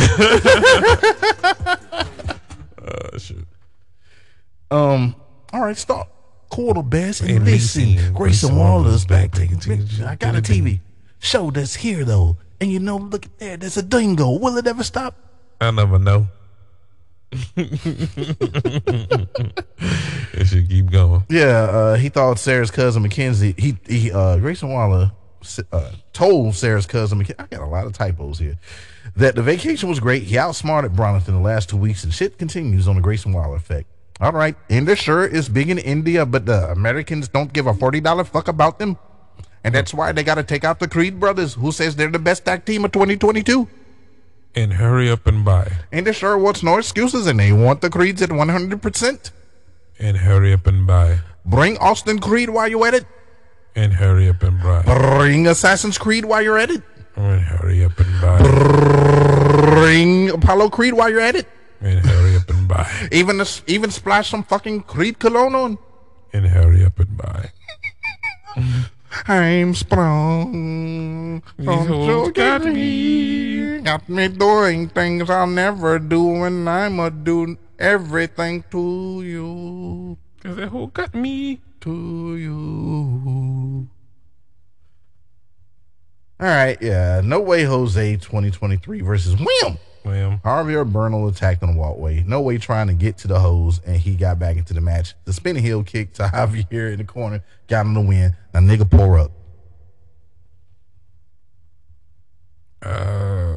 [3.16, 3.46] uh, shit.
[4.70, 5.16] Um.
[5.52, 6.12] All right, stop.
[6.84, 8.14] Best and And listen.
[8.14, 9.32] Grayson Waller's back.
[9.32, 9.58] taking
[10.04, 10.80] I got a TV
[11.18, 13.56] show that's here though, and you know, look at there.
[13.56, 14.30] There's a dingo.
[14.38, 15.16] Will it ever stop?
[15.60, 16.28] I never know.
[17.56, 17.76] it
[20.46, 21.24] should keep going.
[21.28, 21.44] Yeah.
[21.44, 23.54] Uh, he thought Sarah's cousin Mackenzie.
[23.58, 24.12] He he.
[24.12, 25.12] Uh, Grayson Waller
[25.72, 27.40] uh, told Sarah's cousin Mackenzie.
[27.40, 28.56] I got a lot of typos here.
[29.16, 30.24] That the vacation was great.
[30.24, 33.88] He outsmarted Bronathan the last two weeks, and shit continues on the Grayson Waller effect.
[34.20, 38.00] All right, Indus Sher is big in India, but the Americans don't give a forty
[38.00, 38.98] dollar fuck about them,
[39.64, 42.18] and that's why they got to take out the Creed brothers, who says they're the
[42.18, 43.68] best tag team of twenty twenty two.
[44.54, 45.70] And hurry up and buy.
[45.92, 49.32] And they sure wants no excuses, and they want the Creeds at one hundred percent.
[49.98, 51.20] And hurry up and buy.
[51.44, 53.06] Bring Austin Creed while you're at it.
[53.74, 54.82] And hurry up and buy.
[54.82, 56.82] Bring Assassin's Creed while you're at it.
[57.16, 58.42] And hurry up and buy.
[59.74, 61.48] Bring Apollo Creed while you're at it.
[61.80, 63.08] And hurry up and buy.
[63.10, 65.78] Even even splash some fucking Creed cologne on.
[66.32, 67.50] And hurry up and buy.
[69.28, 73.80] I'm sprung from you got me.
[73.80, 80.18] Got me doing things I'll never do, and I'ma do everything to you.
[80.42, 81.60] Cause that whole got me.
[81.80, 83.88] To you.
[86.38, 87.22] All right, yeah.
[87.24, 89.78] No way, Jose 2023 versus Wham.
[90.04, 92.22] Well, Javier Bernal attacked on the walkway.
[92.22, 95.14] No way trying to get to the hose, and he got back into the match.
[95.24, 98.36] The spinning heel kick to Javier in the corner got him the win.
[98.54, 99.32] Now, nigga, pour up.
[102.84, 103.56] Uh,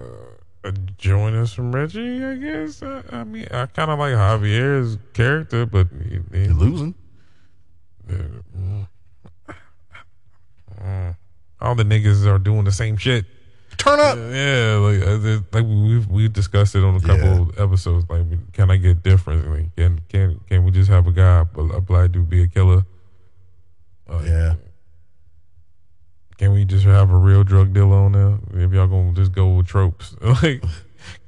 [0.63, 2.81] uh, join us from Reggie, I guess.
[2.81, 6.95] I, I mean, I kind of like Javier's character, but he, he, You're losing.
[8.07, 8.87] Mm.
[10.81, 11.15] Mm.
[11.61, 13.25] All the niggas are doing the same shit.
[13.77, 14.17] Turn up.
[14.17, 17.63] Yeah, like uh, like we've we discussed it on a couple Yeah.
[17.63, 18.05] episodes.
[18.09, 19.49] Like, can I get different?
[19.49, 22.83] Like, can can can we just have a guy, a, black dude, be a killer?
[24.09, 24.55] Uh, Yeah.
[26.37, 28.63] Can we just have a real drug dealer on there?
[28.63, 30.63] If y'all gonna just go with tropes, like,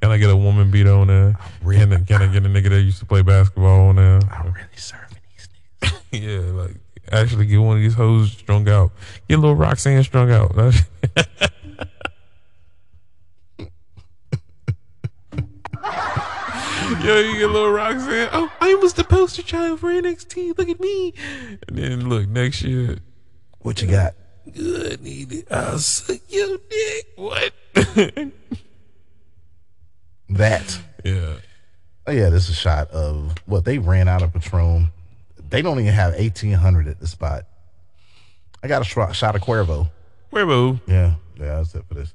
[0.00, 1.36] can I get a woman beat on there?
[1.62, 4.20] Can I, can I get a nigga that used to play basketball on there?
[4.30, 5.48] I'm really serving these
[5.82, 6.00] niggas.
[6.12, 6.76] yeah, like
[7.12, 8.92] actually get one of these hoes strung out.
[9.28, 10.54] Get a little Roxanne strung out.
[17.02, 18.28] Yo, you get a little Roxanne.
[18.32, 20.56] Oh, I was the poster child for NXT.
[20.56, 21.14] Look at me.
[21.68, 22.98] And then look next year.
[23.60, 24.14] What you got?
[24.52, 25.50] Good, need it.
[25.50, 27.06] I'll suck your dick.
[27.16, 27.52] What?
[30.28, 30.78] That.
[31.04, 31.34] yeah.
[32.06, 34.88] Oh yeah, this is a shot of what they ran out of Patron.
[35.52, 37.44] They don't even have eighteen hundred at the spot.
[38.62, 39.90] I got a sh- shot of Cuervo.
[40.32, 40.80] Cuervo.
[40.86, 42.14] Yeah, yeah, that's it for this.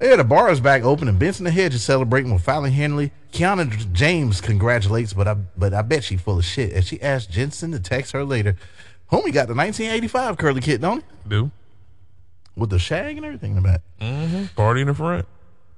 [0.00, 3.12] Yeah, the bar is back open, and Benson the Hedge is celebrating with Fallon Henley.
[3.32, 6.72] Kiana James congratulates, but I but I bet she full of shit.
[6.72, 8.56] And she asked Jensen to text her later.
[9.12, 11.28] Homie got the 1985 curly kit, don't he?
[11.28, 11.50] Do.
[12.56, 13.82] With the shag and everything in the back.
[14.00, 14.44] Mm-hmm.
[14.56, 15.26] Party in the front.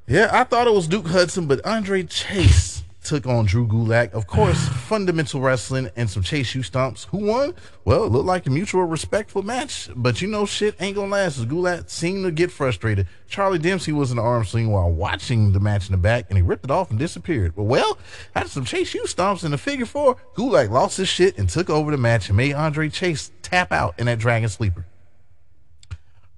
[0.07, 4.12] Yeah, I thought it was Duke Hudson, but Andre Chase took on Drew Gulak.
[4.12, 7.06] Of course, fundamental wrestling and some Chase shoe stomps.
[7.06, 7.55] Who won?
[7.85, 11.39] Well, it looked like a mutual respectful match, but you know shit ain't gonna last
[11.39, 13.06] as Gulak seemed to get frustrated.
[13.28, 16.36] Charlie Dempsey was in the arm sling while watching the match in the back, and
[16.36, 17.55] he ripped it off and disappeared.
[17.55, 17.98] But well,
[18.35, 21.70] after some Chase shoe stomps in the figure four, Gulak lost his shit and took
[21.70, 24.85] over the match and made Andre Chase tap out in that Dragon Sleeper.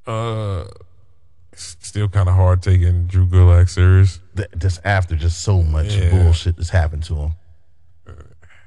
[0.06, 0.64] Uh,
[1.55, 4.20] still kind of hard taking Drew Gulak serious.
[4.37, 6.11] Th- Just after just so much Yeah.
[6.11, 7.35] bullshit that's happened to him.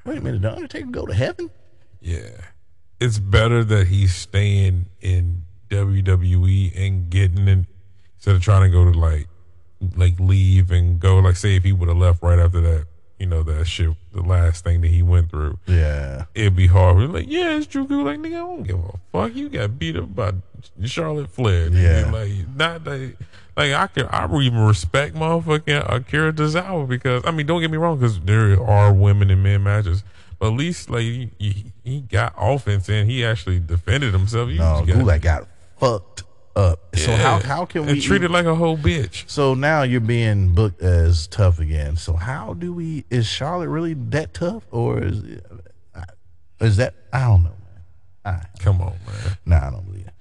[0.05, 1.49] Wait a minute, did Undertaker go to heaven?
[1.99, 2.29] Yeah.
[2.99, 7.67] It's better that he's staying in WWE and getting in
[8.15, 9.27] instead of trying to go to like
[9.97, 12.85] like leave and go like say if he would have left right after that,
[13.19, 15.57] you know, that shit the last thing that he went through.
[15.67, 16.25] Yeah.
[16.35, 16.97] It'd be hard.
[16.97, 18.17] We're like, yeah, it's Drew Gulak.
[18.17, 19.35] Nigga, I don't give a fuck.
[19.35, 20.33] You got beat up by
[20.83, 21.69] Charlotte Flair.
[21.69, 22.11] Yeah.
[22.11, 23.15] Like, not that,
[23.55, 27.77] like, I can, I even respect motherfucking Akira Tozawa because, I mean, don't get me
[27.77, 30.03] wrong, because there are women and men matches.
[30.39, 34.49] But at least, like, he, he, he got offense and he actually defended himself.
[34.49, 35.47] You No, got- Gulak got
[35.79, 36.23] fucked
[36.55, 36.95] up.
[36.95, 39.29] So how how can And we it like a whole bitch?
[39.29, 41.97] So now you're being booked as tough again.
[41.97, 43.05] So how do we?
[43.09, 45.21] Is Charlotte really that tough, or is
[46.61, 46.95] is that?
[47.11, 47.55] I don't know,
[48.25, 48.47] man.
[48.59, 49.37] Come on, man.
[49.45, 50.13] Nah, I don't believe it.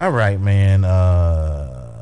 [0.00, 0.84] All right, man.
[0.84, 1.98] Uh,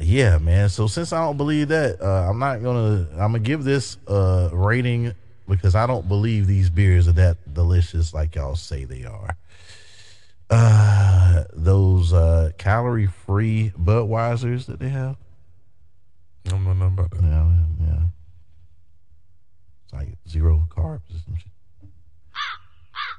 [0.00, 0.68] yeah, man.
[0.68, 3.06] So since I don't believe that, uh, I'm not gonna.
[3.12, 5.14] I'm gonna give this uh rating
[5.48, 9.36] because I don't believe these beers are that delicious like y'all say they are.
[10.50, 11.13] Uh,
[11.52, 15.16] those uh calorie free Budweisers that they have.
[16.46, 17.22] I don't know nothing about that.
[17.22, 18.02] Yeah, yeah.
[19.84, 21.50] It's like zero carbs or some shit.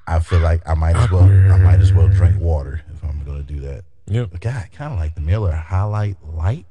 [0.08, 3.24] I feel like I might as well I might as well drink water if I'm
[3.24, 3.86] gonna do that.
[4.08, 4.30] Yep.
[4.32, 6.66] But God, kind of like the Miller Highlight Light.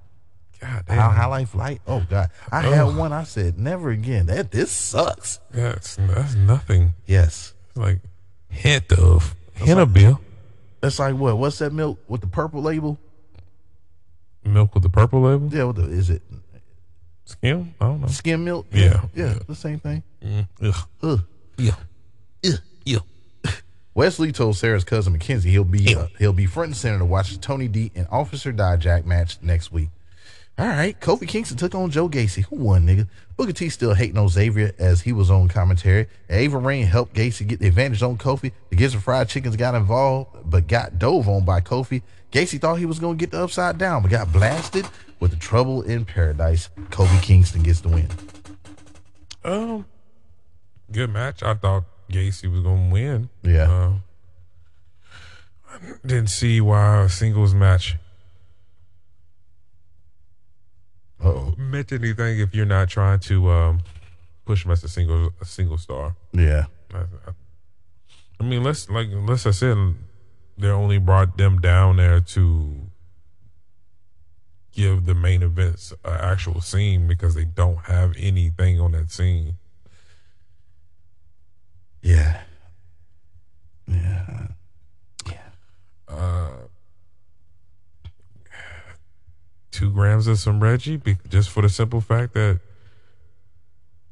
[0.61, 1.11] God How damn.
[1.17, 1.81] Highlight Light.
[1.87, 3.13] Oh God, I had one.
[3.13, 4.27] I said never again.
[4.27, 5.41] That this sucks.
[5.51, 6.95] That's, that's nothing.
[7.07, 7.99] Yes, It's like
[8.49, 10.21] hint of, hint of Bill.
[10.85, 11.39] That's like what?
[11.39, 12.99] What's that milk with the purple label?
[14.45, 15.49] Milk with the purple label?
[15.51, 16.21] Yeah, what the is it?
[17.25, 17.75] Skim?
[17.81, 18.07] I don't know.
[18.09, 18.67] Skim milk?
[18.71, 19.01] Yeah.
[19.15, 20.03] yeah, the same thing.
[20.23, 20.89] Mm, ugh.
[21.03, 21.21] Ugh.
[21.57, 21.77] Yeah.
[22.85, 22.99] Yeah.
[23.95, 27.33] Wesley told Sarah's cousin Mackenzie he'll be uh, he'll be front and center to watch
[27.33, 29.89] the Tony D and Officer Dijak match next week.
[30.59, 32.45] All right, Kofi Kingston took on Joe Gacy.
[32.45, 33.09] Who won, nigga?
[33.37, 36.07] Booker T still hating on Xavier as he was on commentary.
[36.31, 38.53] Ava Raine helped Gacy get the advantage on Kofi.
[38.71, 42.03] The Gizzard Fried Chickens got involved, but got dove on by Kofi.
[42.31, 44.87] Gacy thought he was going to get the upside down, but got blasted
[45.19, 46.69] with the trouble in paradise.
[46.91, 48.09] Kofi Kingston gets the win.
[49.45, 49.85] Um,
[50.91, 51.43] good match.
[51.43, 53.29] I thought Gacy was gonna win.
[53.43, 53.71] Yeah.
[53.71, 53.93] Uh,
[55.73, 57.97] I didn't see why a singles match
[61.57, 63.81] Meant anything if you're not trying to um,
[64.45, 66.15] push him as a single a single star.
[66.33, 66.67] Yeah.
[66.93, 67.33] I, I,
[68.41, 69.77] I mean, let's like let's I said,
[70.59, 72.75] they only brought them down there to
[74.73, 79.55] give the main events an actual scene because they don't have anything on that scene.
[82.03, 82.41] Yeah.
[83.87, 84.49] Yeah.
[89.75, 92.61] Two grams of some Reggie, be- just for the simple fact that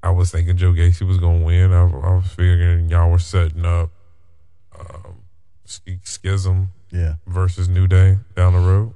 [0.02, 1.72] I was thinking Joe Gacy was gonna win.
[1.72, 3.90] I, I was figuring y'all were setting up
[4.78, 5.22] um,
[5.64, 7.14] Schism Yeah.
[7.26, 8.94] versus New Day down the road.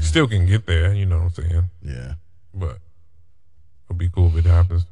[0.00, 1.64] Still can get there, you know what I'm saying?
[1.82, 2.14] Yeah.
[2.52, 2.76] But
[3.86, 4.84] it'll be cool if it happens.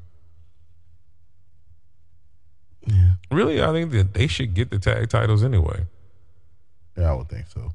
[2.87, 3.11] Yeah.
[3.31, 5.85] Really, I think that they should get the tag titles anyway.
[6.97, 7.75] Yeah, I would think so.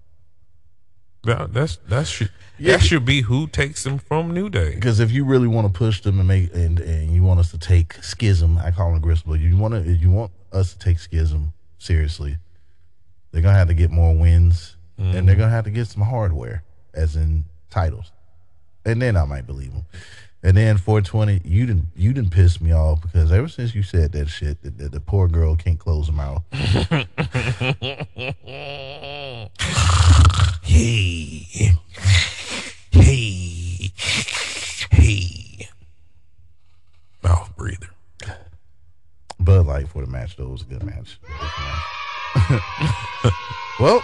[1.24, 2.78] That that's that should Yeah.
[2.78, 4.74] that should be who takes them from New Day.
[4.76, 7.52] Because if you really want to push them and make and, and you want us
[7.52, 9.36] to take schism, I call them gristle.
[9.36, 12.38] You want to you want us to take schism seriously.
[13.32, 16.64] They're gonna have to get more wins, and they're gonna have to get some hardware,
[16.94, 18.12] as in titles,
[18.84, 19.86] and then I might believe them.
[20.44, 24.12] And then 420, you didn't you didn't piss me off because ever since you said
[24.14, 26.44] that shit, that, that the poor girl can't close her mouth.
[30.72, 31.74] Hey,
[32.92, 33.92] hey,
[34.90, 35.68] hey.
[37.22, 37.90] Mouth breather.
[39.38, 41.20] Bud Light for the match, though, it was a good match.
[43.82, 44.02] well,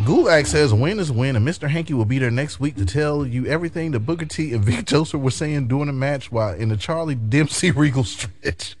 [0.00, 1.70] Gulak says win is win, and Mr.
[1.70, 4.84] Hanky will be there next week to tell you everything that Booker T and Vic
[4.84, 8.76] Joseph were saying during the match while in the Charlie Dempsey Regal stretch.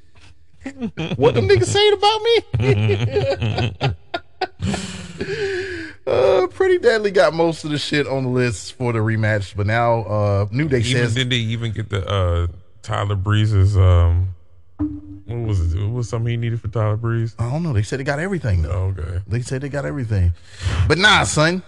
[1.16, 2.20] what them niggas saying about
[3.88, 3.96] me?
[6.06, 9.66] uh, Pretty Deadly got most of the shit on the list for the rematch, but
[9.66, 12.46] now uh, New Day Even says did they even get the uh,
[12.82, 14.34] Tyler Breeze's um
[14.78, 15.80] what was it?
[15.80, 17.36] What was something he needed for Tyler Breeze?
[17.38, 17.72] I don't know.
[17.72, 18.94] They said they got everything though.
[18.98, 19.20] Okay.
[19.26, 20.32] They said they got everything.
[20.88, 21.62] But nah, son.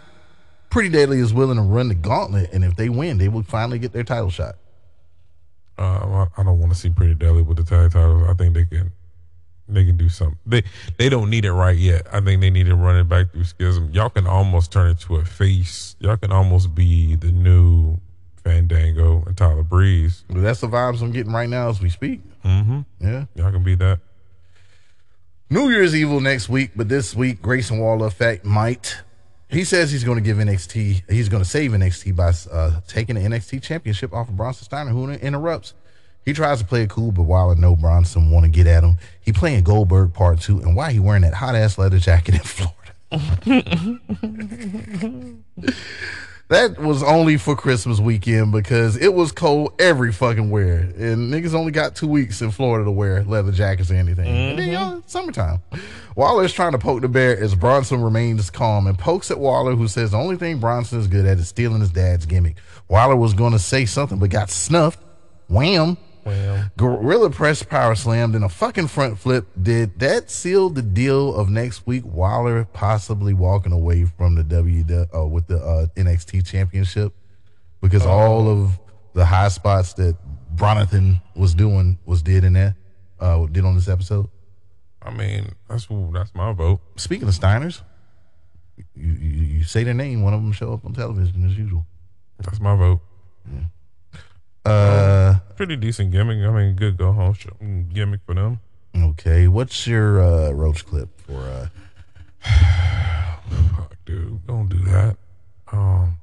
[0.71, 3.79] Pretty Deadly is willing to run the gauntlet, and if they win, they will finally
[3.79, 4.57] get their title shot.
[5.77, 8.27] Uh, I I don't want to see Pretty Deadly with the tag titles.
[8.27, 8.91] I think they can
[9.74, 10.39] they can do something.
[10.47, 10.62] They
[10.99, 12.07] they don't need it right yet.
[12.12, 13.90] I think they need to run it back through Schism.
[13.93, 15.97] Y'all can almost turn it to a face.
[16.01, 17.99] Y'all can almost be the new
[18.43, 20.24] Fandango and Tyler Breeze.
[20.28, 22.20] But that's the vibes I'm getting right now as we speak.
[22.44, 22.81] Mm-hmm.
[23.01, 23.24] Yeah.
[23.35, 24.01] Y'all can be that.
[25.51, 29.03] New Year's Evil next week, but this week, Grayson Waller effect might.
[29.49, 33.16] He says he's going to give NXT, he's going to save NXT by uh, taking
[33.16, 35.74] the NXT championship off of Bronson Steiner, who interrupts.
[36.24, 38.97] He tries to play it cool, but Waller no Bronson want to get at him.
[39.20, 42.40] He playing Goldberg part two, and why he wearing that hot ass leather jacket in
[42.40, 42.77] Florida?
[46.49, 51.55] that was only for Christmas weekend because it was cold every fucking where, and niggas
[51.55, 54.27] only got two weeks in Florida to wear leather jackets or anything.
[54.27, 54.94] And then, you mm-hmm.
[54.94, 55.61] know, summertime.
[56.15, 59.74] Waller is trying to poke the bear as Bronson remains calm and pokes at Waller,
[59.74, 62.57] who says the only thing Bronson is good at is stealing his dad's gimmick.
[62.89, 65.01] Waller was going to say something but got snuffed.
[65.49, 65.97] Wham.
[66.24, 69.47] Well, Gorilla Press Power Slammed and a fucking front flip.
[69.61, 72.05] Did that seal the deal of next week?
[72.05, 77.12] Waller possibly walking away from the W uh, with the uh, NXT Championship
[77.81, 78.78] because all of
[79.15, 80.16] the high spots that
[80.55, 82.74] Bronathan was doing was did in that
[83.20, 84.28] uh, did on this episode.
[85.03, 86.81] I mean, that's that's my vote.
[86.97, 87.82] Speaking of Steiners,
[88.94, 91.85] you, you, you say their name, one of them show up on television as usual.
[92.39, 93.01] That's my vote.
[94.64, 96.39] Uh, Pretty decent gimmick.
[96.47, 97.51] I mean, good go home show,
[97.93, 98.60] gimmick for them.
[98.97, 99.48] okay.
[99.48, 101.40] What's your uh, roach clip for?
[101.40, 101.68] Uh,
[103.76, 105.16] Fuck, dude, don't do that.
[105.70, 106.18] Um,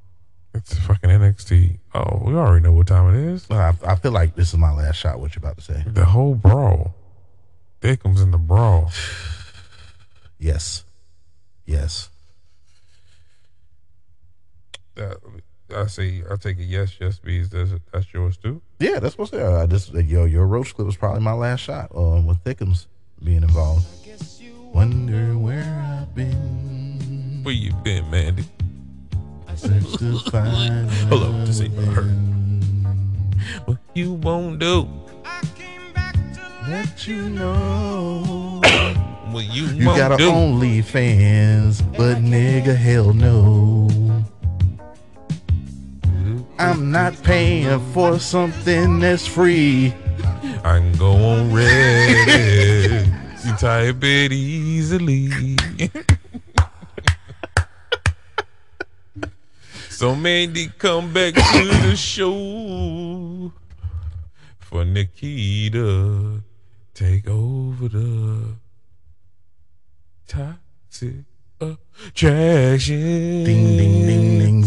[0.54, 1.78] it's fucking NXT.
[1.94, 3.46] Oh, we already know what time it is.
[3.50, 5.20] I, I feel like this is my last shot.
[5.20, 5.84] What you about to say?
[5.86, 6.94] The whole brawl.
[7.80, 8.90] Dickums in the brawl.
[10.42, 10.84] Yes.
[11.66, 12.08] Yes.
[14.94, 15.18] That,
[15.74, 17.50] I say, I take a yes, yes, bees.
[17.50, 18.60] That's, that's yours too.
[18.78, 19.56] Yeah, that's what's there.
[19.56, 22.86] I just yo, your roach clip was probably my last shot um, with Thickums
[23.22, 23.86] being involved.
[24.72, 27.40] Wonder where I've been.
[27.42, 28.44] Where you been, Mandy?
[29.56, 32.00] Search to find Hello, this ain't love her.
[32.02, 32.86] again.
[33.64, 34.88] What you won't do?
[35.24, 38.60] I came back to Let you know.
[39.32, 40.30] What you, You won't got a do?
[40.30, 43.88] OnlyFans, but nigga, hell no.
[46.60, 49.94] I'm not paying for something that's free.
[50.62, 53.06] I can go on Reddit.
[53.46, 55.56] you type it easily.
[59.88, 63.50] so Mandy, come back to the show
[64.58, 66.42] for Nikita.
[66.92, 68.56] Take over the
[70.28, 71.24] toxic
[71.60, 73.44] attraction.
[73.44, 74.64] Ding, ding, ding, ding.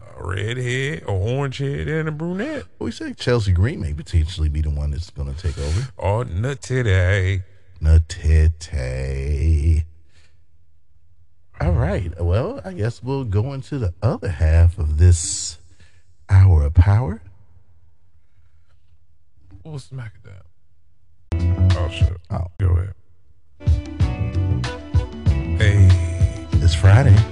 [0.00, 2.64] A redhead, or orange head, and a brunette.
[2.78, 5.88] We say Chelsea Green may potentially be the one that's going to take over.
[5.96, 7.42] Or nutty.
[7.82, 9.84] Natete.
[11.60, 12.12] All right.
[12.12, 12.24] right.
[12.24, 15.58] Well, I guess we'll go into the other half of this
[16.28, 17.22] hour of power.
[19.64, 21.72] We'll smack it down.
[21.76, 22.16] Oh shit.
[22.30, 22.46] Oh.
[22.58, 22.94] Go ahead.
[25.58, 25.88] Hey,
[26.62, 27.31] It's Friday.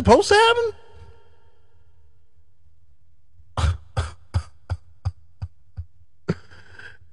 [0.00, 0.72] Supposed to happen?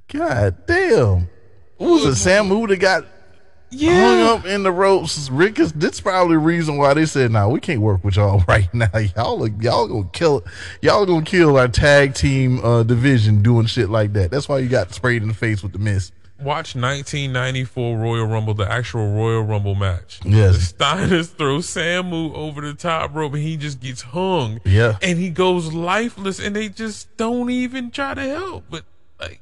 [0.08, 1.30] God damn!
[1.78, 2.30] What was it?
[2.30, 3.06] Samu that got
[3.74, 5.30] hung up in the ropes?
[5.30, 5.74] Rick is.
[5.74, 8.90] That's probably the reason why they said, "Nah, we can't work with y'all right now.
[9.16, 10.44] Y'all, are- y'all gonna kill.
[10.82, 14.32] Y'all gonna kill our tag team uh, division doing shit like that.
[14.32, 18.54] That's why you got sprayed in the face with the mist." Watch 1994 Royal Rumble,
[18.54, 20.20] the actual Royal Rumble match.
[20.24, 20.72] Yes.
[20.72, 24.62] Steiners throw Samu over the top rope and he just gets hung.
[24.64, 24.98] Yeah.
[25.02, 28.66] And he goes lifeless and they just don't even try to help.
[28.70, 28.84] But
[29.20, 29.42] like,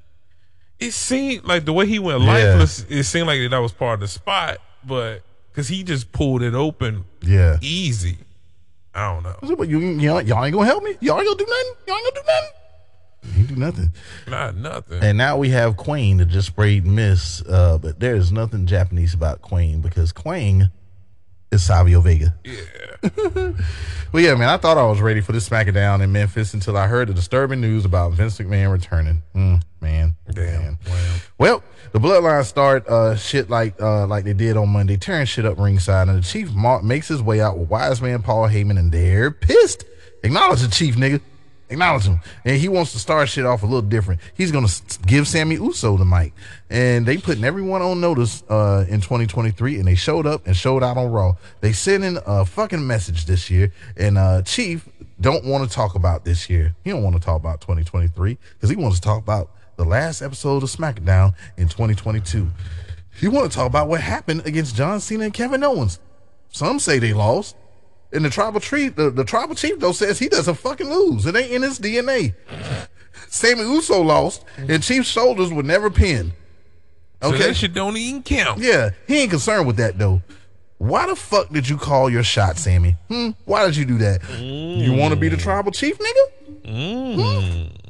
[0.80, 2.27] it seemed like the way he went Yeah.
[2.53, 6.41] lifeless, it seemed like that was part of the spot, but because he just pulled
[6.43, 7.57] it open Yeah.
[7.61, 8.19] easy.
[8.93, 9.55] I don't know.
[9.57, 10.95] But you, y'all, y'all ain't gonna help me.
[11.01, 11.73] Y'all ain't gonna do nothing.
[11.88, 12.49] Y'all ain't gonna do nothing.
[13.34, 13.91] He do nothing.
[14.27, 15.02] Not nothing.
[15.02, 17.41] And now we have Queen that just sprayed miss.
[17.41, 20.69] Uh, but there is nothing Japanese about Queen because Queen
[21.52, 22.35] is Savio Vega.
[22.43, 23.52] yeah.
[24.11, 26.88] Well, yeah, man, I thought I was ready for this SmackDown in Memphis until I
[26.88, 29.22] heard the disturbing news about Vince McMahon returning.
[29.35, 30.61] Mm, man, Damn.
[30.61, 30.77] man.
[30.88, 31.15] Wow.
[31.38, 35.43] Well, the Bloodline start uh, shit like uh, like they did on Monday, tearing shit
[35.45, 38.80] up ringside, and the Chief ma- makes his way out with Wise Man Paul Heyman,
[38.80, 39.84] and they're pissed.
[40.23, 41.19] Acknowledge the Chief, nigga.
[41.69, 44.21] Acknowledge him, and he wants to start shit off a little different.
[44.35, 44.67] He's gonna
[45.07, 46.33] give Sami Uso the mic,
[46.69, 50.83] and they putting everyone on notice uh, in 2023, and they showed up and showed
[50.83, 51.33] out on Raw.
[51.61, 54.87] They sent in a fucking message this year, and uh, Chief
[55.19, 56.75] don't want to talk about this year.
[56.83, 60.21] He don't want to talk about 2023 because he wants to talk about the last
[60.21, 62.47] episode of SmackDown in 2022.
[63.19, 65.99] He want to talk about what happened against John Cena and Kevin Owens.
[66.49, 67.55] Some say they lost.
[68.15, 71.25] And the tribal chief, the, the tribal chief though says he doesn't fucking lose.
[71.25, 72.33] It ain't in his DNA.
[73.29, 76.31] Sami Uso lost, and Chief's shoulders were never pinned.
[77.21, 78.59] So Okay, that shit don't even count.
[78.59, 80.21] yeah, he ain't concerned with that though.
[80.77, 82.95] Why the fuck did you call your shot, Sami?
[83.09, 83.31] Hmm?
[83.45, 84.21] Why did you do that?
[84.39, 86.65] You want to be the tribal chief, nigga?
[86.65, 87.85] Hmm?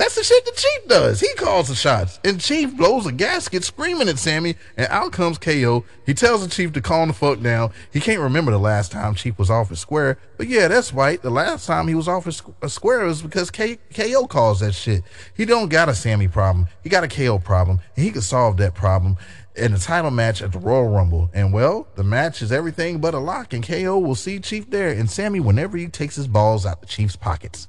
[0.00, 1.20] That's the shit the Chief does.
[1.20, 2.20] He calls the shots.
[2.24, 5.84] And Chief blows a gasket screaming at Sami, and out comes KO.
[6.06, 7.70] He tells the Chief to calm the fuck down.
[7.92, 10.16] He can't remember the last time Chief was off his square.
[10.38, 11.20] But yeah, that's right.
[11.20, 14.72] The last time he was off his uh, square was because K- KO calls that
[14.72, 15.02] shit.
[15.36, 16.66] He don't got a Sami problem.
[16.82, 19.18] He got a KO problem, and he can solve that problem
[19.54, 21.28] in the title match at the Royal Rumble.
[21.34, 24.88] And well, the match is everything but a lock, and KO will see Chief there
[24.88, 27.68] and Sami whenever he takes his balls out the Chief's pockets.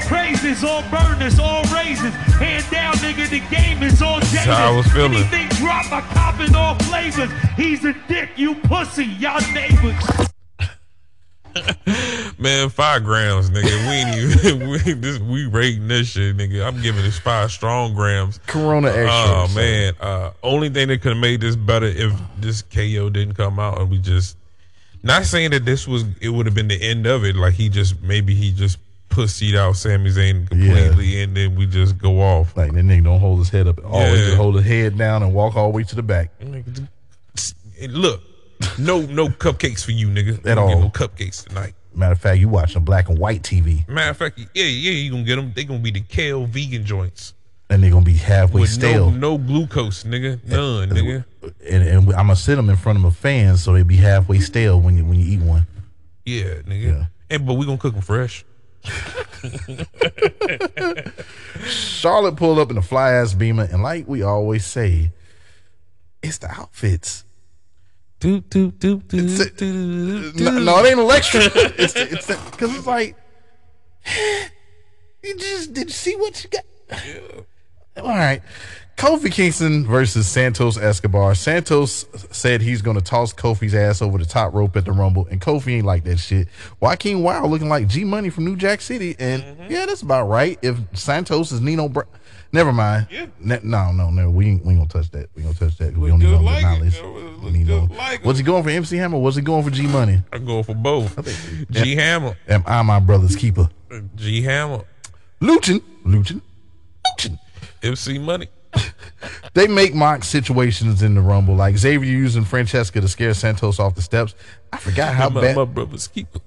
[0.00, 2.12] All praises, all burners, all raises.
[2.38, 4.38] Hand down, nigga, the game is all jaded.
[4.40, 5.14] how I was feeling.
[5.14, 7.30] Anything drop, I cop in all flavors.
[7.56, 10.02] He's a dick, you pussy, y'all neighbors.
[12.38, 13.64] Man, five grams, nigga.
[13.88, 16.64] We ain't even we this we rating this shit, nigga.
[16.66, 18.38] I'm giving this five strong grams.
[18.46, 19.08] Corona extra.
[19.10, 19.94] Oh so- man.
[20.00, 23.80] Uh only thing that could have made this better if this KO didn't come out
[23.80, 24.36] and we just
[25.02, 27.34] not saying that this was it would have been the end of it.
[27.34, 28.78] Like he just maybe he just
[29.10, 32.56] pussied out Sami Zayn completely and then we just go off.
[32.56, 33.84] Like that nigga don't hold his head up.
[33.84, 34.34] Always Yeah.
[34.36, 36.30] hold his head down and walk all the way to the back.
[36.40, 38.22] And look,
[38.78, 40.44] no no cupcakes for you, nigga.
[40.46, 40.68] At all.
[40.68, 41.74] Get no cupcakes tonight.
[41.94, 45.10] Matter of fact, you watching black and white TV, Matter of fact, yeah, yeah, you
[45.10, 45.52] gonna get them.
[45.54, 47.34] They gonna be the kale vegan joints
[47.68, 49.10] and they're gonna be halfway with stale.
[49.10, 51.24] no no glucose, nigga, eh, none, eh, nigga.
[51.68, 54.38] And, and I'm gonna sit them in front of a fan so they be halfway
[54.38, 55.66] stale when you when you eat one.
[56.24, 56.82] Yeah, nigga.
[56.82, 57.04] Yeah.
[57.30, 58.44] And but we gonna cook them fresh.
[61.66, 65.12] Charlotte pulled up in a fly ass beamer, and like we always say,
[66.22, 67.24] It's the outfits.
[68.20, 70.64] Doop, doop, doop, doop, It's a- doop, No, doop.
[70.64, 71.52] no, it ain't electric.
[71.78, 73.16] it's it's because it's like
[75.22, 76.64] you just did you see what you got?
[77.96, 78.42] All right.
[79.00, 81.34] Kofi Kingston versus Santos Escobar.
[81.34, 85.26] Santos said he's going to toss Kofi's ass over the top rope at the Rumble,
[85.30, 86.48] and Kofi ain't like that shit.
[86.80, 89.72] Joaquin Wilde looking like G Money from New Jack City, and mm-hmm.
[89.72, 90.58] yeah, that's about right.
[90.60, 92.02] If Santos is Nino, Br-
[92.52, 93.06] never mind.
[93.10, 93.24] Yeah.
[93.38, 95.30] Ne- no, no, no, we ain't, we ain't gonna touch that.
[95.34, 95.96] We gonna touch that.
[95.96, 96.96] We don't need no like knowledge.
[96.98, 99.18] It was- We need no- like was he going for MC Hammer?
[99.18, 100.22] Was he going for G Money?
[100.30, 101.16] I'm going for both.
[101.70, 102.36] G Hammer.
[102.46, 103.70] Am I my brother's keeper?
[104.16, 104.82] G Hammer.
[105.40, 106.42] Luchin, Luchin,
[107.06, 107.38] Luchin.
[107.82, 108.48] MC Money.
[109.52, 113.96] They make mock situations in the Rumble, like Xavier using Francesca to scare Santos off
[113.96, 114.34] the steps.
[114.72, 115.56] I forgot how my, bad.
[115.56, 116.38] my brother's keeper.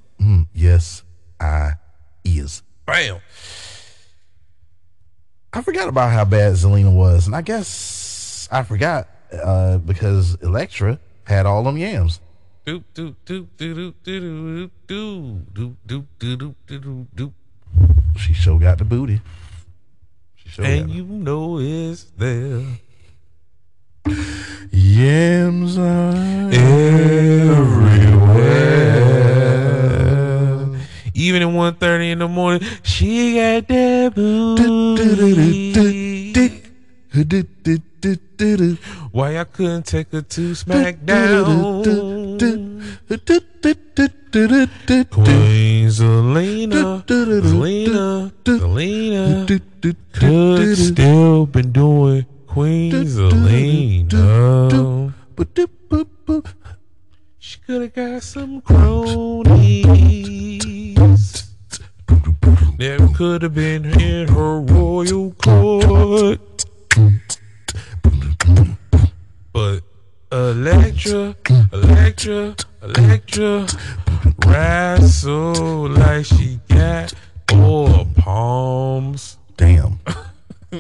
[0.54, 1.04] yes,
[1.40, 1.74] I
[2.24, 2.64] is.
[2.86, 3.20] Bam.
[5.52, 11.00] I forgot about how bad Zelina was, and I guess I forgot uh, because Elektra
[11.26, 12.20] had all them yams.
[12.66, 17.34] Doop, doop, doop, doop, doop, doop, doop, doop, doop, doop, doop, doop.
[18.18, 19.22] She sure got the booty.
[20.54, 22.62] Sure And you know it's there.
[24.72, 26.14] yams are
[26.54, 27.90] everywhere.
[31.16, 35.64] Even at 1.30 in the morning, she got that booty.
[39.12, 42.23] Why I couldn't take her to SmackDown?
[45.12, 49.46] Queen Zelina, Zelina, Zelina
[50.12, 55.14] could still been doing Queen Zelina.
[57.40, 59.94] She could have got some cronies.
[62.78, 66.66] That could have been in her royal court.
[69.54, 69.82] But
[70.34, 71.36] Elektra,
[71.72, 73.68] Elektra, Elektra,
[74.48, 77.14] wrestle like she got
[77.48, 79.38] four palms.
[79.58, 80.00] Damn.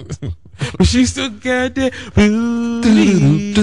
[0.78, 3.54] But she still got that booty.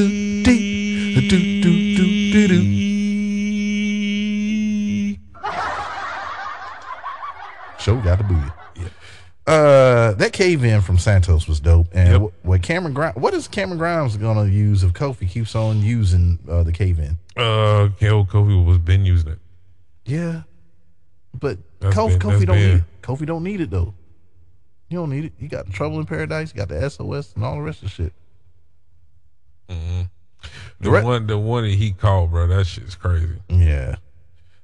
[7.79, 8.91] Show got the booty.
[9.47, 11.89] Uh, that cave in from Santos was dope.
[11.93, 12.33] And Yep.
[12.63, 16.73] Cameron Grimes, what is Cameron Grimes gonna use if Kofi keeps on using uh, the
[16.73, 17.19] cave in?
[17.37, 19.39] Uh, Kofi was been using it.
[20.05, 20.43] Yeah,
[21.39, 22.85] but That's Kofi, been- Kofi don't been- need it.
[23.03, 23.95] Kofi don't need it though.
[24.89, 25.33] You don't need it.
[25.39, 26.53] You got the Trouble in Paradise.
[26.53, 28.13] You got the SOS and all the rest of the shit.
[29.69, 33.29] The re- one, the one that he called, bro, that shit's crazy.
[33.49, 33.97] Yeah.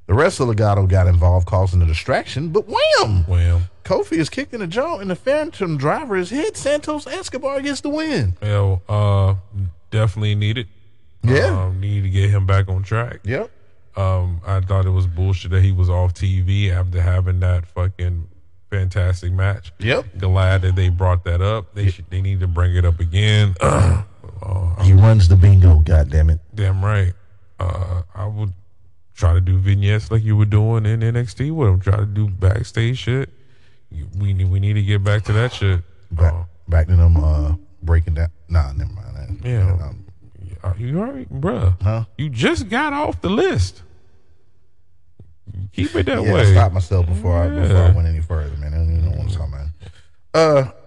[0.07, 2.51] The rest of Legado got involved, causing a distraction.
[2.51, 3.25] But wham!
[3.27, 3.65] Wham.
[3.85, 6.57] Kofi is kicked in the jaw, and the Phantom Driver is hit.
[6.57, 8.37] Santos Escobar gets the win.
[8.43, 9.35] Hell, uh,
[9.91, 10.69] definitely needed.
[11.23, 11.65] Yeah.
[11.65, 13.21] Um, need to get him back on track.
[13.25, 13.51] Yep.
[13.97, 18.29] Um, I thought it was bullshit that he was off TV after having that fucking
[18.71, 19.73] fantastic match.
[19.79, 20.19] Yep.
[20.19, 21.75] Glad that they brought that up.
[21.75, 22.09] They should.
[22.11, 23.55] They need to bring it up again.
[23.61, 24.03] uh,
[24.83, 25.77] He runs the bingo.
[25.81, 26.41] God damn it.
[26.55, 27.13] damn right.
[27.59, 28.53] Uh, I would
[29.17, 31.81] try to do vignettes like you were doing in NXT with him.
[31.81, 33.31] Try to do backstage shit.
[34.19, 34.49] We need.
[34.51, 35.81] We need to get back to that shit.
[36.13, 38.29] Back, Uh, back to them uh, breaking down.
[38.49, 39.41] Nah, never mind.
[39.43, 39.49] that.
[39.49, 39.73] Yeah.
[39.73, 40.05] Um,
[40.79, 41.81] you all right, bruh?
[41.81, 42.05] Huh?
[42.19, 43.83] You just got off the list.
[45.73, 46.53] Keep it that yeah, I way.
[46.53, 48.75] stopped myself before I before I went any further, man.
[48.75, 49.66] I don't even know what I'm talking about.
[50.37, 50.71] Uh,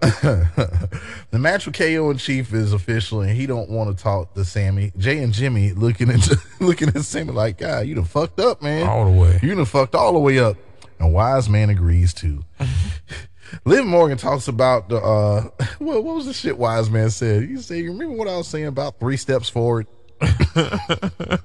[1.30, 4.44] the match with KO and Chief is official, and he don't want to talk to
[4.44, 4.92] Sami.
[4.96, 8.86] Jay and Jimmy looking at looking at Sami like, God, you done fucked up, man.
[8.86, 9.40] All the way.
[9.42, 10.56] You done fucked all the way up.
[11.00, 12.44] And Wise Man agrees too.
[13.64, 15.48] Liv Morgan talks about the uh
[15.80, 17.48] what, what was the shit Wise Man said?
[17.48, 19.88] He said, You remember what I was saying about three steps forward?
[20.20, 21.40] it's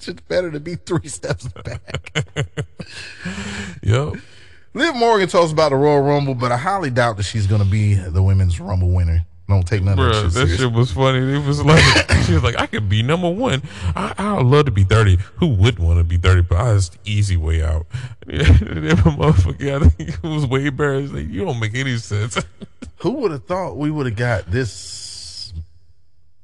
[0.00, 2.26] just better to be three steps back.
[3.82, 4.16] Yep.
[4.74, 7.94] Liv Morgan talks about the Royal Rumble, but I highly doubt that she's gonna be
[7.94, 9.24] the women's Rumble winner.
[9.48, 10.60] Don't take none of Bruh, that shit that serious.
[10.60, 11.18] shit was funny.
[11.36, 11.82] It was like
[12.26, 13.62] she was like, I could be number one.
[13.94, 15.18] I I would love to be thirty.
[15.36, 16.40] Who wouldn't want to be thirty?
[16.42, 17.86] But I was the easy way out.
[18.26, 20.94] And then motherfucker, I think it was way better.
[20.94, 22.38] It's like you don't make any sense.
[22.98, 25.52] Who would have thought we would have got this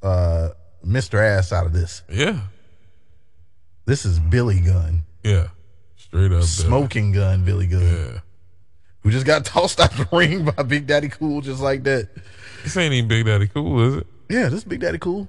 [0.03, 0.51] uh
[0.87, 1.19] Mr.
[1.19, 2.03] Ass out of this?
[2.11, 2.41] yeah,
[3.87, 5.03] This is Billy Gunn.
[5.25, 5.49] yeah,
[6.11, 6.43] straight up.
[6.45, 7.83] Smoking gun Billy Gunn.
[7.83, 8.19] Yeah,
[9.03, 12.09] Who just got tossed out the ring by Big Daddy Cool just like that.
[12.63, 14.07] this ain't even Big Daddy Cool, is it?
[14.29, 15.29] Yeah, this Big Daddy Cool.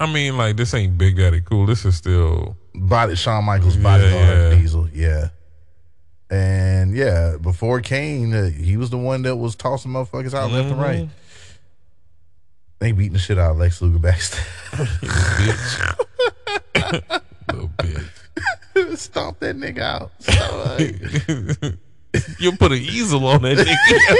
[0.00, 1.66] I mean, like this ain't Big Daddy Cool.
[1.66, 4.54] This is still Body Shawn Michaels body Yeah, yeah.
[4.58, 5.28] Diesel, yeah.
[6.30, 10.70] And yeah, before Kane, uh, he was the one that was tossing motherfuckers out left
[10.70, 11.08] and right.
[12.78, 14.42] They beating the shit out of Lex Luger backstage.
[14.72, 15.98] bitch.
[17.52, 18.08] Little bitch.
[18.96, 20.10] Stomp that nigga out.
[20.22, 21.78] Stomp-
[22.40, 23.76] You put an easel on that nigga.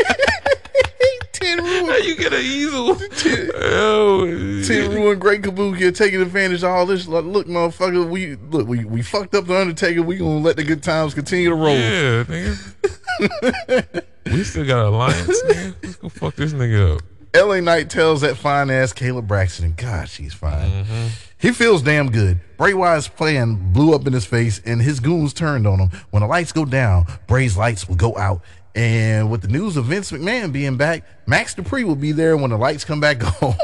[1.32, 2.90] Ten How ruin, you get an easel?
[2.90, 4.24] oh,
[4.64, 7.08] Tenryu, Great Kabuki taking advantage of all this.
[7.08, 10.02] Like, look, motherfucker, we look, we, we fucked up the Undertaker.
[10.02, 11.74] We gonna let the good times continue to roll.
[11.74, 14.04] Yeah, nigga.
[14.26, 15.74] we still got an alliance, man.
[15.82, 17.02] Let's go fuck this nigga up.
[17.34, 20.68] LA Knight tells that fine ass Kayla Braxton, God, she's fine.
[20.70, 21.06] Mm-hmm.
[21.38, 22.40] He feels damn good.
[22.58, 25.90] Bray Wyatt's plan blew up in his face, and his goons turned on him.
[26.10, 28.42] When the lights go down, Bray's lights will go out.
[28.74, 32.50] And with the news of Vince McMahon being back, Max Dupri will be there when
[32.50, 33.54] the lights come back on.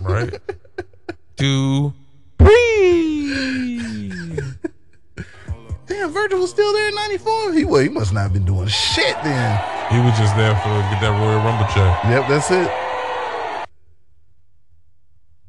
[0.00, 0.38] Right?
[2.38, 2.38] Breathe.
[5.86, 7.52] damn, Virgil was still there in '94.
[7.54, 9.58] He well, he must not have been doing shit then.
[9.90, 12.04] He was just there for get that Royal Rumble check.
[12.04, 12.70] Yep, that's it.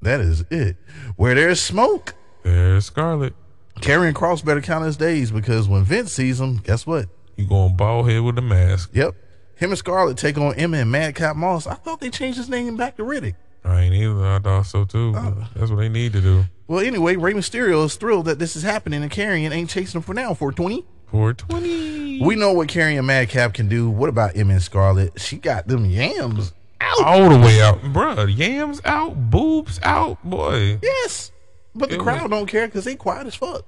[0.03, 0.77] That is it.
[1.15, 2.13] Where there's smoke,
[2.43, 3.33] There's Scarlett.
[3.79, 7.07] Karrion Kross better count his days because when Vince sees him, guess what?
[7.35, 8.91] You going bald head with the mask.
[8.93, 9.15] Yep.
[9.55, 11.65] Him and Scarlett take on Emma and Madcap Moss.
[11.67, 13.35] I thought they changed his name back to Riddick.
[13.63, 14.25] I ain't either.
[14.25, 15.13] I thought so too.
[15.13, 16.45] but That's what they need to do.
[16.67, 20.03] Well, anyway, Rey Mysterio is thrilled that this is happening and Karrion ain't chasing him
[20.03, 20.85] for now, 420.
[21.07, 22.25] 420.
[22.25, 23.89] We know what Karrion and Madcap can do.
[23.89, 25.19] What about Emma and Scarlett?
[25.19, 26.53] She got them yams
[26.83, 27.05] out.
[27.05, 28.35] all the way out, bruh.
[28.35, 30.79] Yams out, boobs out, boy.
[30.81, 31.31] Yes.
[31.75, 33.65] But the It crowd was- don't care because they quiet as fuck.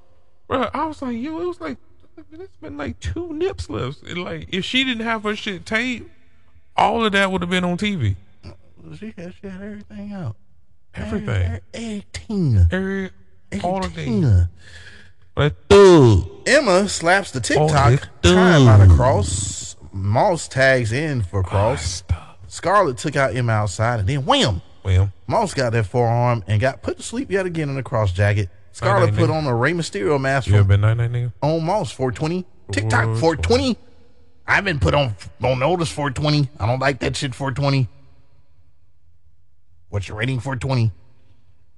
[0.50, 1.78] Bruh, I was like, yo, it was like,
[2.32, 4.02] it's been like two nip slips.
[4.04, 6.10] And like, if she didn't have her shit taped,
[6.78, 8.16] all of that would have been on TV.
[9.00, 10.36] She had, she had everything out.
[10.94, 11.60] Everything.
[11.74, 12.68] Everything.
[12.72, 13.10] Every,
[13.64, 14.22] all of Everything.
[14.22, 14.48] things.
[16.48, 18.90] Emma slaps the TikTok it's time out of.
[18.90, 19.76] Kross.
[19.92, 21.80] Moss tags in for Kross.
[21.80, 22.24] Stop.
[22.48, 24.62] Scarlett took out Emma outside and then wham!
[24.84, 28.14] Well, Moss got that forearm and got put to sleep yet again in the Kross
[28.14, 28.50] Jacket.
[28.72, 31.32] Scarlett Night, put on a Rey Mysterio mask you ever been night night nigga?
[31.42, 32.46] on Moss 420.
[32.72, 33.76] TikTok 420.
[33.76, 33.78] 420.
[34.48, 36.50] I've been put on on notice 420.
[36.60, 37.88] I don't like that shit 420.
[39.90, 40.92] What's your rating 420?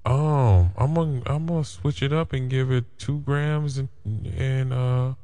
[0.04, 4.72] Um, I'm gonna I'm gonna switch it up and give it two grams and and
[4.72, 5.14] uh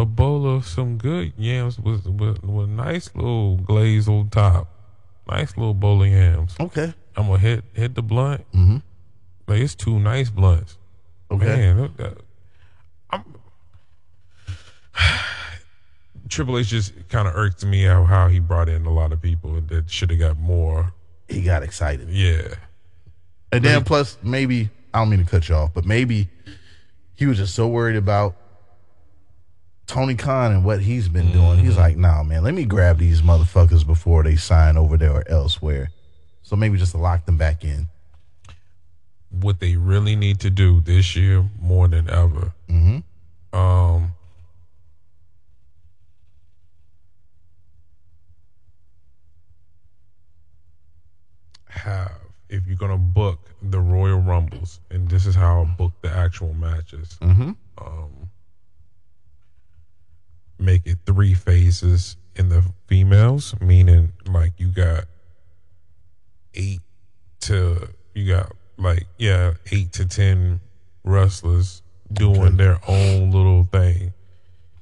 [0.00, 4.68] a bowl of some good yams with with, with nice little glaze on top.
[5.28, 6.56] Nice little bowl of yams.
[6.58, 6.92] Okay.
[7.16, 8.40] I'm gonna hit hit the blunt.
[8.52, 8.78] Mm-hmm.
[9.46, 10.78] Like it's two nice blunts.
[11.30, 11.44] Okay.
[11.44, 12.18] Man, look that.
[13.10, 13.24] I'm,
[16.28, 19.20] Triple H just kind of irked me out how he brought in a lot of
[19.20, 20.92] people that should have got more.
[21.28, 22.08] He got excited.
[22.08, 22.54] Yeah,
[23.52, 26.28] And then plus maybe I don't mean to cut you off, but maybe
[27.14, 28.36] he was just so worried about
[29.90, 31.58] Tony Khan and what he's been doing.
[31.58, 35.28] He's like, nah, man, let me grab these motherfuckers before they sign over there or
[35.28, 35.90] elsewhere.
[36.42, 37.88] So maybe just to lock them back in.
[39.30, 42.52] what they really need to do this year more than ever.
[42.68, 43.58] Mm-hmm.
[43.58, 44.12] Um,
[51.68, 52.12] have
[52.48, 56.54] if you're gonna book the Royal Rumbles, and this is how I book the actual
[56.54, 57.16] matches.
[57.22, 57.52] Mm-hmm.
[57.78, 58.19] Um,
[60.60, 65.04] make it three phases in the females, meaning like you got
[66.54, 66.80] eight
[67.40, 70.60] to you got like yeah eight to ten
[71.04, 71.82] wrestlers
[72.12, 74.12] doing their own little thing,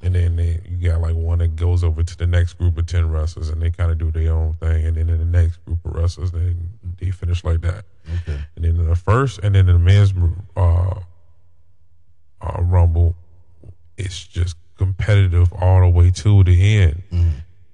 [0.02, 2.86] and then they, you got like one that goes over to the next group of
[2.86, 5.64] ten wrestlers, and they kind of do their own thing, and then in the next
[5.64, 6.54] group of wrestlers, they
[7.00, 7.84] they finish like that,
[8.22, 8.40] Okay.
[8.56, 10.12] and then in the first, and then in the men's
[10.56, 11.00] uh,
[12.40, 13.14] uh, rumble,
[13.96, 17.02] it's just competitive all the way to the end.
[17.12, 17.28] Mm-hmm.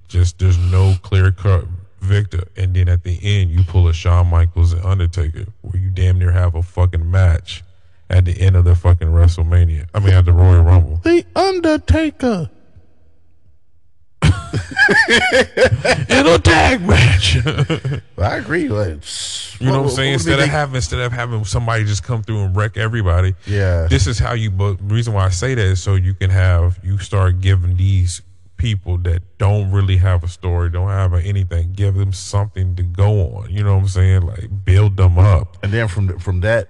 [0.08, 1.64] Just there's no clear cut
[2.00, 5.90] victor, and then at the end you pull a Shawn Michaels and Undertaker, where you
[5.90, 7.62] damn near have a fucking match
[8.10, 9.86] at the end of the fucking WrestleMania.
[9.94, 11.00] I mean, at the Royal Rumble.
[11.02, 12.50] The Undertaker.
[16.08, 17.36] In a tag match.
[18.18, 18.68] I agree.
[18.68, 19.00] Like,
[19.60, 20.12] You know what I'm saying?
[20.14, 23.86] Instead of having instead of having somebody just come through and wreck everybody, Yeah.
[23.88, 24.50] This is how you.
[24.50, 27.76] But the reason why I say that is so you can have you start giving
[27.76, 28.22] these
[28.56, 33.36] people that don't really have a story, don't have anything, give them something to go
[33.36, 33.50] on.
[33.50, 34.22] You know what I'm saying?
[34.22, 35.58] Like build them up.
[35.62, 36.68] and then from from that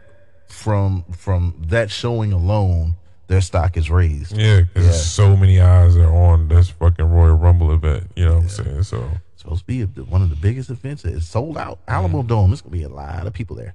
[0.49, 2.95] from from that showing alone,
[3.27, 4.37] their stock is raised.
[4.37, 4.93] Yeah, because Yeah.
[4.93, 8.11] so many eyes are on this fucking Royal Rumble event.
[8.17, 8.83] You know what I'm saying?
[8.85, 11.05] So It's supposed to be one of the biggest events.
[11.05, 11.79] It's sold out.
[11.89, 12.51] Alamo Dome.
[12.51, 13.75] There's gonna be a lot of people there.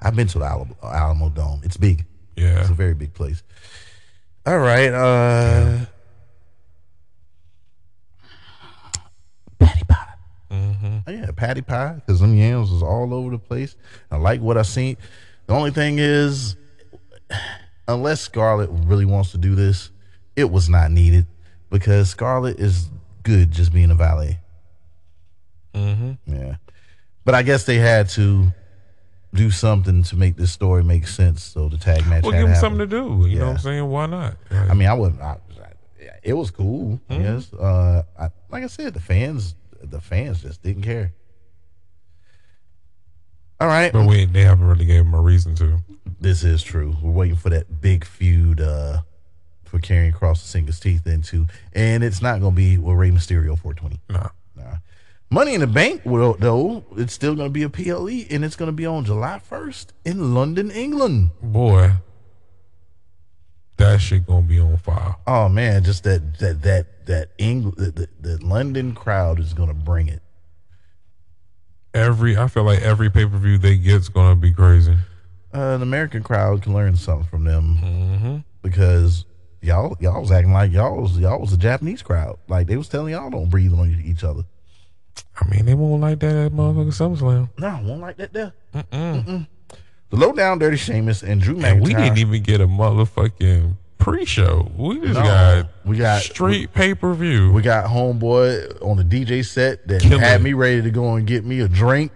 [0.00, 1.60] I've been to the Alamo, Alamo Dome.
[1.64, 2.04] It's big.
[2.36, 3.42] yeah, It's a very big place.
[4.46, 4.92] All right.
[4.92, 5.84] Uh,
[9.58, 10.12] Patty Potter.
[10.50, 13.76] Oh, yeah, patty pie because them yams was all over the place.
[14.10, 14.96] I like what I seen.
[15.46, 16.56] The only thing is,
[17.88, 19.90] unless Scarlett really wants to do this,
[20.36, 21.26] it was not needed
[21.70, 22.88] because Scarlett is
[23.24, 24.38] good just being a valet.
[25.74, 26.12] Mm-hmm.
[26.32, 26.56] Yeah,
[27.24, 28.52] but I guess they had to
[29.34, 31.42] do something to make this story make sense.
[31.42, 32.22] So the tag match.
[32.24, 33.26] Well, give them something to do.
[33.28, 33.86] You know what I'm saying?
[33.88, 34.36] Why not?
[34.50, 35.20] I mean, I wouldn't.
[35.20, 35.38] I, I-
[36.24, 37.00] it was cool.
[37.08, 37.22] Mm-hmm.
[37.22, 37.52] Yes.
[37.54, 41.12] Uh, I, like I said, the fans, the fans just didn't care.
[43.60, 43.92] All right.
[43.92, 45.78] but we they haven't really gave him a reason to.
[46.20, 46.96] This is true.
[47.02, 49.02] We're waiting for that big feud uh,
[49.64, 52.96] for Karrion Kross to sink his teeth into, and it's not going to be with
[52.96, 54.00] Rey Mysterio 420.
[54.08, 54.28] Nah.
[54.56, 54.76] Nah.
[55.30, 58.56] Money in the Bank, well, though, it's still going to be a PLE, and it's
[58.56, 61.30] going to be on July 1st in London, England.
[61.42, 61.92] Boy,
[63.76, 65.16] that shit gonna be on fire.
[65.26, 69.68] Oh man, just that that that that England, the, the, the London crowd is going
[69.68, 70.20] to bring it.
[71.98, 74.96] Every I feel like every pay per view they get's gonna be crazy.
[75.52, 78.36] Uh, the American crowd can learn something from them Mm-hmm.
[78.62, 79.24] because
[79.62, 82.38] y'all y'all was acting like y'all was y'all was a Japanese crowd.
[82.48, 84.42] Like they was telling y'all don't breathe on each other.
[85.40, 87.48] I mean, they won't like that at motherfucking SummerSlam.
[87.58, 88.52] No, won't like that there.
[88.74, 89.46] Mm-mm.
[90.10, 91.72] The low down dirty Sheamus and Drew McIntyre.
[91.72, 94.70] And we didn't even get a motherfucking pre-show.
[94.76, 97.52] We just No, got we got straight pay per view.
[97.52, 101.44] We got homeboy on the DJ set that had me ready to go and get
[101.44, 102.12] me a drink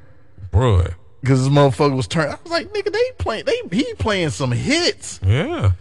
[0.51, 0.87] Bro,
[1.21, 2.33] because this motherfucker was turning.
[2.33, 5.21] I was like, nigga, they playing, they he playing some hits.
[5.25, 5.73] yeah.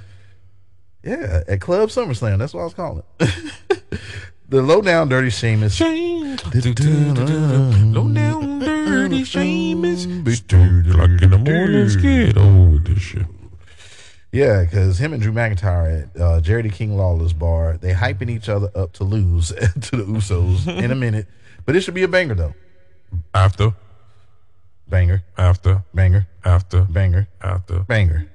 [1.04, 2.38] Yeah, at Club SummerSlam.
[2.38, 3.32] That's what I was calling it.
[4.50, 5.74] the low down dirty Sheamus.
[5.74, 6.38] Shame.
[6.54, 10.06] Low down dirty Sheamus.
[10.06, 10.92] Mm-hmm.
[10.92, 13.26] Like in the morning, scared over this shit.
[14.32, 18.30] Yeah, because him and Drew McIntyre at uh, Jerry the King Lawless bar, they hyping
[18.30, 19.48] each other up to lose
[19.82, 21.28] to the Usos in a minute.
[21.66, 22.54] But it should be a banger though.
[23.34, 23.74] After,
[24.88, 27.80] Banger, after, banger, after, banger, after.
[27.82, 28.28] banger.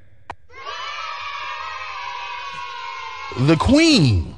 [3.40, 4.36] The Queen,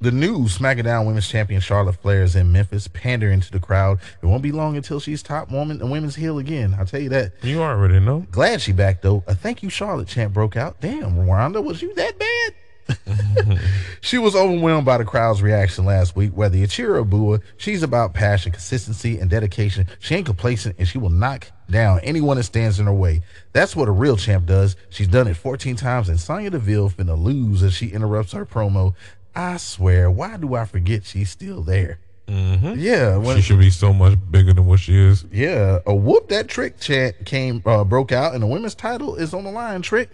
[0.00, 3.98] the new SmackDown Women's Champion Charlotte Flair is in Memphis, pandering to the crowd.
[4.22, 6.74] It won't be long until she's top woman and women's heel again.
[6.78, 7.32] I'll tell you that.
[7.42, 8.26] You already know.
[8.30, 9.22] Glad she back though.
[9.26, 10.80] A thank you Charlotte chant broke out.
[10.80, 12.54] Damn, Ronda, was you that bad?
[14.00, 16.32] she was overwhelmed by the crowd's reaction last week.
[16.32, 19.86] Whether you cheer or boo her, she's about passion, consistency, and dedication.
[19.98, 23.22] She ain't complacent, and she will knock down anyone that stands in her way.
[23.52, 24.76] That's what a real champ does.
[24.88, 28.94] She's done it 14 times, and Sonya Deville finna lose as she interrupts her promo.
[29.34, 31.98] I swear, why do I forget she's still there?
[32.28, 35.24] Yeah, when, She should be so much bigger than what she is.
[35.32, 39.34] yeah, a whoop that trick chant came uh, broke out, and the women's title is
[39.34, 39.82] on the line.
[39.82, 40.10] Trick,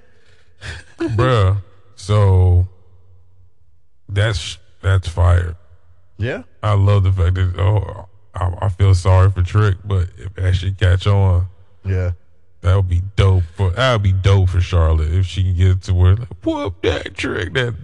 [0.99, 1.59] Bruh.
[1.95, 2.67] So
[4.09, 5.57] that's that's fire.
[6.17, 10.35] yeah, I love the fact that oh I, I feel sorry for Trick, but if
[10.37, 11.49] that should catch on,
[11.85, 12.13] yeah.
[12.63, 15.83] that would be dope for that would be dope for Charlotte if she can get
[15.83, 17.75] to where like, whoop that Trick that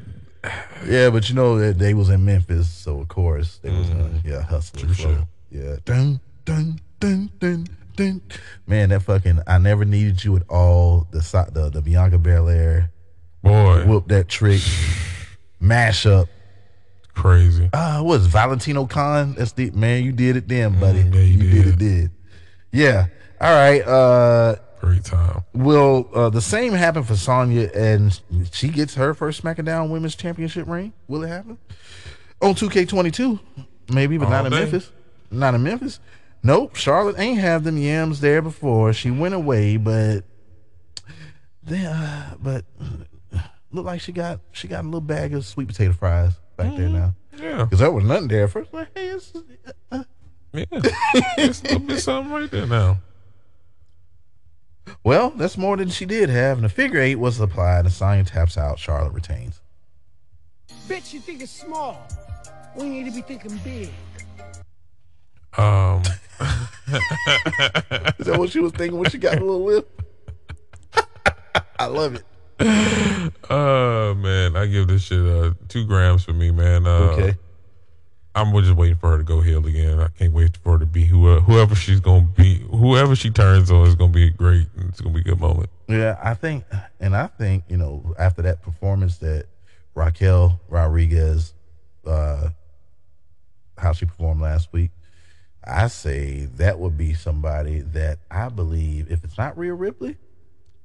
[0.86, 4.09] Yeah, but you know that they was in Memphis, so of course they was uh,
[4.24, 5.14] yeah hustling True flow.
[5.16, 5.62] shit.
[5.62, 7.66] Yeah, dun dun dun dun
[7.97, 8.20] dun.
[8.66, 11.06] Man, that fucking I never needed you at all.
[11.12, 11.20] The
[11.52, 12.90] the the Bianca Belair
[13.43, 14.60] boy whoop that trick
[15.60, 16.27] mashup.
[17.14, 17.69] crazy.
[17.73, 19.35] Uh, what was Valentino Khan?
[19.35, 20.02] That's the man.
[20.02, 21.05] You did it then, buddy.
[21.05, 21.78] Mm, yeah, you did it.
[21.78, 21.78] did.
[21.78, 22.10] Did
[22.73, 23.06] yeah.
[23.40, 23.82] All right.
[23.82, 25.44] Uh, Great time.
[25.54, 28.20] will uh, the same happen for Sonya and
[28.52, 30.92] she gets her first SmackDown Women's Championship ring?
[31.06, 31.56] Will it happen
[32.40, 33.38] on 2K22?
[33.92, 34.52] Maybe, but not All in.
[34.52, 34.90] Memphis.
[35.30, 36.00] Not in Memphis.
[36.42, 36.74] Nope.
[36.74, 38.92] Charlotte ain't have them yams there before.
[38.92, 40.24] She went away, but
[41.62, 42.64] then, uh, but
[43.70, 46.88] look like she got she got a little bag of sweet potato fries back there
[46.88, 47.14] now.
[47.38, 48.74] Yeah, Because there was nothing there first.
[48.74, 49.32] Like, hey, it's,
[49.92, 50.04] uh,
[50.52, 50.64] yeah.
[51.38, 52.98] it's a little bit something right there now.
[55.04, 56.59] Well, that's more than she did have.
[56.59, 57.84] And the figure eight was applied.
[57.84, 58.78] And Sonya taps out.
[58.78, 59.60] Charlotte retains.
[60.88, 62.06] Bitch, you think it's small.
[62.76, 63.90] We need to be thinking big.
[65.59, 66.02] Um,
[68.18, 70.02] Is that what she was thinking when she got a little lip?
[71.78, 72.24] I love it.
[73.50, 76.86] uh, man, I give this shit uh two grams for me, man.
[76.86, 77.36] Uh, Okay.
[78.34, 80.00] I'm just waiting for her to go heel again.
[80.00, 82.60] I can't wait for her to be whoever, whoever she's gonna be.
[82.70, 84.68] Whoever she turns on is gonna be great.
[84.76, 85.68] and It's gonna be a good moment.
[85.88, 86.64] Yeah, I think,
[86.98, 89.46] and I think, you know, after that performance that
[89.94, 91.52] Raquel Rodriguez,
[92.06, 92.48] uh,
[93.76, 94.90] how she performed last week,
[95.64, 100.16] I say that would be somebody that I believe, if it's not Rhea Ripley,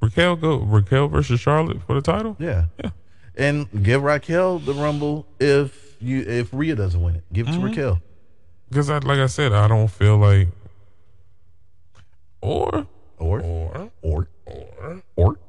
[0.01, 2.35] Raquel go Raquel versus Charlotte for the title.
[2.39, 2.89] yeah, Yeah.
[3.35, 7.59] and give Raquel the Rumble if you if Rhea doesn't win it, give it to
[7.59, 8.01] Raquel.
[8.69, 10.49] Because I, like I said, I don't feel like
[12.41, 12.87] Or,
[13.17, 15.39] Or or, or or or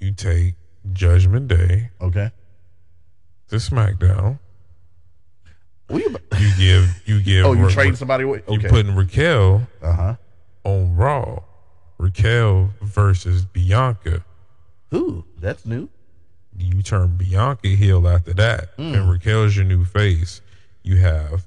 [0.00, 0.54] you take
[0.92, 2.30] Judgment Day okay.
[3.48, 4.38] to SmackDown.
[5.88, 7.46] We You give, you give.
[7.46, 8.42] oh, you Ra- trading somebody away?
[8.48, 8.68] You Okay.
[8.68, 10.16] putting Raquel uh huh.
[10.64, 11.40] on Raw.
[11.98, 14.24] Raquel versus Bianca.
[14.92, 15.88] Ooh, that's new.
[16.62, 18.94] You turn Bianca heel after that, Hmm.
[18.94, 20.40] and Raquel's your new face.
[20.82, 21.44] You have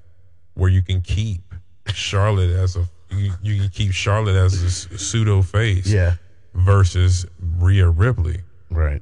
[0.54, 1.42] where you can keep
[1.88, 5.88] Charlotte as a you, you can keep Charlotte as a pseudo face.
[5.88, 6.16] Yeah.
[6.54, 7.26] Versus
[7.60, 8.42] Rhea Ripley.
[8.70, 9.02] Right.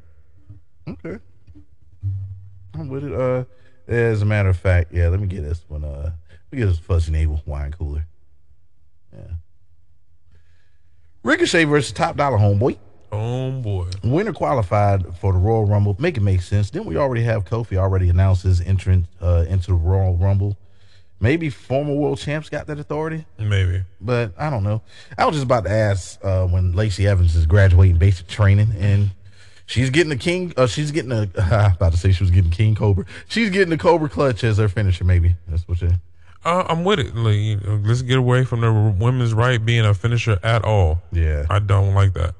[0.87, 1.17] Okay.
[2.73, 3.13] I'm with it.
[3.13, 3.43] Uh,
[3.87, 5.07] as a matter of fact, yeah.
[5.07, 5.83] Let me get this one.
[5.83, 8.05] Uh, let me get this fuzzy navel wine cooler.
[9.13, 9.33] Yeah.
[11.23, 12.77] Ricochet versus Top Dolla Homeboy.
[13.13, 13.89] Oh boy.
[14.03, 15.95] Winner qualified for the Royal Rumble.
[15.99, 16.71] Make it make sense.
[16.71, 20.57] Didn't we already have Kofi already announced his entrance uh, into the Royal Rumble?
[21.19, 23.83] Maybe former world champs got that authority, Maybe.
[24.01, 24.81] but I don't know.
[25.17, 29.11] I was just about to ask uh, when Lacey Evans is graduating basic training and
[29.67, 30.51] she's getting the king.
[30.57, 31.29] Uh, she's getting a.
[31.37, 33.05] I was about to say she was getting King Cobra.
[33.27, 35.03] She's getting the Cobra Clutch as her finisher.
[35.03, 35.89] Maybe that's what she.
[36.43, 37.15] Uh, I'm with it.
[37.15, 41.01] Like, you know, let's get away from the women's right being a finisher at all.
[41.13, 41.45] Yeah.
[41.49, 42.35] I don't like that.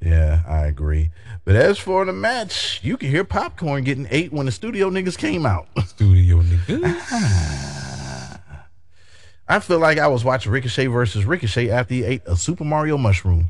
[0.00, 1.10] Yeah, I agree.
[1.44, 5.18] But as for the match, you can hear popcorn getting ate when the studio niggas
[5.18, 5.66] came out.
[5.86, 6.84] Studio niggas.
[9.50, 12.98] I feel like I was watching Ricochet versus Ricochet after he ate a Super Mario
[12.98, 13.48] mushroom.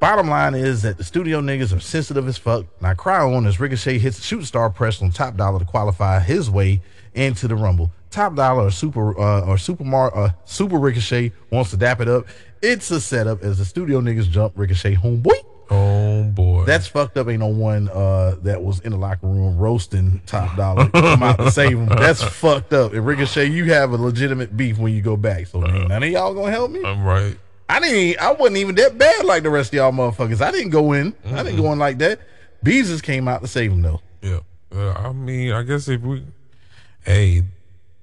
[0.00, 2.66] Bottom line is that the studio niggas are sensitive as fuck.
[2.78, 5.64] and I cry on as Ricochet hits a shooting star press on Top Dolla to
[5.64, 6.82] qualify his way
[7.14, 7.92] into the Rumble.
[8.10, 12.08] Top Dolla or Super uh, or Super Mar uh, Super Ricochet wants to dap it
[12.08, 12.26] up.
[12.62, 15.44] It's a setup as the studio niggas jump Ricochet homeboy.
[15.70, 16.64] Oh boy.
[16.64, 17.28] That's fucked up.
[17.28, 21.38] Ain't no one uh, that was in the locker room roasting Top Dolla come out
[21.38, 21.86] to save him.
[21.86, 22.94] That's fucked up.
[22.94, 25.46] And Ricochet, you have a legitimate beef when you go back.
[25.46, 26.82] So ain't none of y'all gonna help me.
[26.84, 27.36] I'm right.
[27.68, 28.20] I didn't.
[28.20, 30.40] I wasn't even that bad like the rest of y'all motherfuckers.
[30.40, 31.14] I didn't go in.
[31.26, 32.20] I didn't go in like that.
[32.64, 34.00] Beezus came out to save him though.
[34.22, 34.40] Yeah.
[34.74, 36.24] Uh, I mean, I guess if we,
[37.04, 37.42] hey,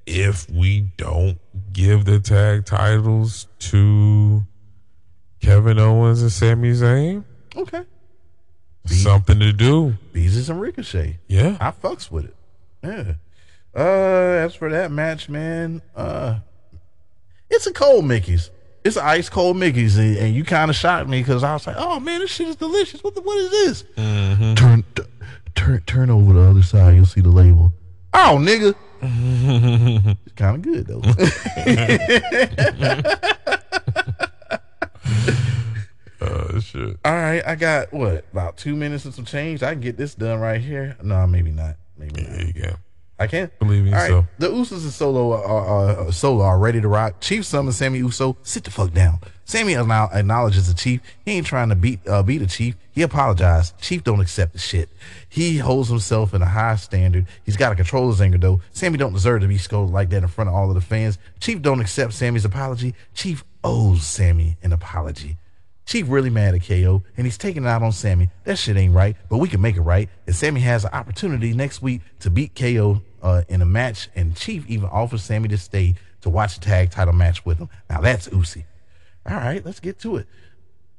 [0.05, 1.37] if we don't
[1.73, 4.43] give the tag titles to
[5.41, 7.23] Kevin Owens and Sami Zayn,
[7.55, 7.83] Okay.
[8.85, 9.95] something to do.
[10.13, 11.19] Beezus and Ricochet.
[11.27, 11.57] Yeah.
[11.59, 12.35] I fucks with it.
[12.83, 13.13] Yeah.
[13.75, 13.79] Uh,
[14.45, 16.39] as for that match, man, uh,
[17.49, 18.49] it's a cold Mickey's.
[18.83, 21.65] It's an ice cold Mickey's, and, and you kind of shocked me because I was
[21.65, 23.03] like, "Oh man, this shit is delicious.
[23.03, 23.83] What the, what is this?"
[24.55, 25.03] Turn, t-
[25.55, 26.95] turn, turn over the other side.
[26.95, 27.73] You'll see the label.
[28.13, 28.75] Oh, nigga,
[30.25, 31.01] it's kind of good though.
[36.21, 36.97] Uh, shit.
[37.05, 39.63] All right, I got what about two minutes and some change.
[39.63, 40.97] I can get this done right here.
[41.01, 41.75] No, maybe not.
[41.97, 42.31] Maybe not.
[42.31, 42.75] There you go.
[43.17, 44.25] I can't Believe All right, yourself.
[44.39, 47.21] The Usos and Solo are, are, Solo are ready to rock.
[47.21, 48.35] Chief summons Sami Uso.
[48.43, 49.19] Sit the fuck down.
[49.45, 51.01] Sami now acknowledges the Chief.
[51.23, 52.75] He ain't trying to beat uh, beat the Chief.
[52.91, 53.79] He apologized.
[53.79, 54.89] Chief don't accept the shit.
[55.29, 57.27] He holds himself in a high standard.
[57.45, 58.61] He's got to control his anger though.
[58.71, 61.17] Sami don't deserve to be scolded like that in front of all of the fans.
[61.39, 62.95] Chief don't accept Sami's apology.
[63.13, 65.37] Chief owes Sami an apology.
[65.85, 68.29] Chief really mad at KO and he's taking it out on Sami.
[68.43, 70.09] That shit ain't right, but we can make it right.
[70.25, 74.35] And Sami has an opportunity next week to beat KO uh, in a match, and
[74.35, 77.69] Chief even offers Sami to stay to watch the tag title match with him.
[77.89, 78.65] Now that's Usi.
[79.27, 80.27] All right, let's get to it.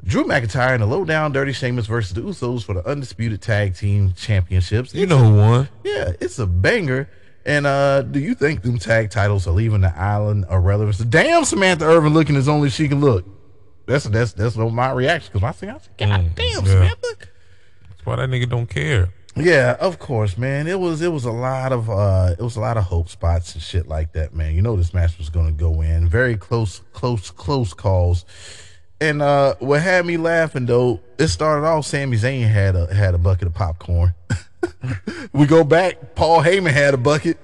[0.04, 3.74] Drew McIntyre and the low down dirty Sheamus versus the Usos for the undisputed tag
[3.74, 4.94] team championships.
[4.94, 5.68] You know who won?
[5.84, 7.08] Yeah, it's a banger.
[7.44, 10.98] And uh, do you think them tag titles are leaving the island of relevance?
[10.98, 13.24] Damn, Samantha Irvin looking as only she can look.
[13.86, 16.72] That's that's that's what my reaction because my thing I said, God Mm, damn, yeah.
[16.72, 17.16] Samantha.
[17.88, 19.08] That's why that nigga don't care.
[19.38, 20.66] Yeah, of course, man.
[20.66, 23.54] It was it was a lot of uh it was a lot of hope spots
[23.54, 24.54] and shit like that, man.
[24.54, 26.08] You know this match was gonna go in.
[26.08, 28.24] Very close, close, close calls.
[29.00, 33.14] And uh what had me laughing though, it started off Sami Zayn had a had
[33.14, 34.14] a bucket of popcorn.
[35.32, 37.38] we go back, Paul Heyman had a bucket.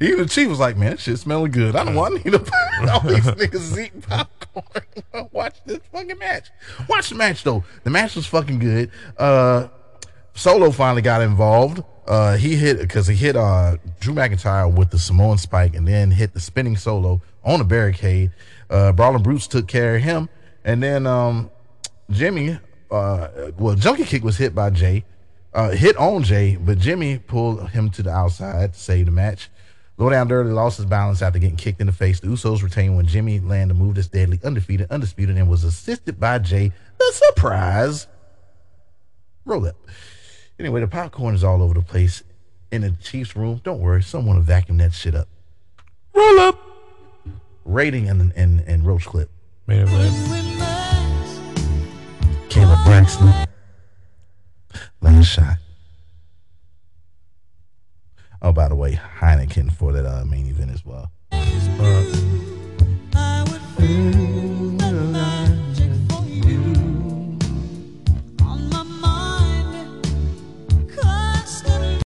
[0.00, 1.76] Even the chief was like, man, that shit smelling good.
[1.76, 2.38] I don't want to need a
[2.92, 5.28] all these niggas eating popcorn.
[5.32, 6.48] Watch this fucking match.
[6.88, 7.64] Watch the match though.
[7.84, 8.90] The match was fucking good.
[9.16, 9.68] Uh
[10.36, 11.82] Solo finally got involved.
[12.06, 16.10] Uh, he hit because he hit uh, Drew McIntyre with the Samoan spike and then
[16.10, 18.30] hit the spinning solo on the barricade.
[18.68, 20.28] Uh, Brawling Brutes took care of him,
[20.62, 21.50] and then um,
[22.10, 22.58] Jimmy,
[22.90, 25.04] uh, well, Junkie Kick was hit by Jay,
[25.54, 29.48] uh, hit on Jay, but Jimmy pulled him to the outside to save the match.
[29.98, 32.20] Low down dirty lost his balance after getting kicked in the face.
[32.20, 36.20] The Usos retained when Jimmy landed a move that's deadly, undefeated, undisputed, and was assisted
[36.20, 36.70] by Jay.
[36.98, 38.06] The surprise
[39.46, 39.76] roll up.
[40.58, 42.22] Anyway, the popcorn is all over the place
[42.70, 43.60] in the Chiefs room.
[43.64, 45.28] Don't worry, someone will vacuum that shit up.
[46.14, 46.58] Roll up.
[47.64, 49.30] rating and and, and roach clip.
[49.66, 50.14] Main event.
[52.48, 53.32] Kayla Braxton.
[55.00, 55.56] Last shot.
[58.42, 61.10] Oh, by the way, Heineken for that uh, main event as well.